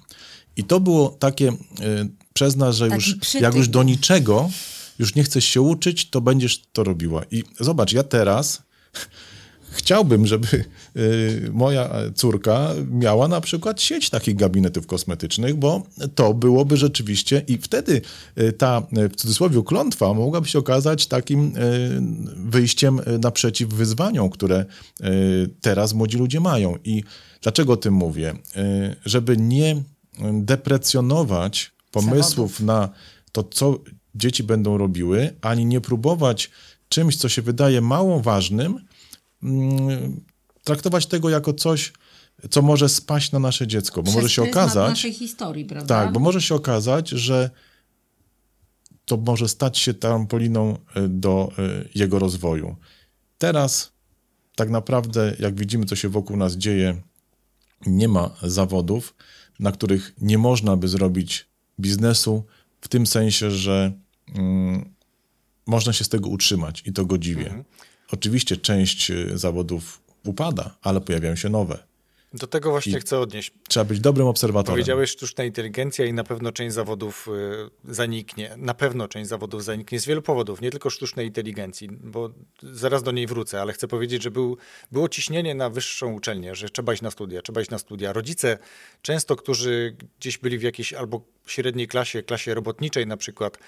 I 0.57 0.65
to 0.65 0.81
było 0.81 1.09
takie 1.09 1.53
przez 2.35 2.57
nas, 2.57 2.77
że 2.77 2.89
Taki 2.89 2.95
już 3.11 3.15
przytyk. 3.21 3.43
jak 3.43 3.55
już 3.55 3.69
do 3.69 3.83
niczego, 3.83 4.51
już 4.99 5.15
nie 5.15 5.23
chcesz 5.23 5.45
się 5.45 5.61
uczyć, 5.61 6.11
to 6.11 6.21
będziesz 6.21 6.63
to 6.73 6.85
robiła. 6.85 7.23
I 7.31 7.45
zobacz, 7.61 7.93
ja 7.93 8.03
teraz 8.03 8.63
chciałbym, 9.71 10.27
żeby 10.27 10.65
y, 10.97 11.51
moja 11.53 11.91
córka 12.15 12.71
miała 12.91 13.29
na 13.29 13.41
przykład 13.41 13.83
sieć 13.83 14.11
takich 14.11 14.37
gabinetów 14.37 14.87
kosmetycznych, 14.87 15.55
bo 15.55 15.83
to 16.15 16.35
byłoby 16.35 16.77
rzeczywiście 16.77 17.43
i 17.49 17.59
wtedy 17.59 18.01
y, 18.39 18.53
ta 18.53 18.83
w 18.93 19.17
cudzysłowie 19.17 19.63
klątwa 19.63 20.15
mogłaby 20.15 20.49
się 20.49 20.59
okazać 20.59 21.07
takim 21.07 21.53
wyjściem 22.37 23.01
naprzeciw 23.21 23.69
wyzwaniom, 23.69 24.31
które 24.31 24.65
teraz 25.61 25.95
młodzi 25.95 26.19
ludzie 26.19 26.41
mają. 26.41 26.77
I 26.85 27.05
dlaczego 27.43 27.73
o 27.73 27.77
tym 27.77 27.95
mówię? 27.95 28.35
Żeby 29.05 29.37
nie 29.37 29.83
deprecjonować 30.33 31.73
pomysłów 31.91 32.61
na 32.61 32.89
to, 33.33 33.43
co 33.43 33.79
dzieci 34.19 34.43
będą 34.43 34.79
robiły, 34.79 35.37
ani 35.41 35.67
nie 35.67 35.81
próbować 35.81 36.51
czymś, 36.89 37.17
co 37.17 37.29
się 37.29 37.43
wydaje 37.43 37.81
mało 37.81 38.21
ważnym, 38.21 38.85
mm, 39.43 40.21
traktować 40.65 41.07
tego 41.07 41.31
jako 41.31 41.53
coś, 41.53 41.93
co 42.51 42.63
może 42.63 42.89
spaść 42.89 43.33
na 43.33 43.39
nasze 43.39 43.67
dziecko, 43.67 44.03
bo 44.03 44.11
Przez 44.11 44.15
może 44.15 44.29
się 44.29 44.43
okazać. 44.43 44.91
naszej 44.91 45.13
historii, 45.13 45.65
prawda? 45.65 45.95
Tak, 45.95 46.13
bo 46.13 46.21
może 46.21 46.43
się 46.43 46.55
okazać, 46.55 47.09
że 47.09 47.51
to 49.05 49.17
może 49.17 49.49
stać 49.49 49.79
się 49.79 49.95
trampoliną 49.95 50.79
e, 50.95 51.09
do 51.09 51.53
e, 51.59 51.89
jego 51.95 52.19
rozwoju. 52.19 52.77
Teraz 53.39 53.93
tak 54.57 54.71
naprawdę, 54.71 55.37
jak 55.39 55.55
widzimy, 55.55 55.87
co 55.87 55.97
się 55.97 56.09
wokół 56.09 56.37
nas 56.37 56.57
dzieje, 56.57 57.03
nie 57.87 58.09
ma 58.09 58.31
zawodów, 58.43 59.15
na 59.61 59.73
których 59.73 60.15
nie 60.21 60.39
można 60.39 60.77
by 60.77 60.89
zrobić 60.89 61.49
biznesu, 61.81 62.45
w 62.81 62.89
tym 62.89 63.07
sensie, 63.07 63.51
że 63.51 63.93
mm, 64.35 64.95
można 65.67 65.93
się 65.93 66.05
z 66.05 66.09
tego 66.09 66.29
utrzymać 66.29 66.83
i 66.87 66.93
to 66.93 67.07
godziwie. 67.07 67.47
Mhm. 67.47 67.65
Oczywiście 68.13 68.57
część 68.57 69.11
y, 69.11 69.39
zawodów 69.39 70.01
upada, 70.25 70.77
ale 70.83 71.01
pojawiają 71.01 71.37
się 71.37 71.49
nowe. 71.49 71.89
Do 72.33 72.47
tego 72.47 72.71
właśnie 72.71 72.93
I 72.93 73.01
chcę 73.01 73.19
odnieść. 73.19 73.53
Trzeba 73.69 73.85
być 73.85 74.01
dobrym 74.01 74.27
obserwatorem. 74.27 74.75
Powiedziałeś 74.75 75.11
sztuczna 75.11 75.45
inteligencja 75.45 76.07
i 76.07 76.13
na 76.13 76.25
pewno 76.25 76.53
część 76.53 76.75
zawodów 76.75 77.29
y, 77.87 77.93
zaniknie. 77.93 78.55
Na 78.57 78.75
pewno 78.75 79.09
część 79.09 79.29
zawodów 79.29 79.65
zaniknie 79.65 80.01
z 80.01 80.07
wielu 80.07 80.23
powodów, 80.23 80.61
nie 80.61 80.71
tylko 80.71 80.91
sztucznej 80.91 81.27
inteligencji, 81.27 81.89
bo 81.91 82.31
zaraz 82.63 83.03
do 83.03 83.13
niej 83.13 83.27
wrócę, 83.27 83.61
ale 83.61 83.73
chcę 83.73 83.89
powiedzieć, 83.89 84.23
że 84.23 84.31
był, 84.31 84.57
było 84.93 85.09
ciśnienie 85.09 85.55
na 85.55 85.71
wyższą 85.71 86.13
uczelnię, 86.13 86.55
że 86.55 86.69
trzeba 86.69 86.93
iść 86.93 87.03
na 87.03 87.11
studia, 87.11 87.43
trzeba 87.43 87.61
iść 87.61 87.71
na 87.71 87.79
studia. 87.79 88.13
Rodzice 88.13 88.59
często, 89.03 89.37
którzy 89.37 89.97
gdzieś 90.19 90.39
byli 90.39 90.59
w 90.59 90.63
jakiejś 90.63 90.93
albo 90.93 91.21
średniej 91.47 91.89
klasie, 91.89 92.23
klasie 92.23 92.55
robotniczej 92.55 93.07
na 93.07 93.17
przykład, 93.17 93.59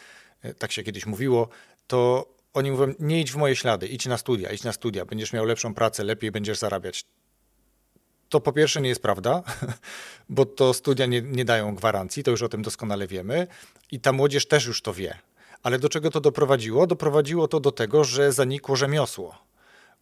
tak 0.58 0.72
się 0.72 0.82
kiedyś 0.82 1.06
mówiło, 1.06 1.48
to 1.86 2.28
oni 2.54 2.70
mówią, 2.70 2.94
nie 2.98 3.20
idź 3.20 3.32
w 3.32 3.36
moje 3.36 3.56
ślady, 3.56 3.86
idź 3.86 4.06
na 4.06 4.18
studia, 4.18 4.50
idź 4.50 4.64
na 4.64 4.72
studia, 4.72 5.04
będziesz 5.04 5.32
miał 5.32 5.44
lepszą 5.44 5.74
pracę, 5.74 6.04
lepiej 6.04 6.30
będziesz 6.30 6.58
zarabiać. 6.58 7.04
To 8.28 8.40
po 8.40 8.52
pierwsze 8.52 8.80
nie 8.80 8.88
jest 8.88 9.02
prawda, 9.02 9.42
bo 10.28 10.46
to 10.46 10.74
studia 10.74 11.06
nie, 11.06 11.22
nie 11.22 11.44
dają 11.44 11.74
gwarancji, 11.74 12.22
to 12.22 12.30
już 12.30 12.42
o 12.42 12.48
tym 12.48 12.62
doskonale 12.62 13.06
wiemy 13.06 13.46
i 13.90 14.00
ta 14.00 14.12
młodzież 14.12 14.46
też 14.46 14.66
już 14.66 14.82
to 14.82 14.94
wie. 14.94 15.18
Ale 15.62 15.78
do 15.78 15.88
czego 15.88 16.10
to 16.10 16.20
doprowadziło? 16.20 16.86
Doprowadziło 16.86 17.48
to 17.48 17.60
do 17.60 17.72
tego, 17.72 18.04
że 18.04 18.32
zanikło 18.32 18.76
rzemiosło 18.76 19.49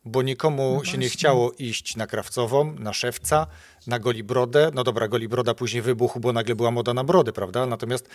bo 0.05 0.23
nikomu 0.23 0.75
no 0.77 0.85
się 0.85 0.99
nie 0.99 1.09
chciało 1.09 1.53
iść 1.59 1.97
na 1.97 2.07
krawcową, 2.07 2.75
na 2.79 2.93
szewca, 2.93 3.47
na 3.87 3.99
golibrodę. 3.99 4.71
No 4.75 4.85
dobra, 4.85 5.09
golibroda 5.09 5.55
później 5.55 5.83
wybuchł, 5.83 6.21
bo 6.21 6.33
nagle 6.33 6.55
była 6.55 6.71
moda 6.71 6.95
na 6.95 7.05
brody, 7.05 7.33
prawda? 7.33 7.67
Natomiast 7.67 8.09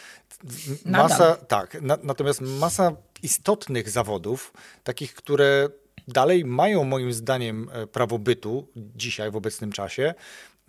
masa, 0.86 1.36
tak, 1.36 1.82
na, 1.82 1.98
natomiast 2.04 2.42
masa 2.42 2.92
istotnych 3.24 3.90
zawodów, 3.90 4.54
takich, 4.84 5.14
które 5.14 5.70
dalej 6.08 6.46
mają 6.46 6.84
moim 6.84 7.14
zdaniem 7.14 7.70
e, 7.74 7.88
prawo 7.88 8.20
bytu 8.20 8.68
dzisiaj 8.76 9.32
w 9.32 9.36
obecnym 9.36 9.72
czasie, 9.72 10.14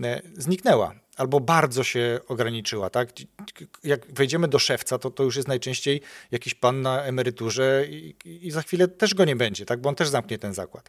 e, 0.03 0.23
zniknęła 0.37 1.03
albo 1.17 1.41
bardzo 1.41 1.85
się 1.85 2.21
ograniczyła. 2.29 2.91
Tak? 2.91 3.09
Jak 3.85 4.12
wejdziemy 4.12 4.49
do 4.49 4.59
szewca, 4.59 4.99
to, 4.99 5.11
to 5.11 5.23
już 5.23 5.37
jest 5.37 5.49
najczęściej 5.49 6.01
jakiś 6.31 6.55
pan 6.55 6.83
na 6.83 7.03
emeryturze 7.03 7.85
i, 7.89 8.15
i, 8.25 8.51
za 8.51 8.62
chwilę 8.62 8.89
też 8.89 9.15
go 9.15 9.25
nie 9.25 9.37
będzie, 9.37 9.67
tak? 9.67 9.81
bo 9.81 9.89
on 9.89 9.95
też 9.95 10.09
zamknie 10.09 10.39
ten 10.39 10.55
zakład. 10.55 10.89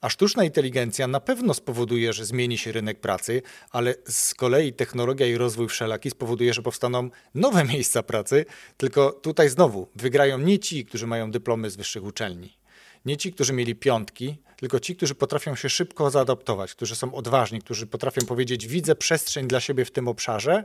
A 0.00 0.08
sztuczna 0.08 0.44
inteligencja 0.44 1.06
na 1.06 1.20
pewno 1.20 1.54
spowoduje, 1.54 2.12
że 2.12 2.24
zmieni 2.24 2.58
się 2.58 2.72
rynek 2.72 3.00
pracy, 3.00 3.42
ale 3.70 3.94
z 4.08 4.34
kolei 4.34 4.72
technologia 4.72 5.26
i 5.26 5.36
rozwój 5.36 5.68
wszelaki 5.68 6.10
spowoduje, 6.10 6.54
że 6.54 6.62
powstaną 6.62 7.10
nowe 7.34 7.64
miejsca 7.74 8.02
pracy, 8.02 8.44
tylko 8.76 9.12
tutaj 9.12 9.48
znowu 9.48 9.88
wygrają 9.94 10.38
nie 10.38 10.58
ci, 10.58 10.84
którzy 10.84 11.06
mają 11.06 11.30
dyplomy 11.30 11.70
z 11.70 11.76
wyższych 11.76 12.04
uczelni, 12.04 12.56
nie 13.04 13.16
ci, 13.16 13.32
którzy 13.32 13.52
mieli 13.52 13.74
piątki, 13.74 14.36
tylko 14.56 14.80
ci, 14.80 14.96
którzy 14.96 15.14
potrafią 15.14 15.54
się 15.54 15.68
szybko 15.68 16.10
zaadaptować, 16.10 16.74
którzy 16.74 16.96
są 16.96 17.14
odważni, 17.14 17.60
którzy 17.60 17.86
potrafią 17.86 18.26
powiedzieć: 18.26 18.66
Widzę 18.66 18.94
przestrzeń 18.94 19.46
dla 19.46 19.60
siebie 19.60 19.84
w 19.84 19.90
tym 19.90 20.08
obszarze, 20.08 20.64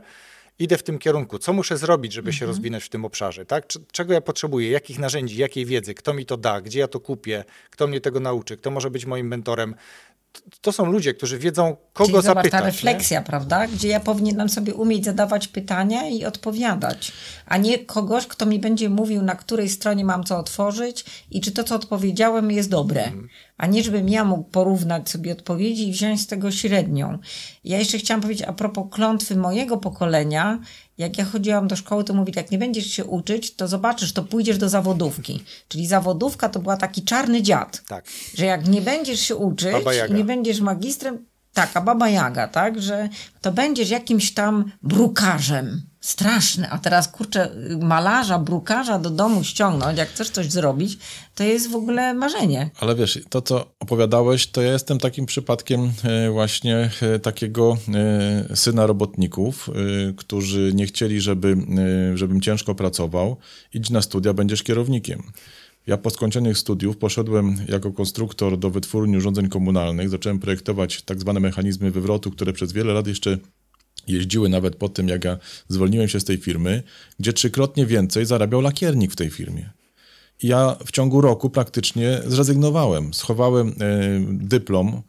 idę 0.58 0.78
w 0.78 0.82
tym 0.82 0.98
kierunku. 0.98 1.38
Co 1.38 1.52
muszę 1.52 1.76
zrobić, 1.76 2.12
żeby 2.12 2.28
mhm. 2.28 2.38
się 2.38 2.46
rozwinąć 2.46 2.84
w 2.84 2.88
tym 2.88 3.04
obszarze? 3.04 3.46
Tak? 3.46 3.66
Czego 3.92 4.12
ja 4.12 4.20
potrzebuję? 4.20 4.70
Jakich 4.70 4.98
narzędzi, 4.98 5.36
jakiej 5.36 5.66
wiedzy? 5.66 5.94
Kto 5.94 6.14
mi 6.14 6.26
to 6.26 6.36
da? 6.36 6.60
Gdzie 6.60 6.80
ja 6.80 6.88
to 6.88 7.00
kupię? 7.00 7.44
Kto 7.70 7.86
mnie 7.86 8.00
tego 8.00 8.20
nauczy? 8.20 8.56
Kto 8.56 8.70
może 8.70 8.90
być 8.90 9.06
moim 9.06 9.26
mentorem? 9.26 9.74
To 10.60 10.72
są 10.72 10.86
ludzie, 10.86 11.14
którzy 11.14 11.38
wiedzą, 11.38 11.76
kogo 11.92 12.10
Czyli 12.10 12.24
zapytać. 12.24 12.50
ta 12.50 12.60
refleksja, 12.60 13.20
nie? 13.20 13.26
prawda? 13.26 13.66
Gdzie 13.66 13.88
ja 13.88 14.00
powinienem 14.00 14.48
sobie 14.48 14.74
umieć 14.74 15.04
zadawać 15.04 15.48
pytania 15.48 16.08
i 16.08 16.24
odpowiadać, 16.24 17.12
a 17.46 17.56
nie 17.56 17.78
kogoś, 17.78 18.26
kto 18.26 18.46
mi 18.46 18.58
będzie 18.58 18.88
mówił, 18.88 19.22
na 19.22 19.34
której 19.34 19.68
stronie 19.68 20.04
mam 20.04 20.24
co 20.24 20.38
otworzyć 20.38 21.04
i 21.30 21.40
czy 21.40 21.52
to, 21.52 21.64
co 21.64 21.74
odpowiedziałem, 21.74 22.50
jest 22.50 22.70
dobre. 22.70 23.02
Hmm. 23.02 23.28
A 23.56 23.66
nie, 23.66 23.82
żebym 23.82 24.08
ja 24.08 24.24
mógł 24.24 24.50
porównać 24.50 25.10
sobie 25.10 25.32
odpowiedzi 25.32 25.88
i 25.88 25.92
wziąć 25.92 26.20
z 26.20 26.26
tego 26.26 26.50
średnią. 26.50 27.18
Ja 27.64 27.78
jeszcze 27.78 27.98
chciałam 27.98 28.20
powiedzieć 28.20 28.46
a 28.48 28.52
propos 28.52 28.86
klątwy 28.90 29.36
mojego 29.36 29.76
pokolenia, 29.76 30.58
jak 31.00 31.18
ja 31.18 31.24
chodziłam 31.24 31.68
do 31.68 31.76
szkoły, 31.76 32.04
to 32.04 32.14
mówi, 32.14 32.32
jak 32.36 32.50
nie 32.50 32.58
będziesz 32.58 32.86
się 32.86 33.04
uczyć, 33.04 33.54
to 33.54 33.68
zobaczysz, 33.68 34.12
to 34.12 34.22
pójdziesz 34.22 34.58
do 34.58 34.68
zawodówki. 34.68 35.44
Czyli 35.68 35.86
zawodówka 35.86 36.48
to 36.48 36.60
była 36.60 36.76
taki 36.76 37.02
czarny 37.02 37.42
dziad. 37.42 37.82
Tak. 37.88 38.04
Że 38.34 38.46
jak 38.46 38.68
nie 38.68 38.80
będziesz 38.80 39.20
się 39.20 39.36
uczyć 39.36 39.74
nie 40.10 40.24
będziesz 40.24 40.60
magistrem, 40.60 41.26
taka 41.52 41.80
baba 41.80 42.08
Jaga, 42.08 42.48
tak, 42.48 42.82
że 42.82 43.08
to 43.40 43.52
będziesz 43.52 43.90
jakimś 43.90 44.34
tam 44.34 44.72
brukarzem. 44.82 45.82
Straszne. 46.00 46.70
A 46.70 46.78
teraz, 46.78 47.08
kurczę, 47.08 47.50
malarza, 47.80 48.38
brukarza 48.38 48.98
do 48.98 49.10
domu 49.10 49.44
ściągnąć, 49.44 49.98
jak 49.98 50.08
chcesz 50.08 50.30
coś 50.30 50.50
zrobić, 50.50 50.98
to 51.34 51.44
jest 51.44 51.70
w 51.70 51.74
ogóle 51.74 52.14
marzenie. 52.14 52.70
Ale 52.80 52.94
wiesz, 52.94 53.18
to 53.28 53.42
co 53.42 53.66
opowiadałeś, 53.80 54.46
to 54.46 54.62
ja 54.62 54.72
jestem 54.72 54.98
takim 54.98 55.26
przypadkiem 55.26 55.92
e, 56.04 56.30
właśnie 56.30 56.90
e, 57.02 57.18
takiego 57.18 57.76
e, 58.50 58.56
syna 58.56 58.86
robotników, 58.86 59.70
którzy 60.16 60.72
nie 60.74 60.86
chcieli, 60.86 61.20
żeby, 61.20 61.56
żebym 62.14 62.40
ciężko 62.40 62.74
pracował. 62.74 63.36
Idź 63.74 63.90
na 63.90 64.02
studia, 64.02 64.32
będziesz 64.34 64.62
kierownikiem. 64.62 65.22
Ja 65.90 65.96
po 65.96 66.10
skończonych 66.10 66.58
studiów 66.58 66.96
poszedłem 66.96 67.56
jako 67.68 67.92
konstruktor 67.92 68.58
do 68.58 68.70
wytwórni 68.70 69.16
urządzeń 69.16 69.48
komunalnych, 69.48 70.08
zacząłem 70.08 70.38
projektować 70.38 71.02
tak 71.02 71.20
zwane 71.20 71.40
mechanizmy 71.40 71.90
wywrotu, 71.90 72.30
które 72.30 72.52
przez 72.52 72.72
wiele 72.72 72.92
lat 72.92 73.06
jeszcze 73.06 73.38
jeździły 74.08 74.48
nawet 74.48 74.76
po 74.76 74.88
tym, 74.88 75.08
jak 75.08 75.24
ja 75.24 75.38
zwolniłem 75.68 76.08
się 76.08 76.20
z 76.20 76.24
tej 76.24 76.36
firmy, 76.36 76.82
gdzie 77.20 77.32
trzykrotnie 77.32 77.86
więcej 77.86 78.26
zarabiał 78.26 78.60
lakiernik 78.60 79.12
w 79.12 79.16
tej 79.16 79.30
firmie. 79.30 79.70
I 80.42 80.46
ja 80.46 80.76
w 80.86 80.90
ciągu 80.90 81.20
roku 81.20 81.50
praktycznie 81.50 82.20
zrezygnowałem. 82.26 83.14
Schowałem 83.14 83.68
e, 83.68 83.72
dyplom, 84.30 85.02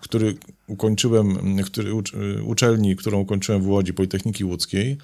który 0.00 0.34
ukończyłem, 0.66 1.56
który, 1.64 1.90
uczelni, 2.44 2.96
którą 2.96 3.20
ukończyłem 3.20 3.62
w 3.62 3.68
Łodzi, 3.68 3.94
Politechniki 3.94 4.44
Łódzkiej, 4.44 4.98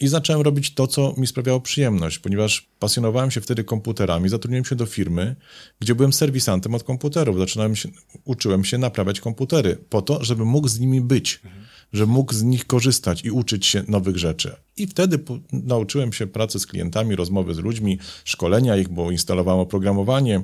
i 0.00 0.08
zacząłem 0.08 0.42
robić 0.42 0.74
to, 0.74 0.86
co 0.86 1.14
mi 1.16 1.26
sprawiało 1.26 1.60
przyjemność, 1.60 2.18
ponieważ 2.18 2.68
pasjonowałem 2.78 3.30
się 3.30 3.40
wtedy 3.40 3.64
komputerami, 3.64 4.28
zatrudniłem 4.28 4.64
się 4.64 4.76
do 4.76 4.86
firmy, 4.86 5.36
gdzie 5.80 5.94
byłem 5.94 6.12
serwisantem 6.12 6.74
od 6.74 6.84
komputerów. 6.84 7.38
Zaczynałem 7.38 7.76
się, 7.76 7.88
uczyłem 8.24 8.64
się 8.64 8.78
naprawiać 8.78 9.20
komputery 9.20 9.78
po 9.90 10.02
to, 10.02 10.24
żeby 10.24 10.44
mógł 10.44 10.68
z 10.68 10.80
nimi 10.80 11.00
być. 11.00 11.40
Mhm 11.44 11.68
że 11.92 12.06
mógł 12.06 12.34
z 12.34 12.42
nich 12.42 12.66
korzystać 12.66 13.24
i 13.24 13.30
uczyć 13.30 13.66
się 13.66 13.82
nowych 13.88 14.16
rzeczy. 14.16 14.56
I 14.78 14.86
wtedy 14.86 15.18
nauczyłem 15.52 16.12
się 16.12 16.26
pracy 16.26 16.58
z 16.60 16.66
klientami, 16.66 17.16
rozmowy 17.16 17.54
z 17.54 17.58
ludźmi, 17.58 17.98
szkolenia 18.24 18.76
ich, 18.76 18.88
bo 18.88 19.10
instalowałem 19.10 19.60
oprogramowanie, 19.60 20.42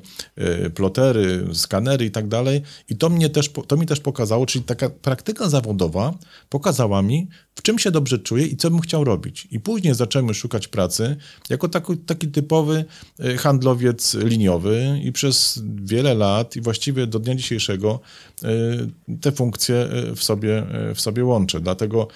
y, 0.67 0.71
plotery, 0.71 1.47
skanery 1.53 2.05
i 2.05 2.11
tak 2.11 2.29
dalej. 2.29 2.63
I 2.89 2.97
to, 2.97 3.11
mnie 3.11 3.31
też, 3.31 3.51
to 3.67 3.77
mi 3.77 3.87
też 3.87 4.01
pokazało, 4.01 4.47
czyli 4.47 4.65
taka 4.65 4.91
praktyka 4.91 5.49
zawodowa 5.49 6.15
pokazała 6.49 7.03
mi, 7.03 7.29
w 7.55 7.63
czym 7.63 7.79
się 7.79 7.91
dobrze 7.91 8.19
czuję 8.19 8.47
i 8.47 8.57
co 8.57 8.71
bym 8.71 8.81
chciał 8.81 9.05
robić. 9.05 9.49
I 9.51 9.61
później 9.61 9.95
zacząłem 9.95 10.35
szukać 10.35 10.69
pracy 10.69 11.17
jako 11.51 11.69
taki, 11.69 11.97
taki 11.97 12.29
typowy 12.29 12.85
y, 13.25 13.37
handlowiec 13.37 14.15
liniowy 14.15 15.01
i 15.05 15.13
przez 15.13 15.63
wiele 15.75 16.15
lat 16.15 16.57
i 16.57 16.61
właściwie 16.61 17.07
do 17.07 17.19
dnia 17.19 17.35
dzisiejszego 17.35 18.01
y, 18.43 19.17
te 19.21 19.33
funkcje 19.33 19.89
w 20.17 20.25
sobie, 20.25 20.67
w 20.95 21.01
sobie 21.01 21.25
łączę. 21.25 21.61
Dlatego 21.61 22.09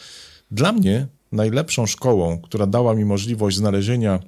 dla 0.50 0.72
mnie 0.72 1.06
najlepszą 1.32 1.86
szkołą, 1.86 2.40
która 2.40 2.66
dała 2.66 2.94
mi 2.94 3.04
możliwość 3.04 3.56
znalezienia 3.56 4.20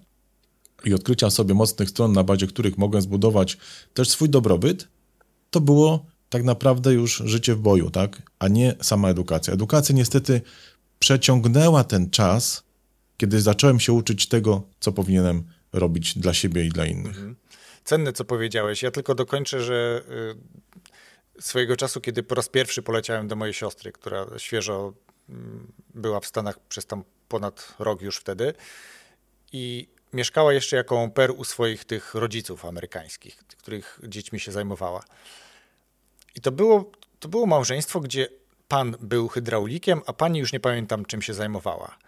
i 0.85 0.95
odkrycia 0.95 1.31
sobie 1.31 1.55
mocnych 1.55 1.91
stron, 1.91 2.13
na 2.13 2.25
bazie 2.25 2.47
których 2.47 2.79
mogłem 2.79 3.03
zbudować 3.03 3.59
też 3.95 4.09
swój 4.09 4.29
dobrobyt, 4.29 4.89
to 5.51 5.61
było 5.61 6.07
tak 6.29 6.45
naprawdę 6.45 6.93
już 6.93 7.23
życie 7.25 7.55
w 7.55 7.61
boju, 7.61 7.91
tak? 7.91 8.23
A 8.39 8.49
nie 8.49 8.75
sama 8.83 9.09
edukacja. 9.09 9.55
Edukacja 9.55 9.95
niestety 9.95 10.41
przeciągnęła 10.99 11.85
ten 11.85 12.11
czas, 12.11 12.63
kiedy 13.17 13.41
zacząłem 13.41 13.81
się 13.81 13.93
uczyć 13.93 14.29
tego, 14.29 14.63
co 14.81 14.93
powinienem 14.93 15.45
robić 15.73 16.19
dla 16.19 16.35
siebie 16.35 16.65
i 16.65 16.69
dla 16.69 16.87
innych. 16.87 17.17
Mhm. 17.17 17.37
Cenne, 17.85 18.13
co 18.13 18.25
powiedziałeś. 18.25 18.83
Ja 18.83 18.91
tylko 18.91 19.15
dokończę, 19.15 19.63
że 19.63 20.03
y, 21.39 21.43
swojego 21.43 21.77
czasu, 21.77 22.01
kiedy 22.01 22.23
po 22.23 22.35
raz 22.35 22.49
pierwszy 22.49 22.83
poleciałem 22.83 23.29
do 23.29 23.37
mojej 23.37 23.55
siostry, 23.55 23.93
która 23.93 24.27
świeżo 24.39 24.93
była 25.95 26.21
w 26.21 26.27
Stanach 26.27 26.61
przez 26.61 26.87
tam 26.87 27.05
ponad 27.29 27.75
rok 27.79 28.03
już 28.03 28.17
wtedy 28.17 28.55
i 29.53 29.89
mieszkała 30.13 30.53
jeszcze 30.53 30.77
jako 30.77 31.09
per 31.15 31.31
u 31.31 31.45
swoich 31.45 31.85
tych 31.85 32.15
rodziców 32.15 32.65
amerykańskich, 32.65 33.37
których 33.37 34.01
dziećmi 34.09 34.41
się 34.41 34.53
zajmowała. 34.53 35.05
I 36.35 36.41
to 36.41 36.53
było, 36.53 36.91
to 37.21 37.29
było 37.29 37.47
małżeństwo, 37.47 38.01
gdzie 38.01 38.29
pan 38.69 38.97
był 39.01 39.29
hydraulikiem, 39.29 40.03
a 40.07 40.13
pani 40.13 40.39
już 40.39 40.53
nie 40.53 40.61
pamiętam 40.61 41.05
czym 41.05 41.23
się 41.23 41.35
zajmowała. 41.35 41.99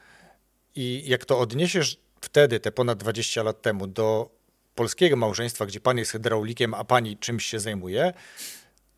I 0.75 1.03
jak 1.07 1.25
to 1.25 1.39
odniesiesz 1.39 1.99
wtedy, 2.21 2.61
te 2.61 2.73
ponad 2.73 2.99
20 2.99 3.43
lat 3.43 3.63
temu, 3.63 3.87
do 3.87 4.31
polskiego 4.75 5.17
małżeństwa, 5.17 5.67
gdzie 5.67 5.81
pan 5.81 5.99
jest 5.99 6.13
hydraulikiem, 6.13 6.75
a 6.75 6.85
pani 6.85 7.17
czymś 7.17 7.47
się 7.47 7.61
zajmuje, 7.61 8.13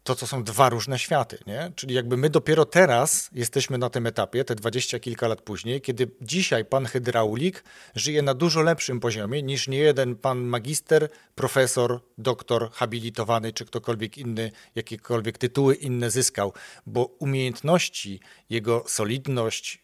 to 0.04 0.14
to 0.14 0.26
są 0.26 0.44
dwa 0.44 0.68
różne 0.68 0.98
światy, 0.98 1.38
nie? 1.46 1.72
Czyli 1.76 1.94
jakby 1.94 2.16
my 2.16 2.30
dopiero 2.30 2.64
teraz 2.64 3.30
jesteśmy 3.32 3.78
na 3.78 3.90
tym 3.90 4.06
etapie, 4.06 4.44
te 4.44 4.54
dwadzieścia 4.54 4.98
kilka 4.98 5.28
lat 5.28 5.42
później, 5.42 5.80
kiedy 5.80 6.10
dzisiaj 6.20 6.64
pan 6.64 6.86
hydraulik 6.86 7.64
żyje 7.94 8.22
na 8.22 8.34
dużo 8.34 8.62
lepszym 8.62 9.00
poziomie 9.00 9.42
niż 9.42 9.68
nie 9.68 9.78
jeden 9.78 10.16
pan 10.16 10.38
magister, 10.38 11.08
profesor, 11.34 12.00
doktor, 12.18 12.70
habilitowany 12.72 13.52
czy 13.52 13.64
ktokolwiek 13.64 14.18
inny, 14.18 14.50
jakiekolwiek 14.74 15.38
tytuły 15.38 15.74
inne 15.74 16.10
zyskał, 16.10 16.52
bo 16.86 17.04
umiejętności, 17.04 18.20
jego 18.50 18.84
solidność, 18.86 19.83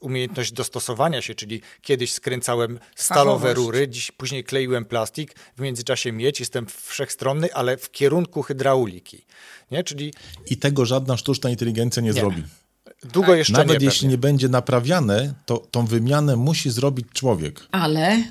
umiejętność 0.00 0.52
dostosowania 0.52 1.22
się, 1.22 1.34
czyli 1.34 1.60
kiedyś 1.82 2.12
skręcałem 2.12 2.78
stalowe 2.96 3.48
Fachowość. 3.48 3.56
rury, 3.56 3.88
dziś 3.88 4.10
później 4.10 4.44
kleiłem 4.44 4.84
plastik, 4.84 5.34
w 5.56 5.60
międzyczasie 5.60 6.12
mieć, 6.12 6.40
jestem 6.40 6.66
wszechstronny, 6.66 7.54
ale 7.54 7.76
w 7.76 7.90
kierunku 7.90 8.42
hydrauliki. 8.42 9.24
Nie? 9.70 9.84
Czyli... 9.84 10.12
I 10.50 10.56
tego 10.56 10.86
żadna 10.86 11.16
sztuczna 11.16 11.50
inteligencja 11.50 12.02
nie, 12.02 12.06
nie. 12.06 12.12
zrobi. 12.12 12.42
Długo 13.12 13.34
jeszcze 13.34 13.52
Nawet 13.52 13.80
nie, 13.80 13.86
jeśli 13.86 14.00
pewnie. 14.00 14.10
nie 14.10 14.18
będzie 14.18 14.48
naprawiane, 14.48 15.34
to 15.46 15.58
tą 15.58 15.86
wymianę 15.86 16.36
musi 16.36 16.70
zrobić 16.70 17.06
człowiek. 17.12 17.60
Ale 17.72 18.22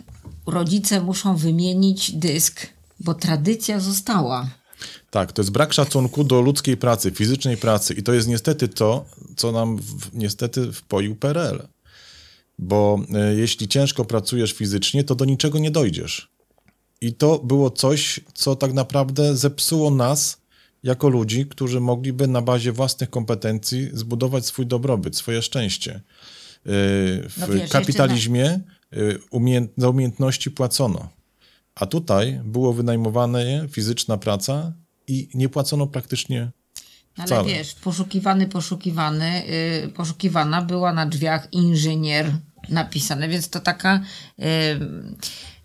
rodzice 0.46 1.02
muszą 1.02 1.38
wymienić 1.38 2.12
dysk, 2.12 2.68
bo 3.00 3.14
tradycja 3.14 3.80
została. 3.80 4.48
Tak, 5.10 5.32
to 5.32 5.42
jest 5.42 5.52
brak 5.52 5.74
szacunku 5.74 6.24
do 6.24 6.42
ludzkiej 6.42 6.78
pracy, 6.78 7.12
fizycznej 7.12 7.58
pracy 7.58 7.94
i 7.94 8.04
to 8.04 8.14
jest 8.14 8.28
niestety 8.28 8.68
to, 8.68 9.06
co 9.36 9.52
nam 9.52 9.78
w, 9.78 10.14
niestety 10.14 10.72
wpoił 10.72 11.16
PRL. 11.16 11.68
Bo 12.60 13.00
y, 13.32 13.36
jeśli 13.36 13.68
ciężko 13.68 14.06
pracujesz 14.06 14.54
fizycznie, 14.54 15.04
to 15.04 15.16
do 15.16 15.26
niczego 15.26 15.60
nie 15.60 15.72
dojdziesz. 15.72 16.30
I 17.02 17.14
to 17.14 17.40
było 17.40 17.70
coś, 17.70 18.20
co 18.34 18.56
tak 18.56 18.74
naprawdę 18.74 19.36
zepsuło 19.36 19.92
nas 19.92 20.38
jako 20.84 21.10
ludzi, 21.10 21.46
którzy 21.46 21.80
mogliby 21.80 22.28
na 22.28 22.42
bazie 22.42 22.72
własnych 22.72 23.10
kompetencji 23.10 23.90
zbudować 23.94 24.46
swój 24.46 24.66
dobrobyt, 24.66 25.18
swoje 25.18 25.42
szczęście. 25.42 25.96
Y, 25.96 26.02
w 27.30 27.38
no 27.38 27.48
wiesz, 27.48 27.72
kapitalizmie 27.72 28.60
y, 28.94 29.20
umiejęt, 29.30 29.72
za 29.78 29.90
umiejętności 29.90 30.52
płacono. 30.52 31.10
A 31.76 31.86
tutaj 31.86 32.40
było 32.44 32.74
wynajmowane 32.74 33.68
fizyczna 33.72 34.18
praca 34.18 34.74
i 35.08 35.30
nie 35.34 35.50
płacono 35.50 35.88
praktycznie 35.88 36.52
wcale. 37.24 37.40
Ale 37.42 37.50
wiesz, 37.50 37.76
poszukiwany, 37.76 38.48
poszukiwany, 38.48 39.44
yy, 39.82 39.90
poszukiwana 39.90 40.62
była 40.62 40.94
na 40.94 41.06
drzwiach 41.06 41.54
inżynier 41.54 42.32
napisane, 42.70 43.28
więc 43.28 43.50
to 43.50 43.60
taka 43.60 44.02
yy, 44.38 44.46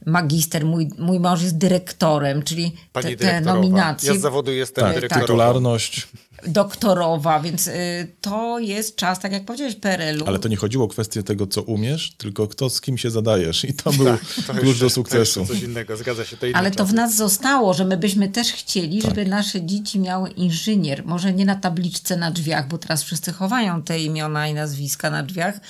magister, 0.06 0.64
mój, 0.64 0.90
mój 0.98 1.20
mąż 1.20 1.42
jest 1.42 1.58
dyrektorem, 1.58 2.42
czyli 2.42 2.76
te, 2.92 3.16
te 3.16 3.40
nominacje. 3.40 4.12
Ja 4.12 4.18
z 4.18 4.22
zawodu 4.22 4.52
jestem 4.52 4.84
tak, 4.84 4.94
dyrektorem. 4.94 5.26
Tytularność 5.26 6.08
doktorowa, 6.47 7.41
więc 7.41 7.66
y, 7.66 7.72
to 8.20 8.59
jest 8.59 8.97
czas, 8.97 9.18
tak 9.20 9.32
jak 9.32 9.45
powiedziałeś, 9.45 9.74
PRL-u. 9.74 10.26
Ale 10.26 10.38
to 10.38 10.49
nie 10.49 10.57
chodziło 10.57 10.84
o 10.84 10.88
kwestię 10.88 11.22
tego, 11.22 11.47
co 11.47 11.62
umiesz, 11.62 12.12
tylko 12.18 12.49
kto 12.49 12.70
z 12.70 12.80
kim 12.80 12.99
się 12.99 13.11
zadajesz 13.11 13.64
i 13.64 13.74
to 13.74 13.93
był 13.93 14.07
tak, 14.07 14.20
to 14.47 14.55
klucz 14.55 14.78
do 14.78 14.91
sukcesu. 14.91 15.41
To 15.41 15.47
coś 15.47 15.62
innego, 15.62 15.97
zgadza 15.97 16.24
się. 16.24 16.36
To 16.36 16.47
Ale 16.55 16.70
to 16.70 16.86
w 16.86 16.95
nas 16.95 17.16
zostało, 17.16 17.74
że 17.74 17.84
my 17.84 17.97
byśmy 17.97 18.28
też 18.28 18.53
chcieli, 18.53 19.03
tak. 19.03 19.11
żeby 19.11 19.26
nasze 19.26 19.66
dzieci 19.66 20.01
miały 20.01 20.30
inżynier, 20.30 21.07
może 21.07 21.32
nie 21.32 21.45
na 21.45 21.55
tabliczce 21.55 22.16
na 22.16 22.30
drzwiach, 22.30 22.68
bo 22.68 22.78
teraz 22.78 23.03
wszyscy 23.03 23.32
chowają 23.32 23.82
te 23.82 24.01
imiona 24.01 24.49
i 24.49 24.55
nazwiska 24.55 25.11
na 25.11 25.22
drzwiach, 25.22 25.61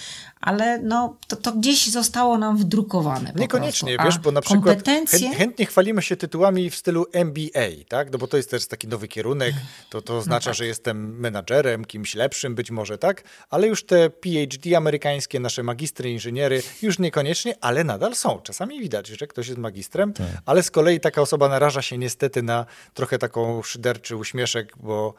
ale 0.41 0.79
no, 0.79 1.17
to, 1.27 1.37
to 1.37 1.53
gdzieś 1.53 1.89
zostało 1.89 2.39
nam 2.39 2.57
wdrukowane. 2.57 3.33
Niekoniecznie, 3.37 3.97
wiesz, 4.05 4.19
bo 4.19 4.33
na 4.33 4.41
przykład 4.41 4.65
kompetencje... 4.65 5.35
chętnie 5.35 5.67
chwalimy 5.67 6.03
się 6.03 6.17
tytułami 6.17 6.71
w 6.71 6.77
stylu 6.77 7.07
MBA, 7.13 7.85
tak? 7.89 8.13
No 8.13 8.19
bo 8.19 8.27
to 8.27 8.37
jest 8.37 8.51
też 8.51 8.67
taki 8.67 8.89
nowy 8.89 9.09
kierunek, 9.09 9.55
to, 9.91 10.03
to 10.03 10.13
no 10.13 10.19
oznacza, 10.19 10.51
no 10.51 10.53
tak. 10.53 10.59
że 10.59 10.67
jestem 10.67 11.19
menadżerem, 11.19 11.85
kimś 11.85 12.15
lepszym 12.15 12.55
być 12.55 12.71
może, 12.71 12.99
tak? 12.99 13.23
Ale 13.51 13.67
już 13.67 13.85
te 13.85 14.11
PhD 14.11 14.77
amerykańskie, 14.77 15.41
nasze 15.41 15.63
magistry, 15.63 16.11
inżyniery, 16.11 16.63
już 16.83 16.99
niekoniecznie, 16.99 17.55
ale 17.61 17.85
nadal 17.85 18.15
są. 18.15 18.41
Czasami 18.43 18.81
widać, 18.81 19.07
że 19.07 19.27
ktoś 19.27 19.49
jest 19.49 19.59
magistrem, 19.59 20.13
tak. 20.13 20.27
ale 20.47 20.63
z 20.63 20.71
kolei 20.71 21.01
taka 21.01 21.23
osoba 21.23 21.49
naraża 21.49 21.83
się 21.83 21.99
niestety 21.99 22.43
na 22.43 22.67
trochę 22.95 23.19
taką 23.19 23.63
szyderczy 23.63 24.17
uśmieszek, 24.17 24.73
bo 24.77 25.15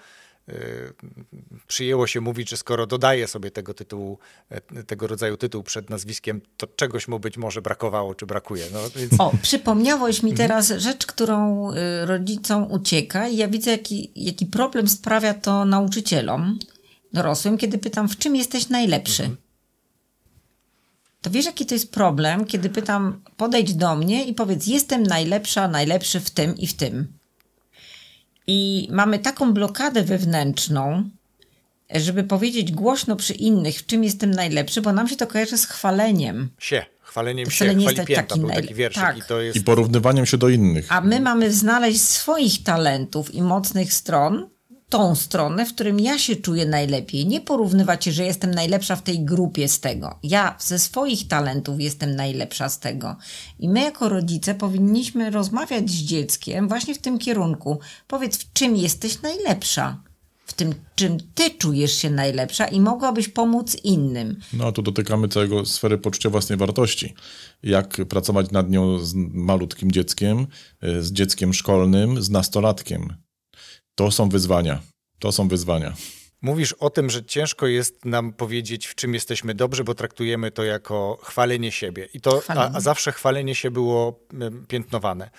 przyjęło 1.68 2.08
się 2.08 2.22
mówić, 2.22 2.50
że 2.50 2.58
skoro 2.58 2.88
dodaje 2.88 3.28
sobie 3.28 3.52
tego 3.52 3.74
tytułu, 3.74 4.20
e, 4.50 4.84
tego 4.84 5.08
rodzaju 5.08 5.38
tytuł 5.38 5.64
przed 5.64 5.90
nazwiskiem, 5.90 6.42
to 6.58 6.68
czegoś 6.68 7.08
mu 7.08 7.20
być 7.20 7.38
może 7.38 7.62
brakowało, 7.62 8.16
czy 8.16 8.26
brakuje. 8.26 8.66
No, 8.74 8.80
więc... 8.96 9.14
O, 9.18 9.32
przypomniałeś 9.42 10.24
mi 10.24 10.34
teraz 10.34 10.74
rzecz, 10.78 11.06
którą 11.06 11.72
y, 11.72 11.76
rodzicom 12.06 12.72
ucieka 12.72 13.28
i 13.28 13.38
ja 13.38 13.48
widzę, 13.48 13.72
jaki, 13.72 14.12
jaki 14.16 14.46
problem 14.46 14.88
sprawia 14.88 15.34
to 15.34 15.66
nauczycielom 15.66 16.60
dorosłym, 17.14 17.58
kiedy 17.58 17.78
pytam, 17.78 18.10
w 18.10 18.18
czym 18.18 18.36
jesteś 18.36 18.70
najlepszy? 18.70 19.24
Mhm. 19.24 19.42
To 21.22 21.30
wiesz, 21.30 21.46
jaki 21.46 21.66
to 21.66 21.76
jest 21.76 21.92
problem, 21.92 22.46
kiedy 22.46 22.70
pytam, 22.70 23.22
podejdź 23.38 23.74
do 23.74 23.96
mnie 23.96 24.26
i 24.26 24.34
powiedz, 24.34 24.68
jestem 24.68 25.04
najlepsza, 25.04 25.68
najlepszy 25.68 26.20
w 26.20 26.30
tym 26.30 26.58
i 26.58 26.68
w 26.68 26.74
tym. 26.74 27.21
I 28.54 28.88
mamy 28.92 29.20
taką 29.20 29.54
blokadę 29.54 30.04
wewnętrzną, 30.04 31.10
żeby 31.96 32.24
powiedzieć 32.24 32.72
głośno 32.72 33.16
przy 33.16 33.34
innych, 33.34 33.78
w 33.78 33.86
czym 33.86 34.04
jestem 34.04 34.32
najlepszy, 34.32 34.82
bo 34.82 34.94
nam 34.94 35.08
się 35.08 35.16
to 35.16 35.28
kojarzy 35.28 35.58
z 35.58 35.66
chwaleniem. 35.66 36.50
Sie, 36.60 36.86
chwaleniem 37.02 37.46
to 37.46 37.52
się, 37.52 37.66
chwali 37.66 38.06
pięta, 38.06 38.24
taki 38.24 38.40
był 38.40 38.50
taki 38.50 38.74
wierszyk 38.74 39.04
tak. 39.04 39.18
i 39.18 39.22
to 39.22 39.42
jest... 39.42 39.58
I 39.58 39.62
porównywaniem 39.62 40.26
się 40.26 40.38
do 40.38 40.50
innych. 40.50 40.86
A 40.90 41.02
my 41.02 41.20
mamy 41.20 41.52
znaleźć 41.52 42.02
swoich 42.02 42.64
talentów 42.64 43.36
i 43.36 43.42
mocnych 43.42 43.94
stron, 43.94 44.50
tą 44.92 45.16
stronę, 45.16 45.66
w 45.66 45.74
którym 45.74 46.00
ja 46.00 46.20
się 46.20 46.36
czuję 46.36 46.66
najlepiej. 46.66 47.28
Nie 47.28 47.42
porównywać 47.42 48.02
że 48.04 48.26
jestem 48.26 48.52
najlepsza 48.52 48.96
w 48.96 49.02
tej 49.02 49.26
grupie 49.26 49.68
z 49.68 49.80
tego. 49.80 50.20
Ja 50.24 50.56
ze 50.60 50.80
swoich 50.80 51.28
talentów 51.28 51.82
jestem 51.82 52.16
najlepsza 52.16 52.70
z 52.70 52.80
tego. 52.80 53.16
I 53.60 53.70
my 53.70 53.82
jako 53.82 54.10
rodzice 54.10 54.56
powinniśmy 54.56 55.30
rozmawiać 55.30 55.90
z 55.90 56.04
dzieckiem 56.04 56.68
właśnie 56.68 56.96
w 56.96 56.98
tym 56.98 57.20
kierunku. 57.20 57.80
Powiedz, 58.08 58.38
w 58.38 58.54
czym 58.54 58.76
jesteś 58.76 59.22
najlepsza? 59.22 60.04
W 60.46 60.54
tym, 60.54 60.74
czym 60.96 61.18
ty 61.36 61.50
czujesz 61.50 61.94
się 61.94 62.10
najlepsza 62.10 62.68
i 62.68 62.80
mogłabyś 62.80 63.30
pomóc 63.30 63.78
innym. 63.84 64.40
No, 64.54 64.72
tu 64.72 64.82
dotykamy 64.82 65.28
całego 65.28 65.66
sfery 65.66 65.98
poczucia 65.98 66.30
własnej 66.30 66.58
wartości. 66.58 67.14
Jak 67.64 67.98
pracować 68.10 68.52
nad 68.52 68.70
nią 68.70 69.00
z 69.00 69.14
malutkim 69.34 69.92
dzieckiem, 69.92 70.48
z 70.82 71.12
dzieckiem 71.12 71.54
szkolnym, 71.54 72.22
z 72.22 72.30
nastolatkiem 72.30 73.14
to 73.96 74.12
są 74.12 74.30
wyzwania. 74.30 74.82
To 75.20 75.32
są 75.32 75.48
wyzwania. 75.48 75.94
Mówisz 76.42 76.74
o 76.74 76.90
tym, 76.90 77.10
że 77.10 77.24
ciężko 77.24 77.68
jest 77.68 78.06
nam 78.06 78.34
powiedzieć, 78.34 78.88
w 78.88 78.96
czym 78.96 79.14
jesteśmy 79.14 79.54
dobrzy, 79.54 79.84
bo 79.84 79.96
traktujemy 79.96 80.52
to 80.52 80.64
jako 80.64 81.20
chwalenie 81.24 81.72
siebie. 81.72 82.08
I 82.14 82.22
to, 82.22 82.42
a, 82.48 82.72
a 82.74 82.80
zawsze 82.80 83.12
chwalenie 83.12 83.56
się 83.56 83.72
było 83.72 84.20
piętnowane. 84.68 85.30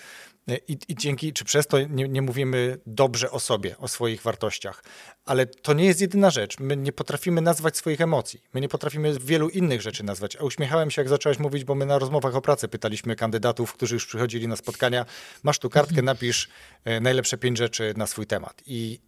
I, 0.47 0.77
I, 0.87 0.95
dzięki, 0.95 1.33
czy 1.33 1.45
przez 1.45 1.67
to 1.67 1.79
nie, 1.79 2.07
nie, 2.07 2.21
mówimy 2.21 2.77
dobrze 2.85 3.31
o 3.31 3.39
sobie, 3.39 3.77
o 3.77 3.87
swoich 3.87 4.21
wartościach. 4.21 4.83
Ale 5.25 5.45
to 5.45 5.73
nie 5.73 5.85
jest 5.85 6.01
jedyna 6.01 6.29
rzecz. 6.29 6.59
My 6.59 6.77
nie 6.77 6.91
potrafimy 6.91 7.41
nazwać 7.41 7.77
swoich 7.77 8.01
emocji. 8.01 8.43
My 8.53 8.61
nie 8.61 8.69
potrafimy 8.69 9.19
wielu 9.19 9.49
innych 9.49 9.81
rzeczy 9.81 10.03
nazwać. 10.03 10.35
A 10.35 10.43
uśmiechałem 10.43 10.91
się, 10.91 11.01
jak 11.01 11.09
zaczęłaś 11.09 11.39
mówić, 11.39 11.63
bo 11.63 11.75
my 11.75 11.85
na 11.85 11.99
rozmowach 11.99 12.35
o 12.35 12.41
pracy 12.41 12.67
pytaliśmy 12.67 13.15
kandydatów, 13.15 13.73
którzy 13.73 13.95
już 13.95 14.05
przychodzili 14.05 14.47
na 14.47 14.55
spotkania, 14.55 15.05
masz 15.43 15.59
tu 15.59 15.69
kartkę, 15.69 15.99
mhm. 15.99 16.05
napisz 16.05 16.49
e, 16.85 16.99
najlepsze 16.99 17.37
pięć 17.37 17.57
rzeczy 17.57 17.93
na 17.97 18.07
swój 18.07 18.27
temat. 18.27 18.61
I 18.65 18.99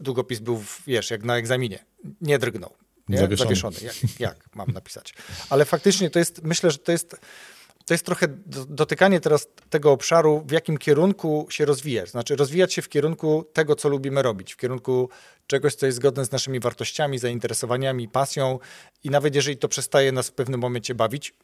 długopis 0.00 0.38
był, 0.38 0.64
wiesz, 0.86 1.10
jak 1.10 1.24
na 1.24 1.36
egzaminie. 1.36 1.84
Nie 2.20 2.38
drgnął. 2.38 2.76
Nie? 3.08 3.18
Zawieszony. 3.18 3.48
Zawieszony. 3.48 3.76
Jak, 3.82 4.20
jak 4.20 4.56
mam 4.56 4.70
napisać? 4.70 5.14
Ale 5.50 5.64
faktycznie 5.64 6.10
to 6.10 6.18
jest, 6.18 6.42
myślę, 6.42 6.70
że 6.70 6.78
to 6.78 6.92
jest 6.92 7.16
to 7.86 7.94
jest 7.94 8.06
trochę 8.06 8.26
dotykanie 8.68 9.20
teraz 9.20 9.48
tego 9.70 9.92
obszaru, 9.92 10.44
w 10.46 10.50
jakim 10.50 10.78
kierunku 10.78 11.46
się 11.50 11.64
rozwijać. 11.64 12.10
Znaczy, 12.10 12.36
rozwijać 12.36 12.74
się 12.74 12.82
w 12.82 12.88
kierunku 12.88 13.44
tego, 13.52 13.76
co 13.76 13.88
lubimy 13.88 14.22
robić, 14.22 14.54
w 14.54 14.56
kierunku 14.56 15.08
czegoś, 15.46 15.74
co 15.74 15.86
jest 15.86 15.96
zgodne 15.96 16.24
z 16.24 16.32
naszymi 16.32 16.60
wartościami, 16.60 17.18
zainteresowaniami, 17.18 18.08
pasją, 18.08 18.58
i 19.04 19.10
nawet 19.10 19.34
jeżeli 19.34 19.56
to 19.56 19.68
przestaje 19.68 20.12
nas 20.12 20.28
w 20.28 20.32
pewnym 20.32 20.60
momencie 20.60 20.94
bawić, 20.94 21.34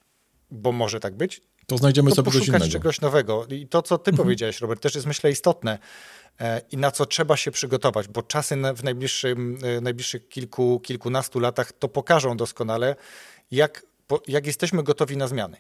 bo 0.51 0.73
może 0.73 1.01
tak 1.01 1.17
być, 1.17 1.41
to 1.67 1.79
znajdziemy 1.79 2.11
to 2.11 2.17
sobie 2.17 2.31
coś 2.31 2.49
innego. 2.49 2.69
czegoś 2.69 3.01
nowego. 3.01 3.47
I 3.47 3.67
to, 3.67 3.83
co 3.83 3.99
ty 3.99 4.11
mhm. 4.11 4.25
powiedziałeś, 4.25 4.61
Robert, 4.61 4.83
też 4.83 4.95
jest 4.95 5.07
myślę 5.07 5.31
istotne 5.31 5.79
e, 6.41 6.61
i 6.73 6.77
na 6.77 6.91
co 6.91 7.07
trzeba 7.07 7.37
się 7.37 7.51
przygotować, 7.51 8.09
bo 8.09 8.23
czasy 8.23 8.57
w 8.77 8.85
najbliższym, 8.85 9.59
e, 9.63 9.81
najbliższych 9.81 10.29
kilku, 10.29 10.81
kilkunastu 10.81 11.41
latach 11.41 11.73
to 11.73 11.89
pokażą 11.89 12.37
doskonale, 12.37 12.97
jak, 13.51 13.87
jak 14.27 14.47
jesteśmy 14.47 14.83
gotowi 14.83 15.17
na 15.17 15.29
zmiany. 15.29 15.57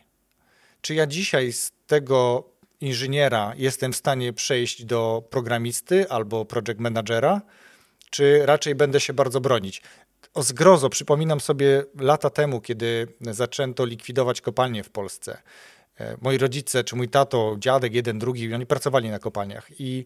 Czy 0.83 0.95
ja 0.95 1.07
dzisiaj 1.07 1.53
z 1.53 1.73
tego 1.87 2.49
inżyniera 2.81 3.53
jestem 3.57 3.93
w 3.93 3.97
stanie 3.97 4.33
przejść 4.33 4.85
do 4.85 5.23
programisty 5.31 6.09
albo 6.09 6.45
project 6.45 6.81
managera, 6.81 7.43
czy 8.11 8.47
raczej 8.47 8.75
będę 8.75 9.01
się 9.01 9.13
bardzo 9.13 9.41
bronić? 9.41 9.83
O 10.35 10.43
zgrozo 10.43 10.89
przypominam 10.89 11.41
sobie 11.41 11.85
lata 11.99 12.31
temu, 12.31 12.61
kiedy 12.61 13.09
zaczęto 13.21 13.85
likwidować 13.85 14.41
kopalnie 14.41 14.85
w 14.85 14.91
Polsce. 14.91 15.43
E, 16.01 16.17
moi 16.21 16.39
rodzice, 16.39 16.85
czy 16.85 16.97
mój 16.97 17.09
tato, 17.09 17.57
dziadek, 17.59 17.95
jeden, 17.95 18.19
drugi, 18.19 18.55
oni 18.55 18.67
pracowali 18.67 19.11
na 19.11 19.19
kopalniach 19.19 19.81
i 19.81 20.05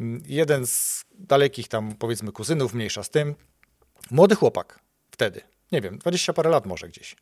mm, 0.00 0.22
jeden 0.26 0.66
z 0.66 1.04
dalekich 1.14 1.68
tam, 1.68 1.94
powiedzmy, 1.94 2.32
kuzynów, 2.32 2.74
mniejsza 2.74 3.02
z 3.02 3.10
tym, 3.10 3.34
młody 4.10 4.34
chłopak 4.34 4.78
wtedy, 5.10 5.40
nie 5.72 5.80
wiem, 5.80 5.98
dwadzieścia 5.98 6.32
parę 6.32 6.50
lat 6.50 6.66
może 6.66 6.88
gdzieś, 6.88 7.16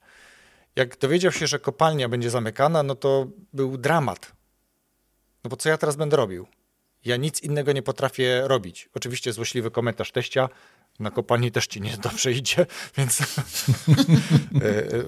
jak 0.77 0.99
dowiedział 0.99 1.33
się, 1.33 1.47
że 1.47 1.59
kopalnia 1.59 2.09
będzie 2.09 2.31
zamykana, 2.31 2.83
no 2.83 2.95
to 2.95 3.27
był 3.53 3.79
dramat. 3.79 4.33
No 5.45 5.51
bo 5.51 5.57
co 5.57 5.68
ja 5.68 5.79
teraz 5.79 5.97
będę 5.97 6.16
robił? 6.16 6.47
Ja 7.05 7.16
nic 7.16 7.43
innego 7.43 7.73
nie 7.73 7.83
potrafię 7.83 8.43
robić. 8.45 8.89
Oczywiście 8.95 9.33
złośliwy 9.33 9.70
komentarz 9.70 10.12
teścia, 10.12 10.49
na 11.01 11.11
kopalni 11.11 11.53
też 11.53 11.66
ci 11.66 11.81
nie 11.81 11.97
dobrze 12.09 12.33
idzie, 12.33 12.66
więc 12.97 13.20
e, 13.20 13.25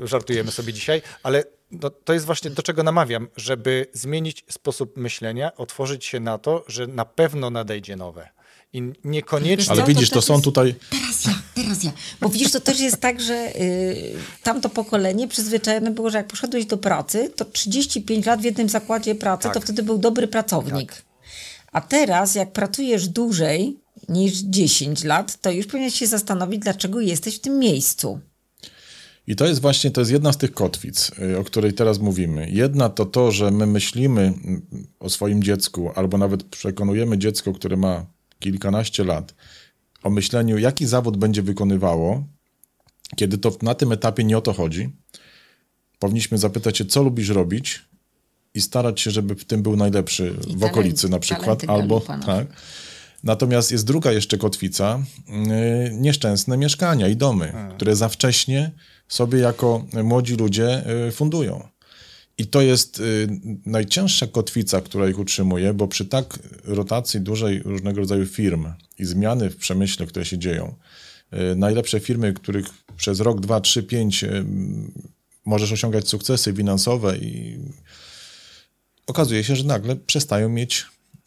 e, 0.03 0.07
żartujemy 0.07 0.51
sobie 0.53 0.73
dzisiaj, 0.73 1.03
ale 1.23 1.45
no, 1.71 1.91
to 1.91 2.12
jest 2.12 2.27
właśnie 2.27 2.51
do 2.51 2.62
czego 2.62 2.83
namawiam, 2.83 3.29
żeby 3.37 3.87
zmienić 3.93 4.45
sposób 4.49 4.97
myślenia, 4.97 5.57
otworzyć 5.57 6.05
się 6.05 6.21
na 6.21 6.39
to, 6.39 6.65
że 6.67 6.87
na 6.87 7.05
pewno 7.05 7.51
nadejdzie 7.51 7.97
nowe. 7.97 8.29
I 8.75 8.93
niekoniecznie. 9.05 9.72
Ale 9.72 9.85
widzisz, 9.85 10.09
to, 10.09 10.14
to 10.14 10.22
są 10.22 10.33
jest... 10.33 10.45
tutaj. 10.45 10.75
Teraz 10.91 11.25
ja, 11.25 11.33
teraz 11.55 11.85
ja. 11.85 11.93
Bo 12.20 12.29
widzisz, 12.29 12.53
to 12.53 12.61
też 12.61 12.81
jest 12.81 13.01
tak, 13.01 13.20
że 13.20 13.57
y, 13.57 14.14
tamto 14.43 14.68
pokolenie 14.68 15.29
przyzwyczajone 15.29 15.91
było, 15.91 16.11
że 16.11 16.18
jak 16.18 16.27
poszedłeś 16.27 16.66
do 16.66 16.79
pracy, 16.79 17.31
to 17.37 17.45
35 17.45 18.27
lat 18.27 18.41
w 18.41 18.45
jednym 18.45 18.68
zakładzie 18.68 19.14
pracy, 19.14 19.43
tak. 19.43 19.55
to 19.55 19.61
wtedy 19.61 19.83
był 19.83 19.99
dobry 19.99 20.29
pracownik. 20.29 20.93
Tak. 20.93 21.03
A 21.72 21.81
teraz, 21.81 22.35
jak 22.35 22.53
pracujesz 22.53 23.09
dłużej 23.09 23.77
niż 24.09 24.33
10 24.33 25.05
lat, 25.05 25.41
to 25.41 25.51
już 25.51 25.66
powinieneś 25.66 25.95
się 25.95 26.07
zastanowić, 26.07 26.61
dlaczego 26.61 27.01
jesteś 27.01 27.37
w 27.37 27.41
tym 27.41 27.59
miejscu. 27.59 28.20
I 29.27 29.37
to 29.37 29.47
jest 29.47 29.61
właśnie, 29.61 29.91
to 29.91 30.01
jest 30.01 30.11
jedna 30.11 30.33
z 30.33 30.37
tych 30.37 30.55
kotwic, 30.55 31.11
y, 31.33 31.39
o 31.39 31.45
której 31.45 31.72
teraz 31.72 31.99
mówimy. 31.99 32.51
Jedna 32.51 32.89
to 32.89 33.07
to, 33.07 33.33
że 33.33 33.51
my 33.51 33.66
myślimy 33.66 34.20
mm, 34.20 34.66
o 35.01 35.11
swoim 35.11 35.43
dziecku, 35.43 35.91
albo 35.95 36.18
nawet 36.18 36.43
przekonujemy 36.43 37.18
dziecko, 37.18 37.53
które 37.53 37.77
ma 37.77 38.14
kilkanaście 38.45 39.05
lat, 39.05 39.34
o 40.03 40.11
myśleniu, 40.11 40.59
jaki 40.59 40.86
zawód 40.86 41.16
będzie 41.16 41.42
wykonywało, 41.42 42.24
kiedy 43.16 43.38
to 43.38 43.53
na 43.62 43.74
tym 43.74 43.92
etapie 43.92 44.24
nie 44.24 44.38
o 44.38 44.40
to 44.40 44.53
chodzi. 44.53 44.90
Powinniśmy 45.99 46.38
zapytać 46.38 46.78
się, 46.78 46.84
co 46.84 47.03
lubisz 47.03 47.28
robić 47.28 47.84
i 48.55 48.61
starać 48.61 49.01
się, 49.01 49.11
żeby 49.11 49.34
w 49.34 49.45
tym 49.45 49.62
był 49.62 49.76
najlepszy 49.76 50.36
I 50.47 50.57
w 50.57 50.64
okolicy 50.64 51.09
na 51.09 51.18
przykład, 51.18 51.64
albo 51.68 52.01
tak. 52.01 52.47
Natomiast 53.22 53.72
jest 53.72 53.86
druga 53.86 54.12
jeszcze 54.12 54.38
kotwica, 54.38 55.03
yy, 55.28 55.90
nieszczęsne 55.92 56.57
mieszkania 56.57 57.09
i 57.09 57.16
domy, 57.16 57.53
hmm. 57.53 57.74
które 57.76 57.97
za 57.97 58.09
wcześnie 58.09 58.70
sobie 59.09 59.38
jako 59.38 59.84
młodzi 60.05 60.36
ludzie 60.36 60.84
yy, 61.05 61.12
fundują. 61.12 61.68
I 62.39 62.47
to 62.47 62.62
jest 62.62 63.01
y, 63.01 63.28
najcięższa 63.66 64.26
kotwica, 64.26 64.80
która 64.80 65.09
ich 65.09 65.18
utrzymuje, 65.18 65.74
bo 65.74 65.89
przy 65.89 66.05
tak 66.05 66.39
rotacji 66.64 67.20
dużej 67.20 67.62
różnego 67.62 68.01
rodzaju 68.01 68.26
firm 68.26 68.66
i 68.99 69.05
zmiany 69.05 69.51
w 69.51 69.57
przemyśle, 69.57 70.07
które 70.07 70.24
się 70.24 70.39
dzieją, 70.39 70.74
y, 71.53 71.57
najlepsze 71.57 72.01
firmy, 72.01 72.32
których 72.32 72.66
przez 72.97 73.20
rok, 73.20 73.41
dwa, 73.41 73.61
trzy, 73.61 73.82
pięć 73.82 74.24
y, 74.24 74.45
możesz 75.45 75.72
osiągać 75.72 76.09
sukcesy 76.09 76.53
finansowe 76.53 77.16
i 77.18 77.59
okazuje 79.07 79.45
się, 79.45 79.57
że 79.57 79.64
nagle 79.64 79.97
przestają 79.97 80.49
mieć 80.49 80.87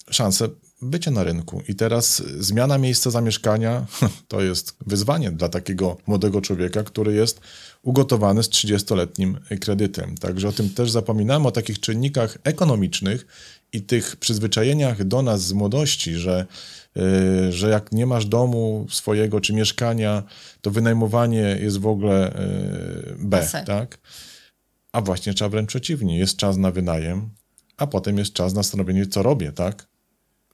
szansę 0.09 0.49
bycia 0.81 1.11
na 1.11 1.23
rynku. 1.23 1.61
I 1.67 1.75
teraz 1.75 2.23
zmiana 2.39 2.77
miejsca 2.77 3.11
zamieszkania 3.11 3.85
to 4.27 4.41
jest 4.41 4.75
wyzwanie 4.87 5.31
dla 5.31 5.49
takiego 5.49 5.97
młodego 6.07 6.41
człowieka, 6.41 6.83
który 6.83 7.13
jest 7.13 7.41
ugotowany 7.81 8.43
z 8.43 8.49
30-letnim 8.49 9.35
kredytem. 9.59 10.17
Także 10.17 10.47
o 10.47 10.51
tym 10.51 10.69
też 10.69 10.91
zapominamy, 10.91 11.47
o 11.47 11.51
takich 11.51 11.79
czynnikach 11.79 12.37
ekonomicznych 12.43 13.25
i 13.73 13.81
tych 13.81 14.15
przyzwyczajeniach 14.15 15.03
do 15.03 15.21
nas 15.21 15.41
z 15.41 15.53
młodości, 15.53 16.15
że, 16.15 16.45
yy, 16.95 17.51
że 17.51 17.69
jak 17.69 17.91
nie 17.91 18.05
masz 18.05 18.25
domu 18.25 18.87
swojego 18.89 19.41
czy 19.41 19.53
mieszkania, 19.53 20.23
to 20.61 20.71
wynajmowanie 20.71 21.57
jest 21.61 21.77
w 21.77 21.87
ogóle 21.87 22.33
yy, 23.07 23.15
B, 23.19 23.47
tak? 23.65 23.99
A 24.91 25.01
właśnie 25.01 25.33
trzeba 25.33 25.49
wręcz 25.49 25.69
przeciwnie, 25.69 26.19
jest 26.19 26.37
czas 26.37 26.57
na 26.57 26.71
wynajem, 26.71 27.29
a 27.77 27.87
potem 27.87 28.17
jest 28.17 28.33
czas 28.33 28.53
na 28.53 28.63
stanowienie, 28.63 29.07
co 29.07 29.23
robię, 29.23 29.51
tak? 29.51 29.87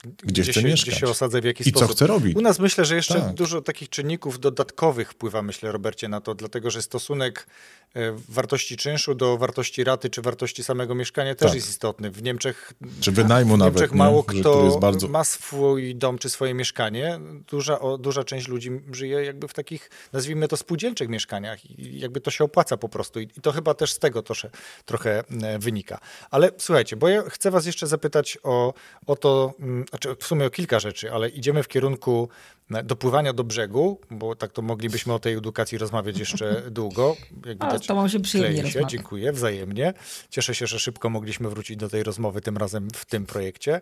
Gdzie, 0.04 0.42
gdzie 0.42 0.54
się, 0.54 0.64
mieszkać. 0.64 0.90
Gdzie 0.90 1.00
się 1.00 1.08
osadzę, 1.08 1.42
w 1.42 1.44
jaki 1.44 1.68
I 1.68 1.72
sposób. 1.72 1.88
co 1.88 1.94
chcę 1.94 2.08
robić. 2.08 2.36
U 2.36 2.42
nas 2.42 2.60
myślę, 2.60 2.86
że 2.86 2.96
jeszcze 2.96 3.22
tak. 3.22 3.34
dużo 3.34 3.62
takich 3.62 3.90
czynników 3.90 4.40
dodatkowych 4.40 5.12
wpływa, 5.12 5.42
myślę, 5.42 5.72
Robercie, 5.72 6.08
na 6.08 6.22
to, 6.22 6.36
dlatego 6.36 6.72
że 6.72 6.82
stosunek 6.82 7.48
e, 7.96 8.18
wartości 8.30 8.78
czynszu 8.78 9.16
do 9.16 9.38
wartości 9.38 9.84
raty 9.84 10.10
czy 10.10 10.22
wartości 10.22 10.64
samego 10.64 10.96
mieszkania 10.96 11.36
też 11.36 11.48
tak. 11.48 11.56
jest 11.56 11.70
istotny. 11.70 12.12
W 12.12 12.24
Niemczech, 12.24 12.74
czy 13.02 13.12
wynajmu 13.12 13.56
w 13.56 13.58
nawet, 13.58 13.74
Niemczech 13.74 13.98
mało 13.98 14.24
kto 14.24 14.80
bardzo... 14.80 15.08
ma 15.08 15.24
swój 15.24 15.96
dom 15.96 16.18
czy 16.18 16.30
swoje 16.30 16.54
mieszkanie. 16.54 17.20
Duża, 17.50 17.80
o, 17.80 17.98
duża 17.98 18.24
część 18.24 18.48
ludzi 18.48 18.72
żyje 18.92 19.26
jakby 19.26 19.48
w 19.48 19.54
takich, 19.54 19.90
nazwijmy 20.14 20.48
to, 20.48 20.58
spółdzielczych 20.58 21.10
mieszkaniach 21.10 21.66
i 21.66 22.00
jakby 22.00 22.22
to 22.22 22.32
się 22.32 22.44
opłaca 22.44 22.78
po 22.78 22.90
prostu. 22.90 23.20
I, 23.20 23.24
i 23.24 23.42
to 23.42 23.52
chyba 23.52 23.74
też 23.74 23.94
z 23.94 24.00
tego 24.00 24.22
trosze, 24.22 24.50
trochę 24.86 25.24
e, 25.44 25.60
wynika. 25.60 26.00
Ale 26.32 26.52
słuchajcie, 26.58 26.96
bo 26.96 27.08
ja 27.08 27.22
chcę 27.30 27.52
was 27.52 27.66
jeszcze 27.66 27.88
zapytać 27.88 28.38
o, 28.44 28.74
o 29.08 29.16
to, 29.16 29.54
mm, 29.60 29.86
znaczy 29.94 30.16
w 30.20 30.24
sumie 30.24 30.46
o 30.46 30.50
kilka 30.50 30.80
rzeczy, 30.80 31.12
ale 31.12 31.30
idziemy 31.30 31.64
w 31.64 31.68
kierunku 31.68 32.30
e, 32.72 32.84
dopływania 32.84 33.34
do 33.34 33.44
brzegu, 33.44 34.00
bo 34.12 34.36
tak 34.36 34.52
to 34.52 34.62
moglibyśmy 34.62 35.14
o 35.14 35.20
tej 35.20 35.34
edukacji 35.34 35.78
rozmawiać 35.78 36.18
jeszcze 36.18 36.62
długo. 36.72 37.16
Jak 37.32 37.56
widać, 37.56 37.70
Ale 37.70 37.80
to 37.80 37.96
mam 37.96 38.10
się 38.10 38.20
przyjemnie 38.20 38.72
się. 38.72 38.86
Dziękuję, 38.88 39.32
wzajemnie. 39.32 39.94
Cieszę 40.30 40.56
się, 40.56 40.68
że 40.68 40.80
szybko 40.80 41.10
mogliśmy 41.10 41.50
wrócić 41.50 41.78
do 41.78 41.90
tej 41.90 42.04
rozmowy, 42.04 42.42
tym 42.42 42.58
razem 42.58 42.88
w 42.96 43.06
tym 43.06 43.26
projekcie. 43.26 43.82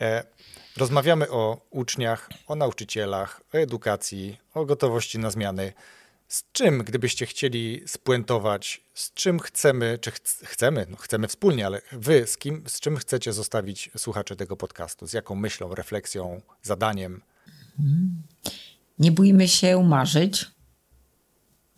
E, 0.00 0.24
rozmawiamy 0.76 1.30
o 1.30 1.66
uczniach, 1.70 2.30
o 2.46 2.54
nauczycielach, 2.54 3.40
o 3.54 3.58
edukacji, 3.58 4.38
o 4.54 4.64
gotowości 4.64 5.18
na 5.18 5.30
zmiany. 5.30 5.72
Z 6.30 6.44
czym, 6.52 6.84
gdybyście 6.84 7.26
chcieli 7.26 7.82
spuentować, 7.86 8.84
z 8.94 9.14
czym 9.14 9.38
chcemy, 9.38 9.98
czy 10.00 10.10
ch 10.10 10.20
chcemy, 10.44 10.86
no 10.90 10.96
chcemy 10.96 11.28
wspólnie, 11.28 11.66
ale 11.66 11.82
wy 11.92 12.26
z 12.26 12.38
kim, 12.38 12.64
z 12.66 12.80
czym 12.80 12.96
chcecie 12.96 13.32
zostawić 13.32 13.90
słuchacze 13.96 14.36
tego 14.36 14.56
podcastu? 14.56 15.06
Z 15.06 15.12
jaką 15.12 15.34
myślą, 15.34 15.74
refleksją, 15.74 16.40
zadaniem? 16.62 17.22
Nie 18.98 19.12
bójmy 19.12 19.48
się 19.48 19.82
marzyć, 19.82 20.46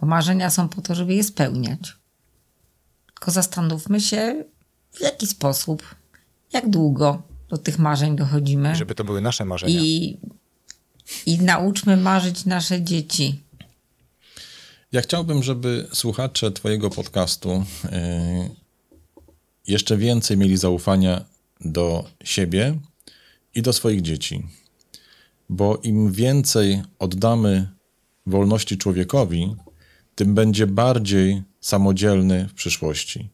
bo 0.00 0.06
marzenia 0.06 0.50
są 0.50 0.68
po 0.68 0.82
to, 0.82 0.94
żeby 0.94 1.14
je 1.14 1.24
spełniać. 1.24 1.96
Tylko 3.06 3.30
zastanówmy 3.30 4.00
się, 4.00 4.44
w 4.92 5.00
jaki 5.00 5.26
sposób, 5.26 5.94
jak 6.52 6.70
długo 6.70 7.22
do 7.48 7.58
tych 7.58 7.78
marzeń 7.78 8.16
dochodzimy. 8.16 8.76
Żeby 8.76 8.94
to 8.94 9.04
były 9.04 9.20
nasze 9.20 9.44
marzenia. 9.44 9.80
I, 9.80 10.20
i 11.26 11.38
nauczmy 11.38 11.96
marzyć 11.96 12.44
nasze 12.44 12.82
dzieci 12.82 13.42
ja 14.92 15.00
chciałbym, 15.00 15.42
żeby 15.42 15.86
słuchacze 15.92 16.52
Twojego 16.52 16.90
podcastu 16.90 17.64
e, 17.84 18.48
jeszcze 19.66 19.96
więcej 19.96 20.36
mieli 20.36 20.56
zaufania 20.56 21.24
do 21.60 22.04
siebie 22.24 22.78
i 23.54 23.62
do 23.62 23.72
swoich 23.72 24.02
dzieci. 24.02 24.46
Bo 25.48 25.76
im 25.76 26.12
więcej 26.12 26.82
oddamy 26.98 27.68
wolności 28.26 28.78
człowiekowi, 28.78 29.56
tym 30.14 30.34
będzie 30.34 30.66
bardziej 30.66 31.42
samodzielny 31.60 32.48
w 32.48 32.54
przyszłości. 32.54 33.28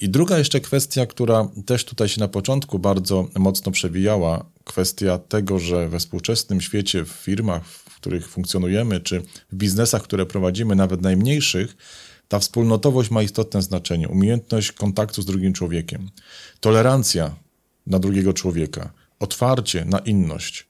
I 0.00 0.08
druga 0.08 0.38
jeszcze 0.38 0.60
kwestia, 0.60 1.06
która 1.06 1.48
też 1.66 1.84
tutaj 1.84 2.08
się 2.08 2.20
na 2.20 2.28
początku 2.28 2.78
bardzo 2.78 3.28
mocno 3.38 3.72
przewijała, 3.72 4.44
kwestia 4.64 5.18
tego, 5.18 5.58
że 5.58 5.88
we 5.88 5.98
współczesnym 5.98 6.60
świecie, 6.60 7.04
w 7.04 7.08
firmach, 7.08 7.64
których 8.04 8.28
funkcjonujemy, 8.28 9.00
czy 9.00 9.22
w 9.52 9.56
biznesach, 9.56 10.02
które 10.02 10.26
prowadzimy, 10.26 10.74
nawet 10.74 11.02
najmniejszych, 11.02 11.76
Ta 12.28 12.38
wspólnotowość 12.38 13.10
ma 13.10 13.22
istotne 13.22 13.62
znaczenie, 13.62 14.08
umiejętność 14.08 14.72
kontaktu 14.72 15.22
z 15.22 15.26
drugim 15.26 15.52
człowiekiem, 15.52 16.10
tolerancja 16.60 17.34
na 17.86 17.98
drugiego 17.98 18.32
człowieka, 18.32 18.92
otwarcie 19.20 19.84
na 19.84 19.98
inność. 19.98 20.66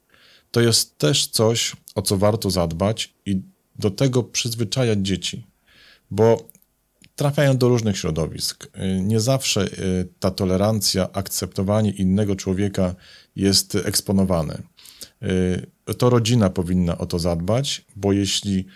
To 0.50 0.60
jest 0.60 0.98
też 0.98 1.26
coś, 1.26 1.72
o 1.94 2.02
co 2.02 2.16
warto 2.18 2.50
zadbać 2.50 3.14
i 3.26 3.42
do 3.78 3.90
tego 3.90 4.22
przyzwyczajać 4.22 4.98
dzieci, 4.98 5.46
bo 6.10 6.48
trafiają 7.16 7.56
do 7.56 7.68
różnych 7.68 7.98
środowisk. 7.98 8.68
Nie 9.00 9.20
zawsze 9.20 9.64
y, 9.64 10.08
ta 10.20 10.30
tolerancja, 10.30 11.12
akceptowanie 11.12 11.90
innego 11.90 12.36
człowieka 12.36 12.94
jest 13.36 13.74
eksponowane. 13.74 14.62
Y, 15.90 15.94
to 15.94 16.10
rodzina 16.10 16.50
powinna 16.50 16.98
o 16.98 17.06
to 17.06 17.18
zadbać, 17.18 17.84
bo 17.96 18.12
jeśli 18.12 18.66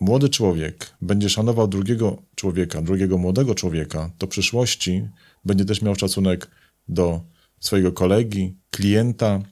młody 0.00 0.28
człowiek 0.28 0.96
będzie 1.00 1.30
szanował 1.30 1.68
drugiego 1.68 2.22
człowieka, 2.34 2.82
drugiego 2.82 3.18
młodego 3.18 3.54
człowieka, 3.54 4.10
to 4.18 4.26
w 4.26 4.30
przyszłości 4.30 5.08
będzie 5.44 5.64
też 5.64 5.82
miał 5.82 5.94
szacunek 5.94 6.50
do 6.88 7.20
swojego 7.60 7.92
kolegi, 7.92 8.56
klienta, 8.70 9.42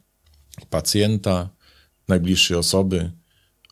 pacjenta, 0.70 1.50
najbliższej 2.08 2.56
osoby, 2.56 3.12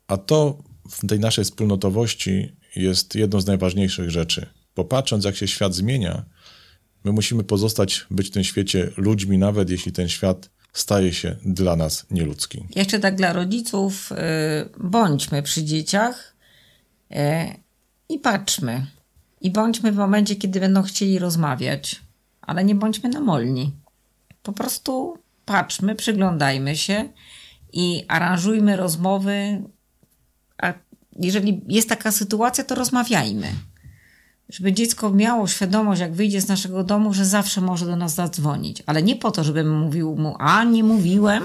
a 0.06 0.16
to 0.16 0.62
w 0.90 1.06
tej 1.06 1.20
naszej 1.20 1.44
wspólnotowości 1.44 2.56
jest 2.76 3.14
jedną 3.14 3.40
z 3.40 3.46
najważniejszych 3.46 4.10
rzeczy. 4.10 4.46
Popatrząc, 4.74 5.24
jak 5.24 5.36
się 5.36 5.48
świat 5.48 5.74
zmienia, 5.74 6.24
my 7.04 7.12
musimy 7.12 7.44
pozostać, 7.44 8.06
być 8.10 8.28
w 8.28 8.30
tym 8.30 8.44
świecie 8.44 8.90
ludźmi, 8.96 9.38
nawet 9.38 9.70
jeśli 9.70 9.92
ten 9.92 10.08
świat 10.08 10.50
staje 10.72 11.12
się 11.12 11.36
dla 11.44 11.76
nas 11.76 12.06
nieludzki. 12.10 12.64
Jeszcze 12.76 12.98
tak 12.98 13.16
dla 13.16 13.32
rodziców, 13.32 14.12
y, 14.12 14.16
bądźmy 14.78 15.42
przy 15.42 15.64
dzieciach 15.64 16.36
y, 17.12 17.16
i 18.08 18.18
patrzmy. 18.18 18.86
I 19.40 19.50
bądźmy 19.50 19.92
w 19.92 19.96
momencie, 19.96 20.36
kiedy 20.36 20.60
będą 20.60 20.82
chcieli 20.82 21.18
rozmawiać, 21.18 22.00
ale 22.42 22.64
nie 22.64 22.74
bądźmy 22.74 23.08
namolni. 23.08 23.72
Po 24.42 24.52
prostu 24.52 25.18
patrzmy, 25.44 25.94
przyglądajmy 25.94 26.76
się 26.76 27.08
i 27.72 28.04
aranżujmy 28.08 28.76
rozmowy. 28.76 29.62
A 30.62 30.72
jeżeli 31.16 31.60
jest 31.68 31.88
taka 31.88 32.12
sytuacja, 32.12 32.64
to 32.64 32.74
rozmawiajmy. 32.74 33.52
Żeby 34.50 34.72
dziecko 34.72 35.10
miało 35.10 35.46
świadomość, 35.46 36.00
jak 36.00 36.12
wyjdzie 36.12 36.40
z 36.40 36.48
naszego 36.48 36.84
domu, 36.84 37.14
że 37.14 37.24
zawsze 37.24 37.60
może 37.60 37.86
do 37.86 37.96
nas 37.96 38.14
zadzwonić. 38.14 38.82
Ale 38.86 39.02
nie 39.02 39.16
po 39.16 39.30
to, 39.30 39.44
żebym 39.44 39.78
mówił 39.78 40.16
mu, 40.16 40.36
a 40.38 40.64
nie 40.64 40.84
mówiłem, 40.84 41.44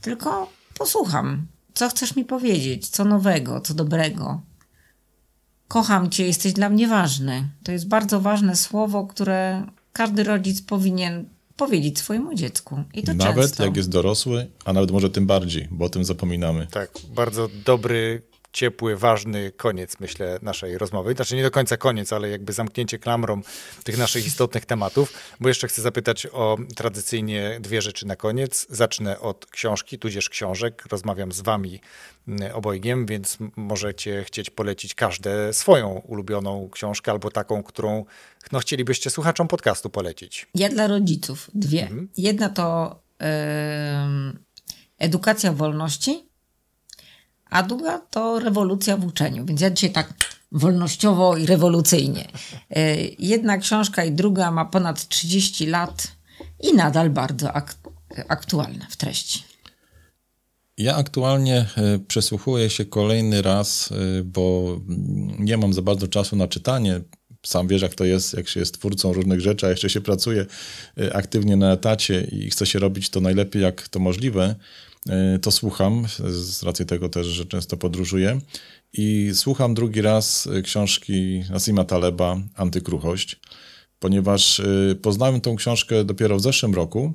tylko 0.00 0.50
posłucham. 0.78 1.46
Co 1.74 1.88
chcesz 1.88 2.16
mi 2.16 2.24
powiedzieć? 2.24 2.88
Co 2.88 3.04
nowego, 3.04 3.60
co 3.60 3.74
dobrego? 3.74 4.40
Kocham 5.68 6.10
cię, 6.10 6.26
jesteś 6.26 6.52
dla 6.52 6.68
mnie 6.68 6.88
ważny. 6.88 7.48
To 7.62 7.72
jest 7.72 7.88
bardzo 7.88 8.20
ważne 8.20 8.56
słowo, 8.56 9.06
które 9.06 9.66
każdy 9.92 10.24
rodzic 10.24 10.62
powinien 10.62 11.24
powiedzieć 11.56 11.98
swojemu 11.98 12.34
dziecku. 12.34 12.84
I 12.94 13.02
to 13.02 13.14
nawet 13.14 13.46
często. 13.46 13.64
jak 13.64 13.76
jest 13.76 13.90
dorosły, 13.90 14.46
a 14.64 14.72
nawet 14.72 14.90
może 14.90 15.10
tym 15.10 15.26
bardziej, 15.26 15.68
bo 15.70 15.84
o 15.84 15.88
tym 15.88 16.04
zapominamy. 16.04 16.66
Tak, 16.66 16.90
bardzo 17.14 17.48
dobry 17.64 18.22
ciepły, 18.52 18.96
ważny 18.96 19.52
koniec, 19.52 20.00
myślę, 20.00 20.38
naszej 20.42 20.78
rozmowy. 20.78 21.14
Znaczy 21.14 21.36
nie 21.36 21.42
do 21.42 21.50
końca 21.50 21.76
koniec, 21.76 22.12
ale 22.12 22.28
jakby 22.30 22.52
zamknięcie 22.52 22.98
klamrą 22.98 23.42
tych 23.84 23.98
naszych 23.98 24.26
istotnych 24.26 24.66
tematów, 24.66 25.12
bo 25.40 25.48
jeszcze 25.48 25.68
chcę 25.68 25.82
zapytać 25.82 26.26
o 26.26 26.56
tradycyjnie 26.76 27.58
dwie 27.60 27.82
rzeczy 27.82 28.06
na 28.06 28.16
koniec. 28.16 28.66
Zacznę 28.70 29.20
od 29.20 29.46
książki, 29.46 29.98
tudzież 29.98 30.28
książek. 30.28 30.84
Rozmawiam 30.90 31.32
z 31.32 31.40
wami 31.40 31.80
mm, 32.28 32.54
obojgiem, 32.54 33.06
więc 33.06 33.38
możecie 33.56 34.24
chcieć 34.24 34.50
polecić 34.50 34.94
każde 34.94 35.52
swoją 35.52 35.88
ulubioną 35.88 36.68
książkę 36.72 37.12
albo 37.12 37.30
taką, 37.30 37.62
którą 37.62 38.04
no, 38.52 38.58
chcielibyście 38.58 39.10
słuchaczom 39.10 39.48
podcastu 39.48 39.90
polecić. 39.90 40.48
Ja 40.54 40.68
dla 40.68 40.86
rodziców 40.86 41.50
dwie. 41.54 41.82
Mhm. 41.82 42.08
Jedna 42.16 42.48
to 42.48 42.96
em, 43.18 44.38
edukacja 44.98 45.52
wolności, 45.52 46.29
a 47.50 47.62
druga 47.62 47.98
to 47.98 48.38
rewolucja 48.38 48.96
w 48.96 49.06
uczeniu. 49.06 49.44
Więc 49.46 49.60
ja 49.60 49.70
dzisiaj 49.70 49.92
tak 49.92 50.14
wolnościowo 50.52 51.36
i 51.36 51.46
rewolucyjnie. 51.46 52.28
E, 52.70 52.96
Jedna 53.18 53.58
książka 53.58 54.04
i 54.04 54.12
druga 54.12 54.50
ma 54.50 54.64
ponad 54.64 55.08
30 55.08 55.66
lat 55.66 56.08
i 56.60 56.74
nadal 56.74 57.10
bardzo 57.10 57.52
ak- 57.52 57.76
aktualna 58.28 58.86
w 58.90 58.96
treści. 58.96 59.42
Ja 60.78 60.96
aktualnie 60.96 61.56
e, 61.76 61.98
przesłuchuję 62.08 62.70
się 62.70 62.84
kolejny 62.84 63.42
raz, 63.42 63.92
e, 63.92 64.22
bo 64.24 64.76
nie 65.38 65.56
mam 65.56 65.72
za 65.72 65.82
bardzo 65.82 66.08
czasu 66.08 66.36
na 66.36 66.48
czytanie. 66.48 67.00
Sam 67.46 67.68
wiesz, 67.68 67.82
jak 67.82 67.94
to 67.94 68.04
jest, 68.04 68.34
jak 68.34 68.48
się 68.48 68.60
jest 68.60 68.74
twórcą 68.78 69.12
różnych 69.12 69.40
rzeczy, 69.40 69.66
a 69.66 69.70
jeszcze 69.70 69.90
się 69.90 70.00
pracuje 70.00 70.46
aktywnie 71.12 71.56
na 71.56 71.72
etacie 71.72 72.20
i 72.32 72.50
chce 72.50 72.66
się 72.66 72.78
robić 72.78 73.10
to 73.10 73.20
najlepiej, 73.20 73.62
jak 73.62 73.88
to 73.88 73.98
możliwe, 73.98 74.54
to 75.42 75.50
słucham, 75.50 76.06
z 76.28 76.62
racji 76.62 76.86
tego 76.86 77.08
też, 77.08 77.26
że 77.26 77.46
często 77.46 77.76
podróżuję. 77.76 78.40
I 78.92 79.30
słucham 79.34 79.74
drugi 79.74 80.02
raz 80.02 80.46
e, 80.46 80.62
książki 80.62 81.44
Nasima 81.50 81.84
Taleba 81.84 82.36
Antykruchość, 82.54 83.40
ponieważ 83.98 84.60
e, 84.60 84.94
poznałem 85.02 85.40
tą 85.40 85.56
książkę 85.56 86.04
dopiero 86.04 86.36
w 86.36 86.42
zeszłym 86.42 86.74
roku 86.74 87.14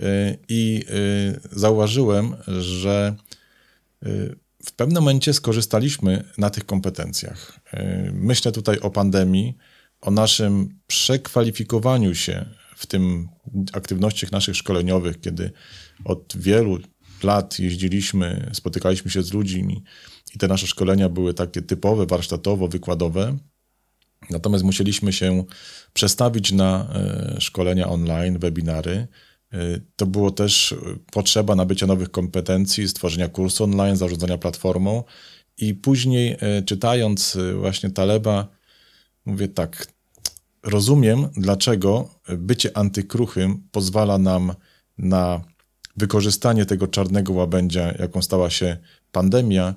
e, 0.00 0.36
i 0.48 0.84
e, 0.88 1.58
zauważyłem, 1.58 2.36
że 2.60 3.16
w 4.64 4.72
pewnym 4.72 5.02
momencie 5.02 5.34
skorzystaliśmy 5.34 6.24
na 6.38 6.50
tych 6.50 6.66
kompetencjach. 6.66 7.60
Myślę 8.12 8.52
tutaj 8.52 8.78
o 8.80 8.90
pandemii, 8.90 9.56
o 10.00 10.10
naszym 10.10 10.78
przekwalifikowaniu 10.86 12.14
się 12.14 12.44
w 12.76 12.86
tym 12.86 13.28
aktywnościach 13.72 14.32
naszych 14.32 14.56
szkoleniowych, 14.56 15.20
kiedy 15.20 15.50
od 16.04 16.36
wielu 16.36 16.78
lat 17.24 17.58
jeździliśmy, 17.58 18.50
spotykaliśmy 18.52 19.10
się 19.10 19.22
z 19.22 19.32
ludźmi 19.32 19.84
i 20.34 20.38
te 20.38 20.48
nasze 20.48 20.66
szkolenia 20.66 21.08
były 21.08 21.34
takie 21.34 21.62
typowe, 21.62 22.06
warsztatowo-wykładowe. 22.06 23.36
Natomiast 24.30 24.64
musieliśmy 24.64 25.12
się 25.12 25.44
przestawić 25.92 26.52
na 26.52 26.88
e, 26.94 27.40
szkolenia 27.40 27.88
online, 27.88 28.38
webinary. 28.38 29.06
E, 29.52 29.58
To 29.96 30.06
było 30.06 30.30
też 30.30 30.74
potrzeba 31.12 31.54
nabycia 31.54 31.86
nowych 31.86 32.10
kompetencji, 32.10 32.88
stworzenia 32.88 33.28
kursu 33.28 33.64
online, 33.64 33.96
zarządzania 33.96 34.38
platformą. 34.38 35.04
I 35.58 35.74
później, 35.74 36.36
e, 36.40 36.62
czytając 36.62 37.38
właśnie 37.60 37.90
Taleba, 37.90 38.48
mówię 39.24 39.48
tak, 39.48 39.86
rozumiem, 40.62 41.28
dlaczego 41.36 42.14
bycie 42.38 42.76
antykruchym 42.76 43.68
pozwala 43.70 44.18
nam 44.18 44.54
na 44.98 45.44
wykorzystanie 45.98 46.66
tego 46.66 46.86
czarnego 46.86 47.32
łabędzia, 47.32 47.92
jaką 47.98 48.22
stała 48.22 48.50
się 48.50 48.76
pandemia. 49.12 49.74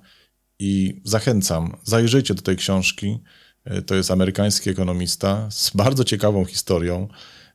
I 0.59 1.01
zachęcam, 1.03 1.77
zajrzyjcie 1.83 2.33
do 2.33 2.41
tej 2.41 2.55
książki. 2.55 3.19
E, 3.65 3.81
To 3.81 3.95
jest 3.95 4.11
amerykański 4.11 4.69
ekonomista 4.69 5.47
z 5.51 5.69
bardzo 5.69 6.03
ciekawą 6.03 6.45
historią. 6.45 7.07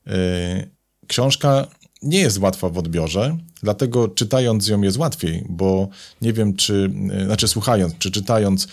E, 0.07 0.67
Książka 1.07 1.67
nie 2.03 2.19
jest 2.19 2.39
łatwa 2.39 2.69
w 2.69 2.79
odbiorze, 2.79 3.37
dlatego 3.63 4.09
czytając 4.09 4.69
ją 4.69 4.83
jest 4.83 4.97
łatwiej, 4.97 5.47
bo 5.49 5.89
nie 6.23 6.33
wiem, 6.33 6.57
czy, 6.57 6.91
e, 7.13 7.25
znaczy 7.25 7.49
słuchając, 7.49 7.99
czy 7.99 8.11
czytając 8.11 8.69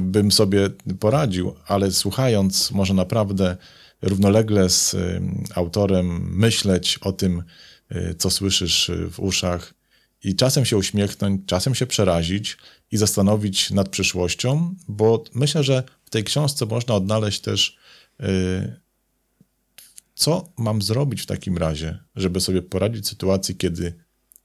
bym 0.00 0.32
sobie 0.32 0.70
poradził, 1.00 1.54
ale 1.66 1.90
słuchając 1.90 2.70
może 2.70 2.94
naprawdę 2.94 3.56
równolegle 4.02 4.70
z 4.70 4.96
autorem 5.54 6.36
myśleć 6.36 6.98
o 6.98 7.12
tym, 7.12 7.42
co 8.18 8.30
słyszysz 8.30 8.90
e, 8.90 9.10
w 9.10 9.20
uszach 9.20 9.74
i 10.24 10.36
czasem 10.36 10.64
się 10.64 10.76
uśmiechnąć, 10.76 11.42
czasem 11.46 11.74
się 11.74 11.86
przerazić 11.86 12.56
i 12.92 12.96
zastanowić 12.96 13.70
nad 13.70 13.88
przyszłością, 13.88 14.74
bo 14.88 15.24
myślę, 15.34 15.64
że 15.64 15.82
w 16.04 16.10
tej 16.10 16.24
książce 16.24 16.66
można 16.66 16.94
odnaleźć 16.94 17.40
też 17.40 17.76
e, 18.20 18.26
co 20.14 20.48
mam 20.56 20.82
zrobić 20.82 21.22
w 21.22 21.26
takim 21.26 21.58
razie, 21.58 21.98
żeby 22.16 22.40
sobie 22.40 22.62
poradzić 22.62 23.04
w 23.04 23.08
sytuacji, 23.08 23.56
kiedy 23.56 23.94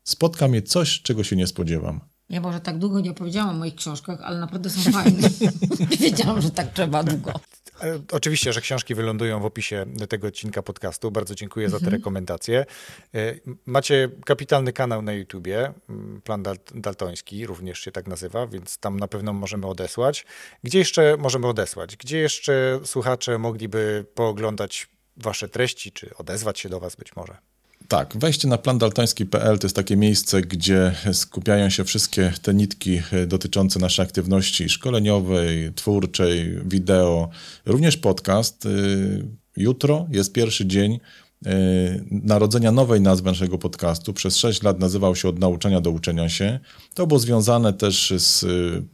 spotka 0.03 0.47
mnie 0.47 0.61
coś, 0.61 1.01
czego 1.01 1.23
się 1.23 1.35
nie 1.35 1.47
spodziewam. 1.47 2.01
Ja 2.29 2.41
może 2.41 2.59
tak 2.59 2.79
długo 2.79 2.99
nie 2.99 3.11
opowiedziałam 3.11 3.55
o 3.55 3.59
moich 3.59 3.75
książkach, 3.75 4.21
ale 4.21 4.39
naprawdę 4.39 4.69
są 4.69 4.91
fajne. 4.91 5.29
Wiedziałam, 5.99 6.41
że 6.41 6.51
tak 6.51 6.73
trzeba 6.73 7.03
długo. 7.03 7.33
E, 7.84 7.99
Oczywiście, 8.11 8.53
że 8.53 8.61
książki 8.61 8.95
wylądują 8.95 9.39
w 9.39 9.45
opisie 9.45 9.86
tego 10.09 10.27
odcinka 10.27 10.61
podcastu. 10.63 11.11
Bardzo 11.11 11.36
dziękuję 11.36 11.69
za 11.69 11.79
te 11.79 11.89
rekomendacje. 11.89 12.65
E, 13.15 13.36
Macie 13.65 14.09
kapitalny 14.25 14.73
kanał 14.73 15.01
na 15.01 15.13
YouTubie, 15.13 15.73
m, 15.89 16.21
Plan 16.23 16.43
Dal- 16.43 16.57
Daltoński, 16.75 17.45
również 17.45 17.79
się 17.79 17.91
tak 17.91 18.07
nazywa, 18.07 18.47
więc 18.47 18.77
tam 18.77 18.99
na 18.99 19.07
pewno 19.07 19.34
możemy 19.34 19.67
odesłać. 19.67 20.25
Gdzie 20.63 20.79
jeszcze 20.79 21.17
możemy 21.17 21.47
odesłać? 21.47 21.97
Gdzie 21.97 22.17
jeszcze 22.17 22.79
słuchacze 22.84 23.38
mogliby 23.38 24.05
pooglądać 24.15 24.88
wasze 25.17 25.49
treści, 25.49 25.91
czy 25.91 26.15
odezwać 26.17 26.59
się 26.59 26.69
do 26.69 26.79
was 26.79 26.95
być 26.95 27.15
może? 27.15 27.38
Tak, 27.91 28.17
wejście 28.17 28.47
na 28.47 28.57
plandaltoński.pl 28.57 29.59
to 29.59 29.67
jest 29.67 29.75
takie 29.75 29.97
miejsce, 29.97 30.41
gdzie 30.41 30.95
skupiają 31.13 31.69
się 31.69 31.83
wszystkie 31.83 32.33
te 32.41 32.53
nitki 32.53 33.01
e, 33.11 33.27
dotyczące 33.27 33.79
naszej 33.79 34.05
aktywności 34.05 34.69
szkoleniowej, 34.69 35.73
twórczej, 35.75 36.59
wideo, 36.65 37.29
również 37.65 37.97
podcast. 37.97 38.65
E, 38.65 38.69
jutro 39.57 40.07
jest 40.11 40.33
pierwszy 40.33 40.65
dzień 40.65 40.99
e, 41.45 41.49
narodzenia 42.11 42.71
nowej 42.71 43.01
nazwy 43.01 43.29
naszego 43.29 43.57
podcastu. 43.57 44.13
Przez 44.13 44.37
6 44.37 44.63
lat 44.63 44.79
nazywał 44.79 45.15
się 45.15 45.29
Od 45.29 45.39
nauczania 45.39 45.81
do 45.81 45.91
uczenia 45.91 46.29
się. 46.29 46.59
To 46.93 47.07
było 47.07 47.19
związane 47.19 47.73
też 47.73 48.13
z 48.17 48.45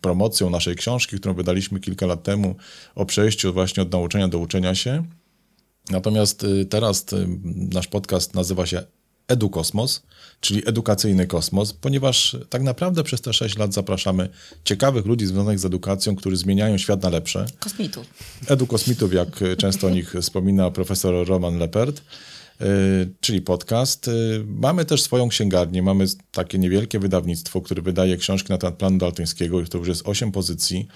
promocją 0.01 0.49
naszej 0.49 0.75
książki, 0.75 1.17
którą 1.17 1.33
wydaliśmy 1.33 1.79
kilka 1.79 2.05
lat 2.05 2.23
temu 2.23 2.55
o 2.95 3.05
przejściu 3.05 3.53
właśnie 3.53 3.83
od 3.83 3.91
nauczania 3.91 4.27
do 4.27 4.39
uczenia 4.39 4.75
się. 4.75 5.03
Natomiast 5.89 6.43
y, 6.43 6.65
teraz 6.65 7.05
y, 7.13 7.27
nasz 7.73 7.87
podcast 7.87 8.35
nazywa 8.35 8.65
się 8.65 8.83
Edukosmos, 9.27 10.03
czyli 10.39 10.69
edukacyjny 10.69 11.27
kosmos, 11.27 11.73
ponieważ 11.73 12.37
tak 12.49 12.63
naprawdę 12.63 13.03
przez 13.03 13.21
te 13.21 13.33
6 13.33 13.57
lat 13.57 13.73
zapraszamy 13.73 14.29
ciekawych 14.63 15.05
ludzi 15.05 15.25
związanych 15.25 15.59
z 15.59 15.65
edukacją, 15.65 16.15
którzy 16.15 16.37
zmieniają 16.37 16.77
świat 16.77 17.03
na 17.03 17.09
lepsze. 17.09 17.45
Kosmitów. 17.59 18.05
Edukosmitów, 18.47 19.13
jak 19.13 19.43
często 19.57 19.87
o 19.87 19.89
nich 19.89 20.15
wspomina 20.21 20.71
profesor 20.71 21.27
Roman 21.27 21.57
Lepert. 21.57 22.01
Y, 22.61 23.09
czyli 23.19 23.41
podcast. 23.41 24.09
Mamy 24.45 24.85
też 24.85 25.01
swoją 25.01 25.29
księgarnię, 25.29 25.83
mamy 25.83 26.05
takie 26.31 26.57
niewielkie 26.57 26.99
wydawnictwo, 26.99 27.61
które 27.61 27.81
wydaje 27.81 28.17
książki 28.17 28.49
na 28.49 28.57
temat 28.57 28.75
planu 28.75 28.97
daltońskiego, 28.97 29.63
to 29.65 29.77
już 29.77 29.87
jest 29.87 30.01
8 30.05 30.31
pozycji. 30.31 30.87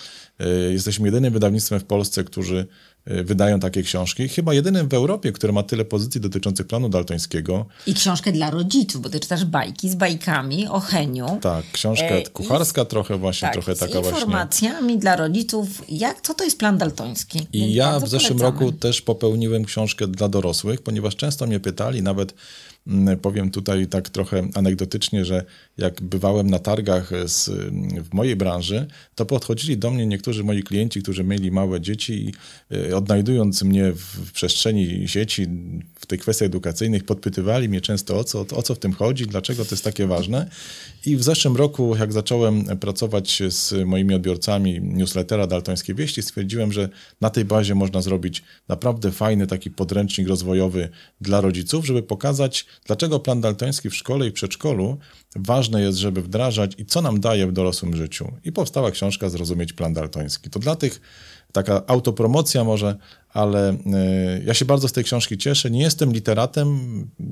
Jesteśmy 0.72 1.08
jedynym 1.08 1.34
wydawnictwem 1.34 1.80
w 1.80 1.86
Polsce, 1.86 2.24
którzy 2.24 2.68
wydają 3.06 3.60
takie 3.60 3.84
książki. 3.84 4.30
Chyba 4.30 4.54
jedynym 4.54 4.88
w 4.90 4.94
Europie, 4.94 5.32
który 5.32 5.54
ma 5.54 5.64
tyle 5.64 5.86
pozycji 5.86 6.22
dotyczących 6.22 6.68
planu 6.68 6.90
daltońskiego. 6.90 7.66
I 7.88 7.94
książkę 7.94 8.32
dla 8.32 8.52
rodziców, 8.52 9.02
bo 9.02 9.10
ty 9.10 9.20
czytasz 9.20 9.46
bajki 9.46 9.90
z 9.90 9.96
bajkami 9.96 10.68
o 10.68 10.80
Heniu. 10.80 11.40
Tak, 11.42 11.66
książka 11.72 12.06
e, 12.06 12.24
kucharska 12.24 12.86
trochę 12.86 13.18
właśnie, 13.18 13.46
tak, 13.46 13.54
trochę 13.54 13.76
taka 13.76 14.04
z 14.04 14.06
informacjami 14.06 14.80
właśnie. 14.80 14.98
dla 14.98 15.16
rodziców, 15.16 15.68
jak, 15.90 16.22
co 16.22 16.34
to 16.34 16.44
jest 16.44 16.60
plan 16.60 16.78
daltoński. 16.78 17.48
I 17.54 17.60
Więc 17.60 17.76
ja 17.76 18.00
w 18.00 18.10
zeszłym 18.10 18.40
polecamy. 18.40 18.66
roku 18.66 18.78
też 18.78 19.02
popełniłem 19.02 19.66
książkę 19.66 20.08
dla 20.08 20.30
dorosłych, 20.30 20.82
ponieważ 20.82 21.16
często 21.16 21.48
mnie 21.48 21.60
pytali, 21.60 22.02
nawet 22.04 22.34
powiem 23.22 23.52
tutaj 23.52 23.88
tak 23.88 24.10
trochę 24.10 24.48
anegdotycznie, 24.54 25.26
że 25.26 25.46
jak 25.78 26.02
bywałem 26.02 26.50
na 26.50 26.60
targach 26.60 27.12
z, 27.26 27.50
w 28.04 28.14
mojej 28.14 28.36
branży, 28.36 28.88
to 29.16 29.26
podchodzili 29.26 29.78
do 29.78 29.92
mnie 29.92 30.08
niektórzy 30.08 30.44
moi 30.44 30.64
klienci, 30.64 31.02
którzy 31.02 31.24
mieli 31.24 31.52
małe 31.52 31.82
dzieci 31.82 32.14
i 32.14 32.34
y, 32.76 32.96
odnajdując 32.96 33.64
mnie 33.64 33.92
w 33.96 34.32
przestrzeni 34.32 35.08
sieci, 35.08 35.48
w 35.96 36.06
tych 36.06 36.20
kwestiach 36.20 36.46
edukacyjnych, 36.46 37.04
podpytywali 37.04 37.70
mnie 37.70 37.82
często 37.82 38.20
o 38.20 38.24
co, 38.24 38.46
o 38.56 38.64
co 38.64 38.76
w 38.76 38.80
tym 38.80 38.94
chodzi, 38.94 39.28
dlaczego 39.28 39.66
to 39.66 39.76
jest 39.76 39.84
takie 39.84 40.08
ważne. 40.08 40.50
I 41.06 41.18
w 41.18 41.24
zeszłym 41.24 41.56
roku, 41.56 41.96
jak 41.96 42.14
zacząłem 42.14 42.64
pracować 42.64 43.42
z 43.50 43.74
moimi 43.86 44.16
odbiorcami 44.16 44.82
newslettera 44.82 45.48
Daltońskie 45.48 45.94
Wieści, 45.94 46.22
stwierdziłem, 46.22 46.72
że 46.72 46.90
na 47.22 47.30
tej 47.30 47.46
bazie 47.46 47.76
można 47.76 48.02
zrobić 48.02 48.44
naprawdę 48.68 49.12
fajny 49.12 49.48
taki 49.48 49.72
podręcznik 49.72 50.28
rozwojowy 50.28 50.90
dla 51.22 51.42
rodziców, 51.42 51.86
żeby 51.86 52.04
pokazać, 52.04 52.66
dlaczego 52.86 53.20
plan 53.20 53.42
daltoński 53.42 53.90
w 53.90 53.96
szkole 53.96 54.28
i 54.28 54.32
przedszkolu 54.32 54.98
ważne 55.36 55.82
jest, 55.82 55.98
żeby 55.98 56.22
wdrażać 56.22 56.74
i 56.78 56.86
co 56.86 57.02
nam 57.02 57.20
daje 57.20 57.48
w 57.48 57.52
dorosłym 57.52 57.96
życiu. 57.96 58.32
I 58.44 58.52
powstała 58.52 58.92
książka 58.92 59.30
Zrozumieć 59.30 59.74
plan 59.74 59.94
daltoński. 59.94 60.50
To 60.50 60.60
dla 60.60 60.76
tych 60.76 61.02
taka 61.52 61.84
autopromocja 61.88 62.64
może, 62.64 62.98
ale 63.34 63.70
e, 63.70 63.76
ja 64.46 64.54
się 64.54 64.66
bardzo 64.66 64.88
z 64.88 64.92
tej 64.92 65.04
książki 65.04 65.38
cieszę. 65.38 65.72
Nie 65.72 65.82
jestem 65.82 66.14
literatem, 66.14 66.80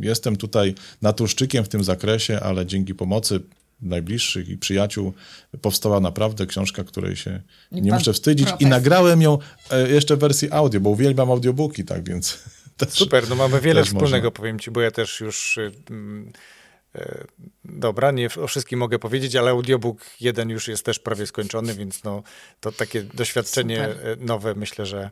jestem 0.01 0.35
tutaj 0.35 0.75
natuszczykiem 1.01 1.63
w 1.63 1.69
tym 1.69 1.83
zakresie, 1.83 2.39
ale 2.39 2.65
dzięki 2.65 2.95
pomocy 2.95 3.39
najbliższych 3.81 4.49
i 4.49 4.57
przyjaciół 4.57 5.13
powstała 5.61 5.99
naprawdę 5.99 6.45
książka, 6.45 6.83
której 6.83 7.15
się 7.15 7.41
I 7.71 7.81
nie 7.81 7.91
muszę 7.91 8.13
wstydzić 8.13 8.47
profesor. 8.47 8.67
i 8.67 8.69
nagrałem 8.69 9.21
ją 9.21 9.37
e, 9.71 9.89
jeszcze 9.89 10.15
w 10.15 10.19
wersji 10.19 10.51
audio, 10.51 10.79
bo 10.79 10.89
uwielbiam 10.89 11.31
audiobooki, 11.31 11.85
tak 11.85 12.09
więc... 12.09 12.39
Super, 12.89 13.29
no 13.29 13.35
mamy 13.35 13.61
wiele 13.61 13.83
wspólnego, 13.83 14.27
można. 14.27 14.31
powiem 14.31 14.59
ci, 14.59 14.71
bo 14.71 14.81
ja 14.81 14.91
też 14.91 15.19
już... 15.19 15.57
Y, 15.57 15.71
mm, 15.89 16.27
e, 16.27 16.58
dobra, 17.65 18.11
nie 18.11 18.29
o 18.43 18.47
wszystkim 18.47 18.79
mogę 18.79 18.99
powiedzieć, 18.99 19.35
ale 19.35 19.51
audiobook 19.51 20.05
jeden 20.19 20.49
już 20.49 20.67
jest 20.67 20.85
też 20.85 20.99
prawie 20.99 21.27
skończony, 21.27 21.73
więc 21.73 22.03
no, 22.03 22.23
to 22.59 22.71
takie 22.71 23.03
doświadczenie 23.03 23.87
Super. 23.93 24.09
E, 24.09 24.15
nowe 24.15 24.55
myślę, 24.55 24.85
że, 24.85 25.11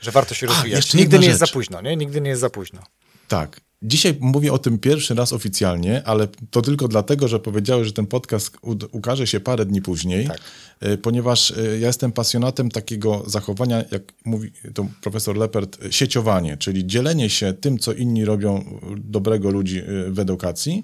że 0.00 0.10
warto 0.10 0.34
się 0.34 0.46
rozwijać. 0.46 0.94
A, 0.94 0.98
Nigdy 0.98 1.16
nie 1.16 1.22
rzecz. 1.22 1.28
jest 1.28 1.40
za 1.40 1.46
późno, 1.46 1.80
nie? 1.80 1.96
Nigdy 1.96 2.20
nie 2.20 2.30
jest 2.30 2.40
za 2.40 2.50
późno. 2.50 2.82
Tak. 3.28 3.60
Dzisiaj 3.82 4.16
mówię 4.20 4.52
o 4.52 4.58
tym 4.58 4.78
pierwszy 4.78 5.14
raz 5.14 5.32
oficjalnie, 5.32 6.02
ale 6.06 6.28
to 6.50 6.62
tylko 6.62 6.88
dlatego, 6.88 7.28
że 7.28 7.40
powiedziałeś, 7.40 7.86
że 7.86 7.92
ten 7.92 8.06
podcast 8.06 8.56
ukaże 8.92 9.26
się 9.26 9.40
parę 9.40 9.66
dni 9.66 9.82
później, 9.82 10.26
tak. 10.26 10.40
E, 10.80 10.98
ponieważ 10.98 11.50
e, 11.50 11.78
ja 11.78 11.86
jestem 11.86 12.12
pasjonatem 12.12 12.70
takiego 12.70 13.22
zachowania, 13.26 13.84
jak 13.90 14.02
mówi 14.24 14.52
to 14.74 14.86
profesor 15.02 15.36
Lepert, 15.36 15.84
e, 15.84 15.92
sieciowanie, 15.92 16.56
czyli 16.56 16.86
dzielenie 16.86 17.30
się 17.30 17.52
tym, 17.52 17.78
co 17.78 17.92
inni 17.92 18.24
robią 18.24 18.80
dobrego 18.96 19.50
ludzi 19.50 19.82
w 20.08 20.18
edukacji. 20.18 20.82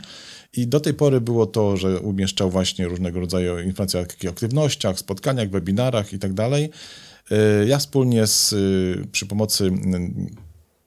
I 0.57 0.67
do 0.67 0.81
tej 0.81 0.95
pory 0.95 1.21
było 1.21 1.47
to, 1.47 1.77
że 1.77 2.01
umieszczał 2.01 2.51
właśnie 2.51 2.89
różnego 2.89 3.21
rodzaju 3.21 3.59
informacje 3.59 4.01
o 4.01 4.31
aktywnościach, 4.31 4.99
spotkaniach, 4.99 5.51
webinarach 5.51 6.13
i 6.13 6.19
tak 6.19 6.33
dalej. 6.33 6.71
Ja 7.67 7.79
wspólnie 7.79 8.27
z, 8.27 8.55
przy 9.13 9.27
pomocy 9.27 9.71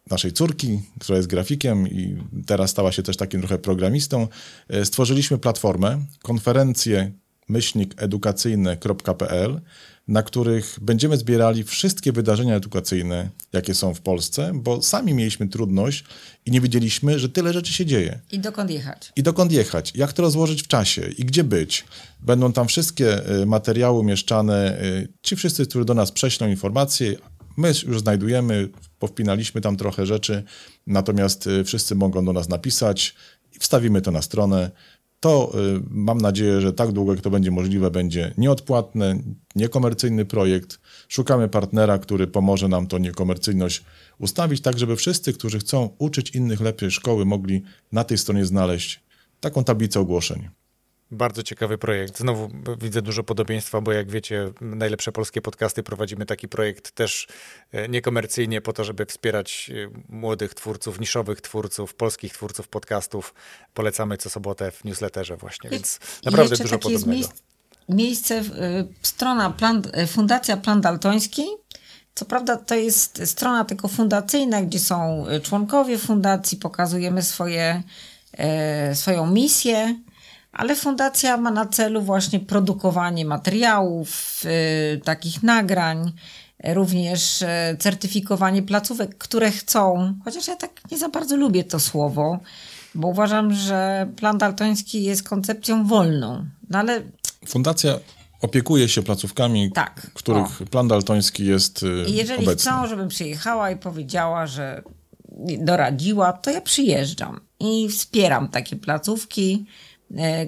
naszej 0.09 0.33
córki, 0.33 0.81
która 0.99 1.17
jest 1.17 1.29
grafikiem 1.29 1.87
i 1.87 2.17
teraz 2.45 2.71
stała 2.71 2.91
się 2.91 3.03
też 3.03 3.17
takim 3.17 3.41
trochę 3.41 3.57
programistą, 3.57 4.27
e, 4.69 4.85
stworzyliśmy 4.85 5.37
platformę, 5.37 6.05
konferencje 6.21 7.11
myślnikedukacyjne.pl, 7.49 9.61
na 10.07 10.23
których 10.23 10.77
będziemy 10.81 11.17
zbierali 11.17 11.63
wszystkie 11.63 12.11
wydarzenia 12.11 12.55
edukacyjne, 12.55 13.29
jakie 13.53 13.73
są 13.73 13.93
w 13.93 14.01
Polsce, 14.01 14.51
bo 14.53 14.81
sami 14.81 15.13
mieliśmy 15.13 15.47
trudność 15.47 16.03
i 16.45 16.51
nie 16.51 16.61
wiedzieliśmy, 16.61 17.19
że 17.19 17.29
tyle 17.29 17.53
rzeczy 17.53 17.73
się 17.73 17.85
dzieje. 17.85 18.19
I 18.31 18.39
dokąd 18.39 18.71
jechać. 18.71 19.11
I 19.15 19.23
dokąd 19.23 19.51
jechać, 19.51 19.91
jak 19.95 20.13
to 20.13 20.21
rozłożyć 20.21 20.63
w 20.63 20.67
czasie 20.67 21.01
i 21.17 21.25
gdzie 21.25 21.43
być. 21.43 21.85
Będą 22.19 22.53
tam 22.53 22.67
wszystkie 22.67 23.25
e, 23.25 23.45
materiały 23.45 23.99
umieszczane. 23.99 24.81
E, 24.81 25.07
ci 25.21 25.35
wszyscy, 25.35 25.65
którzy 25.65 25.85
do 25.85 25.93
nas 25.93 26.11
prześlą 26.11 26.47
informacje, 26.47 27.15
My 27.57 27.67
już 27.67 27.99
znajdujemy, 27.99 28.69
powpinaliśmy 28.99 29.61
tam 29.61 29.77
trochę 29.77 30.05
rzeczy, 30.05 30.43
natomiast 30.87 31.47
y, 31.47 31.63
wszyscy 31.63 31.95
mogą 31.95 32.25
do 32.25 32.33
nas 32.33 32.49
napisać 32.49 33.15
i 33.55 33.59
wstawimy 33.59 34.01
to 34.01 34.11
na 34.11 34.21
stronę. 34.21 34.71
To 35.19 35.51
y, 35.77 35.81
mam 35.89 36.17
nadzieję, 36.17 36.61
że 36.61 36.73
tak 36.73 36.91
długo 36.91 37.13
jak 37.13 37.21
to 37.21 37.29
będzie 37.29 37.51
możliwe, 37.51 37.91
będzie 37.91 38.33
nieodpłatny, 38.37 39.23
niekomercyjny 39.55 40.25
projekt. 40.25 40.79
Szukamy 41.07 41.49
partnera, 41.49 41.99
który 41.99 42.27
pomoże 42.27 42.67
nam 42.67 42.87
tą 42.87 42.97
niekomercyjność 42.97 43.83
ustawić, 44.19 44.61
tak 44.61 44.79
żeby 44.79 44.95
wszyscy, 44.95 45.33
którzy 45.33 45.59
chcą 45.59 45.89
uczyć 45.97 46.29
innych 46.29 46.61
lepiej 46.61 46.91
szkoły, 46.91 47.25
mogli 47.25 47.63
na 47.91 48.03
tej 48.03 48.17
stronie 48.17 48.45
znaleźć 48.45 49.03
taką 49.39 49.63
tablicę 49.63 49.99
ogłoszeń. 49.99 50.49
Bardzo 51.11 51.43
ciekawy 51.43 51.77
projekt. 51.77 52.17
Znowu 52.17 52.49
widzę 52.81 53.01
dużo 53.01 53.23
podobieństwa, 53.23 53.81
bo 53.81 53.91
jak 53.91 54.11
wiecie, 54.11 54.51
najlepsze 54.61 55.11
polskie 55.11 55.41
podcasty 55.41 55.83
prowadzimy 55.83 56.25
taki 56.25 56.47
projekt 56.47 56.91
też 56.91 57.27
e, 57.71 57.89
niekomercyjnie 57.89 58.61
po 58.61 58.73
to, 58.73 58.83
żeby 58.83 59.05
wspierać 59.05 59.71
e, 59.73 60.01
młodych 60.09 60.53
twórców, 60.53 60.99
niszowych 60.99 61.41
twórców, 61.41 61.93
polskich 61.93 62.33
twórców 62.33 62.67
podcastów. 62.67 63.33
Polecamy 63.73 64.17
co 64.17 64.29
sobotę 64.29 64.71
w 64.71 64.83
newsletterze 64.83 65.37
właśnie, 65.37 65.69
więc 65.69 65.99
naprawdę 66.25 66.57
dużo 66.57 66.79
podobnego. 66.79 67.11
Miejsce, 67.11 67.33
miejsce, 67.89 68.43
strona 69.01 69.49
plan, 69.49 69.83
e, 69.93 70.07
Fundacja 70.07 70.57
Plan 70.57 70.81
Daltoński. 70.81 71.43
Co 72.15 72.25
prawda 72.25 72.57
to 72.57 72.75
jest 72.75 73.21
strona 73.25 73.65
tylko 73.65 73.87
fundacyjna, 73.87 74.61
gdzie 74.61 74.79
są 74.79 75.25
członkowie 75.43 75.97
fundacji, 75.97 76.57
pokazujemy 76.57 77.23
swoje, 77.23 77.83
swoją 78.93 79.31
misję, 79.31 79.99
ale 80.57 80.75
fundacja 80.75 81.37
ma 81.37 81.51
na 81.51 81.65
celu 81.65 82.01
właśnie 82.01 82.39
produkowanie 82.39 83.25
materiałów, 83.25 84.41
y, 84.95 85.01
takich 85.03 85.43
nagrań, 85.43 86.11
również 86.63 87.41
y, 87.41 87.47
certyfikowanie 87.79 88.63
placówek, 88.63 89.17
które 89.17 89.51
chcą, 89.51 90.13
chociaż 90.25 90.47
ja 90.47 90.55
tak 90.55 90.71
nie 90.91 90.97
za 90.97 91.09
bardzo 91.09 91.35
lubię 91.37 91.63
to 91.63 91.79
słowo, 91.79 92.39
bo 92.95 93.07
uważam, 93.07 93.53
że 93.53 94.07
plan 94.15 94.37
daltoński 94.37 95.03
jest 95.03 95.29
koncepcją 95.29 95.87
wolną. 95.87 96.45
No 96.69 96.79
ale... 96.79 97.01
Fundacja 97.47 97.99
opiekuje 98.41 98.89
się 98.89 99.03
placówkami, 99.03 99.71
tak, 99.71 100.11
których 100.13 100.61
o. 100.61 100.65
plan 100.65 100.87
daltoński 100.87 101.45
jest 101.45 101.83
y, 101.83 102.05
I 102.07 102.15
jeżeli 102.15 102.43
obecny. 102.43 102.71
chcą, 102.71 102.87
żebym 102.87 103.07
przyjechała 103.07 103.71
i 103.71 103.77
powiedziała, 103.77 104.47
że 104.47 104.83
doradziła, 105.59 106.33
to 106.33 106.51
ja 106.51 106.61
przyjeżdżam 106.61 107.39
i 107.59 107.89
wspieram 107.89 108.47
takie 108.47 108.75
placówki 108.75 109.65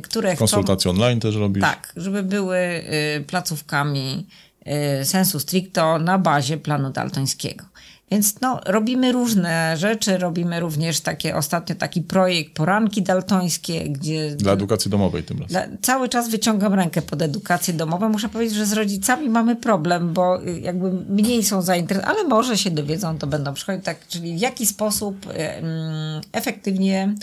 które 0.03 0.35
Konsultacje 0.35 0.91
chcą, 0.91 1.01
online 1.01 1.19
też 1.19 1.35
robisz? 1.35 1.61
Tak, 1.61 1.93
żeby 1.95 2.23
były 2.23 2.57
e, 2.57 2.83
placówkami 3.21 4.27
e, 4.65 5.05
sensu 5.05 5.39
stricto 5.39 5.99
na 5.99 6.17
bazie 6.17 6.57
planu 6.57 6.91
daltońskiego. 6.91 7.65
Więc 8.11 8.41
no, 8.41 8.59
robimy 8.65 9.11
różne 9.11 9.77
rzeczy, 9.77 10.17
robimy 10.17 10.59
również 10.59 11.01
takie, 11.01 11.35
ostatnio 11.35 11.75
taki 11.75 12.01
projekt 12.01 12.53
Poranki 12.53 13.01
Daltońskie, 13.01 13.89
gdzie... 13.89 14.35
Dla 14.35 14.53
edukacji 14.53 14.91
domowej 14.91 15.23
tym 15.23 15.39
razem. 15.39 15.49
Dla, 15.49 15.77
cały 15.81 16.09
czas 16.09 16.29
wyciągam 16.29 16.73
rękę 16.73 17.01
pod 17.01 17.21
edukację 17.21 17.73
domową. 17.73 18.09
Muszę 18.09 18.29
powiedzieć, 18.29 18.57
że 18.57 18.65
z 18.65 18.73
rodzicami 18.73 19.29
mamy 19.29 19.55
problem, 19.55 20.13
bo 20.13 20.43
y, 20.43 20.59
jakby 20.59 20.91
mniej 20.91 21.43
są 21.43 21.61
zainteresowani, 21.61 22.19
ale 22.19 22.29
może 22.29 22.57
się 22.57 22.71
dowiedzą, 22.71 23.17
to 23.17 23.27
będą 23.27 23.53
przychodzić. 23.53 23.85
Tak, 23.85 24.07
czyli 24.07 24.37
w 24.37 24.39
jaki 24.39 24.65
sposób 24.65 25.25
y, 25.25 25.31
mm, 25.31 26.21
efektywnie 26.31 27.15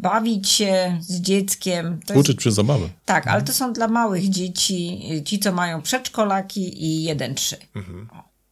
bawić 0.00 0.48
się 0.48 0.98
z 1.00 1.20
dzieckiem. 1.20 2.00
To 2.06 2.14
Uczyć 2.14 2.28
jest... 2.28 2.38
przez 2.38 2.54
zabawę. 2.54 2.88
Tak, 3.04 3.26
ale 3.26 3.42
to 3.42 3.52
są 3.52 3.72
dla 3.72 3.88
małych 3.88 4.28
dzieci, 4.28 5.00
ci 5.24 5.38
co 5.38 5.52
mają 5.52 5.82
przedszkolaki 5.82 6.84
i 6.84 7.08
1-3. 7.14 7.56
Mhm. 7.74 8.08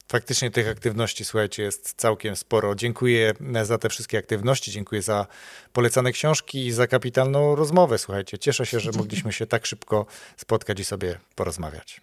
Faktycznie 0.09 0.51
tych 0.51 0.69
aktywności, 0.69 1.25
słuchajcie, 1.25 1.63
jest 1.63 1.95
całkiem 1.97 2.37
sporo. 2.37 2.75
Dziękuję 2.75 3.35
za 3.63 3.79
te 3.79 3.89
wszystkie 3.89 4.19
aktywności, 4.19 4.73
dziękuję 4.73 5.03
za 5.03 5.27
polecane 5.73 6.13
książki 6.13 6.67
i 6.67 6.73
za 6.73 6.87
kapitalną 6.87 7.55
rozmowę. 7.55 7.99
Słuchajcie, 7.99 8.39
cieszę 8.39 8.67
się, 8.67 8.81
że 8.81 8.91
mogliśmy 8.93 9.33
się 9.33 9.47
tak 9.47 9.67
szybko 9.67 10.07
spotkać 10.37 10.81
i 10.81 10.85
sobie 10.85 11.19
porozmawiać. 11.35 12.01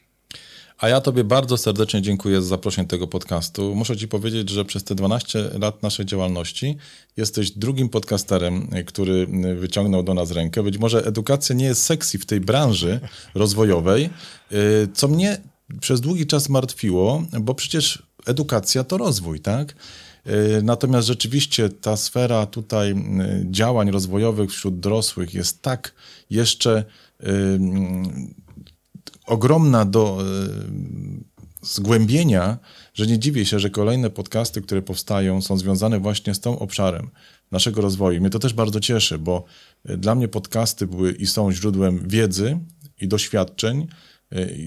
A 0.83 0.89
ja 0.89 1.01
Tobie 1.01 1.23
bardzo 1.23 1.57
serdecznie 1.57 2.01
dziękuję 2.01 2.41
za 2.41 2.47
zaproszenie 2.47 2.87
tego 2.87 3.07
podcastu. 3.07 3.75
Muszę 3.75 3.97
Ci 3.97 4.07
powiedzieć, 4.07 4.49
że 4.49 4.65
przez 4.65 4.83
te 4.83 4.95
12 4.95 5.49
lat 5.59 5.83
naszej 5.83 6.05
działalności 6.05 6.77
jesteś 7.17 7.51
drugim 7.51 7.89
podcasterem, 7.89 8.67
który 8.85 9.27
wyciągnął 9.55 10.03
do 10.03 10.13
nas 10.13 10.31
rękę. 10.31 10.63
Być 10.63 10.77
może 10.77 11.05
edukacja 11.05 11.55
nie 11.55 11.65
jest 11.65 11.83
sexy 11.83 12.19
w 12.19 12.25
tej 12.25 12.39
branży 12.39 12.99
rozwojowej, 13.35 14.09
y, 14.51 14.87
co 14.93 15.07
mnie 15.07 15.37
przez 15.81 16.01
długi 16.01 16.27
czas 16.27 16.49
martwiło, 16.49 17.23
bo 17.41 17.55
przecież 17.55 18.03
edukacja 18.25 18.83
to 18.83 18.97
rozwój, 18.97 19.39
tak? 19.39 19.75
Y, 20.27 20.61
natomiast 20.63 21.07
rzeczywiście 21.07 21.69
ta 21.69 21.97
sfera 21.97 22.45
tutaj 22.45 22.91
y, 22.91 22.95
działań 23.51 23.91
rozwojowych 23.91 24.51
wśród 24.51 24.79
dorosłych 24.79 25.33
jest 25.33 25.61
tak 25.61 25.93
jeszcze 26.29 26.83
ogromna 29.33 29.85
do 29.85 30.17
zgłębienia, 31.61 32.57
że 32.93 33.07
nie 33.07 33.19
dziwię 33.19 33.45
się, 33.45 33.59
że 33.59 33.69
kolejne 33.69 34.09
podcasty, 34.09 34.61
które 34.61 34.81
powstają, 34.81 35.41
są 35.41 35.57
związane 35.57 35.99
właśnie 35.99 36.33
z 36.33 36.39
tą 36.39 36.59
obszarem 36.59 37.09
naszego 37.51 37.81
rozwoju. 37.81 38.21
Mnie 38.21 38.29
to 38.29 38.39
też 38.39 38.53
bardzo 38.53 38.79
cieszy, 38.79 39.17
bo 39.17 39.43
dla 39.85 40.15
mnie 40.15 40.27
podcasty 40.27 40.87
były 40.87 41.11
i 41.11 41.25
są 41.25 41.51
źródłem 41.51 42.07
wiedzy 42.07 42.59
i 43.01 43.07
doświadczeń 43.07 43.87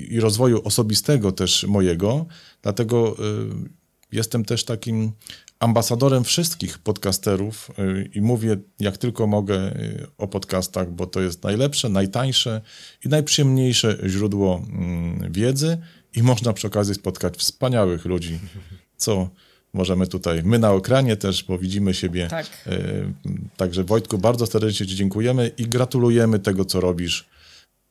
i 0.09 0.21
rozwoju 0.21 0.63
osobistego 0.65 1.33
też 1.33 1.65
mojego, 1.65 2.27
dlatego 2.63 3.17
jestem 4.13 4.45
też 4.45 4.65
takim 4.65 5.13
ambasadorem 5.61 6.25
wszystkich 6.25 6.79
podcasterów 6.79 7.71
y, 7.79 8.11
i 8.15 8.21
mówię 8.21 8.57
jak 8.81 8.99
tylko 8.99 9.27
mogę 9.27 9.55
y, 9.55 10.07
o 10.19 10.29
podcastach, 10.29 10.91
bo 10.91 11.07
to 11.07 11.21
jest 11.21 11.45
najlepsze, 11.45 11.89
najtańsze 11.89 12.61
i 13.05 13.09
najprzyjemniejsze 13.09 13.99
źródło 14.07 14.63
mm, 14.69 15.33
wiedzy 15.33 15.79
i 16.15 16.23
można 16.23 16.53
przy 16.53 16.67
okazji 16.67 16.95
spotkać 16.95 17.37
wspaniałych 17.37 18.05
ludzi, 18.05 18.39
co 18.97 19.29
możemy 19.73 20.07
tutaj, 20.07 20.43
my 20.43 20.59
na 20.59 20.73
ekranie 20.73 21.17
też, 21.17 21.45
bo 21.45 21.59
widzimy 21.59 21.95
siebie. 21.95 22.29
Tak. 22.29 22.47
Także 23.57 23.85
Wojtku, 23.85 24.19
bardzo 24.19 24.47
serdecznie 24.47 24.87
Ci 24.87 24.97
dziękujemy 24.97 25.51
i 25.59 25.69
gratulujemy 25.69 26.39
tego, 26.39 26.65
co 26.65 26.81
robisz 26.81 27.29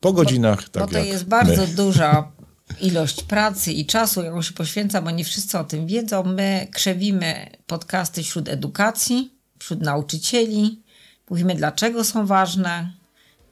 po 0.00 0.12
godzinach. 0.12 0.62
Bo, 0.62 0.68
tak 0.68 0.82
bo 0.82 0.92
to 0.92 0.98
jest 0.98 1.24
bardzo 1.24 1.62
my. 1.62 1.74
duża 1.74 2.32
ilość 2.80 3.22
pracy 3.22 3.72
i 3.72 3.86
czasu, 3.86 4.22
jaką 4.22 4.42
się 4.42 4.52
poświęca, 4.52 5.02
bo 5.02 5.10
nie 5.10 5.24
wszyscy 5.24 5.58
o 5.58 5.64
tym 5.64 5.86
wiedzą. 5.86 6.22
My 6.22 6.68
krzewimy 6.72 7.50
podcasty 7.66 8.22
wśród 8.22 8.48
edukacji, 8.48 9.32
wśród 9.58 9.80
nauczycieli. 9.80 10.82
Mówimy, 11.30 11.54
dlaczego 11.54 12.04
są 12.04 12.26
ważne, 12.26 12.92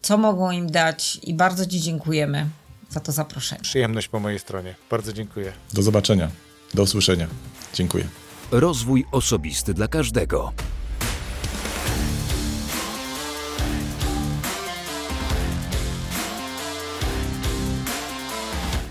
co 0.02 0.18
mogą 0.18 0.50
im 0.50 0.70
dać 0.70 1.18
i 1.22 1.34
bardzo 1.34 1.66
Ci 1.66 1.80
dziękujemy 1.80 2.46
za 2.90 3.00
to 3.00 3.12
zaproszenie. 3.12 3.62
Przyjemność 3.62 4.08
po 4.08 4.20
mojej 4.20 4.38
stronie. 4.38 4.74
Bardzo 4.90 5.12
dziękuję. 5.12 5.52
Do 5.72 5.82
zobaczenia. 5.82 6.30
Do 6.74 6.82
usłyszenia. 6.82 7.26
Dziękuję. 7.74 8.08
Rozwój 8.50 9.04
osobisty 9.12 9.74
dla 9.74 9.88
każdego. 9.88 10.52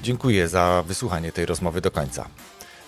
Dziękuję 0.03 0.47
za 0.47 0.83
wysłuchanie 0.87 1.31
tej 1.31 1.45
rozmowy 1.45 1.81
do 1.81 1.91
końca. 1.91 2.27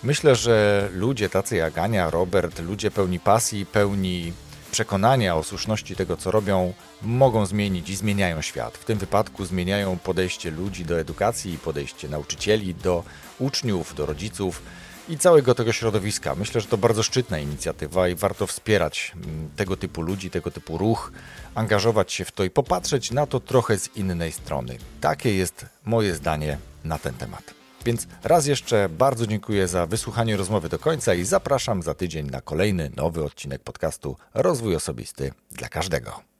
Myślę, 0.02 0.36
że 0.36 0.88
ludzie 0.92 1.28
tacy 1.28 1.56
jak 1.56 1.78
Ania, 1.78 2.10
Robert, 2.10 2.58
ludzie 2.58 2.90
pełni 2.90 3.20
pasji, 3.20 3.66
pełni 3.66 4.32
przekonania 4.72 5.36
o 5.36 5.42
słuszności 5.42 5.96
tego, 5.96 6.16
co 6.16 6.30
robią, 6.30 6.72
mogą 7.02 7.46
zmienić 7.46 7.90
i 7.90 7.96
zmieniają 7.96 8.42
świat. 8.42 8.78
W 8.78 8.84
tym 8.84 8.98
wypadku 8.98 9.44
zmieniają 9.44 9.98
podejście 9.98 10.50
ludzi 10.50 10.84
do 10.84 11.00
edukacji, 11.00 11.58
podejście 11.58 12.08
nauczycieli 12.08 12.74
do 12.74 13.04
uczniów, 13.38 13.94
do 13.94 14.06
rodziców 14.06 14.62
i 15.08 15.18
całego 15.18 15.54
tego 15.54 15.72
środowiska. 15.72 16.34
Myślę, 16.34 16.60
że 16.60 16.66
to 16.66 16.78
bardzo 16.78 17.02
szczytna 17.02 17.38
inicjatywa 17.38 18.08
i 18.08 18.14
warto 18.14 18.46
wspierać 18.46 19.12
mm, 19.14 19.48
tego 19.56 19.76
typu 19.76 20.02
ludzi, 20.02 20.30
tego 20.30 20.50
typu 20.50 20.78
ruch, 20.78 21.12
angażować 21.54 22.12
się 22.12 22.24
w 22.24 22.32
to 22.32 22.44
i 22.44 22.50
popatrzeć 22.50 23.10
na 23.10 23.26
to 23.26 23.40
trochę 23.40 23.78
z 23.78 23.96
innej 23.96 24.32
strony. 24.32 24.78
Takie 25.00 25.34
jest 25.34 25.66
moje 25.84 26.14
zdanie 26.14 26.58
na 26.86 26.98
ten 26.98 27.14
temat. 27.14 27.54
Więc 27.84 28.06
raz 28.24 28.46
jeszcze 28.46 28.88
bardzo 28.88 29.26
dziękuję 29.26 29.68
za 29.68 29.86
wysłuchanie 29.86 30.36
rozmowy 30.36 30.68
do 30.68 30.78
końca 30.78 31.14
i 31.14 31.24
zapraszam 31.24 31.82
za 31.82 31.94
tydzień 31.94 32.26
na 32.30 32.40
kolejny 32.40 32.90
nowy 32.96 33.24
odcinek 33.24 33.62
podcastu 33.62 34.16
Rozwój 34.34 34.76
Osobisty 34.76 35.32
dla 35.50 35.68
każdego. 35.68 36.35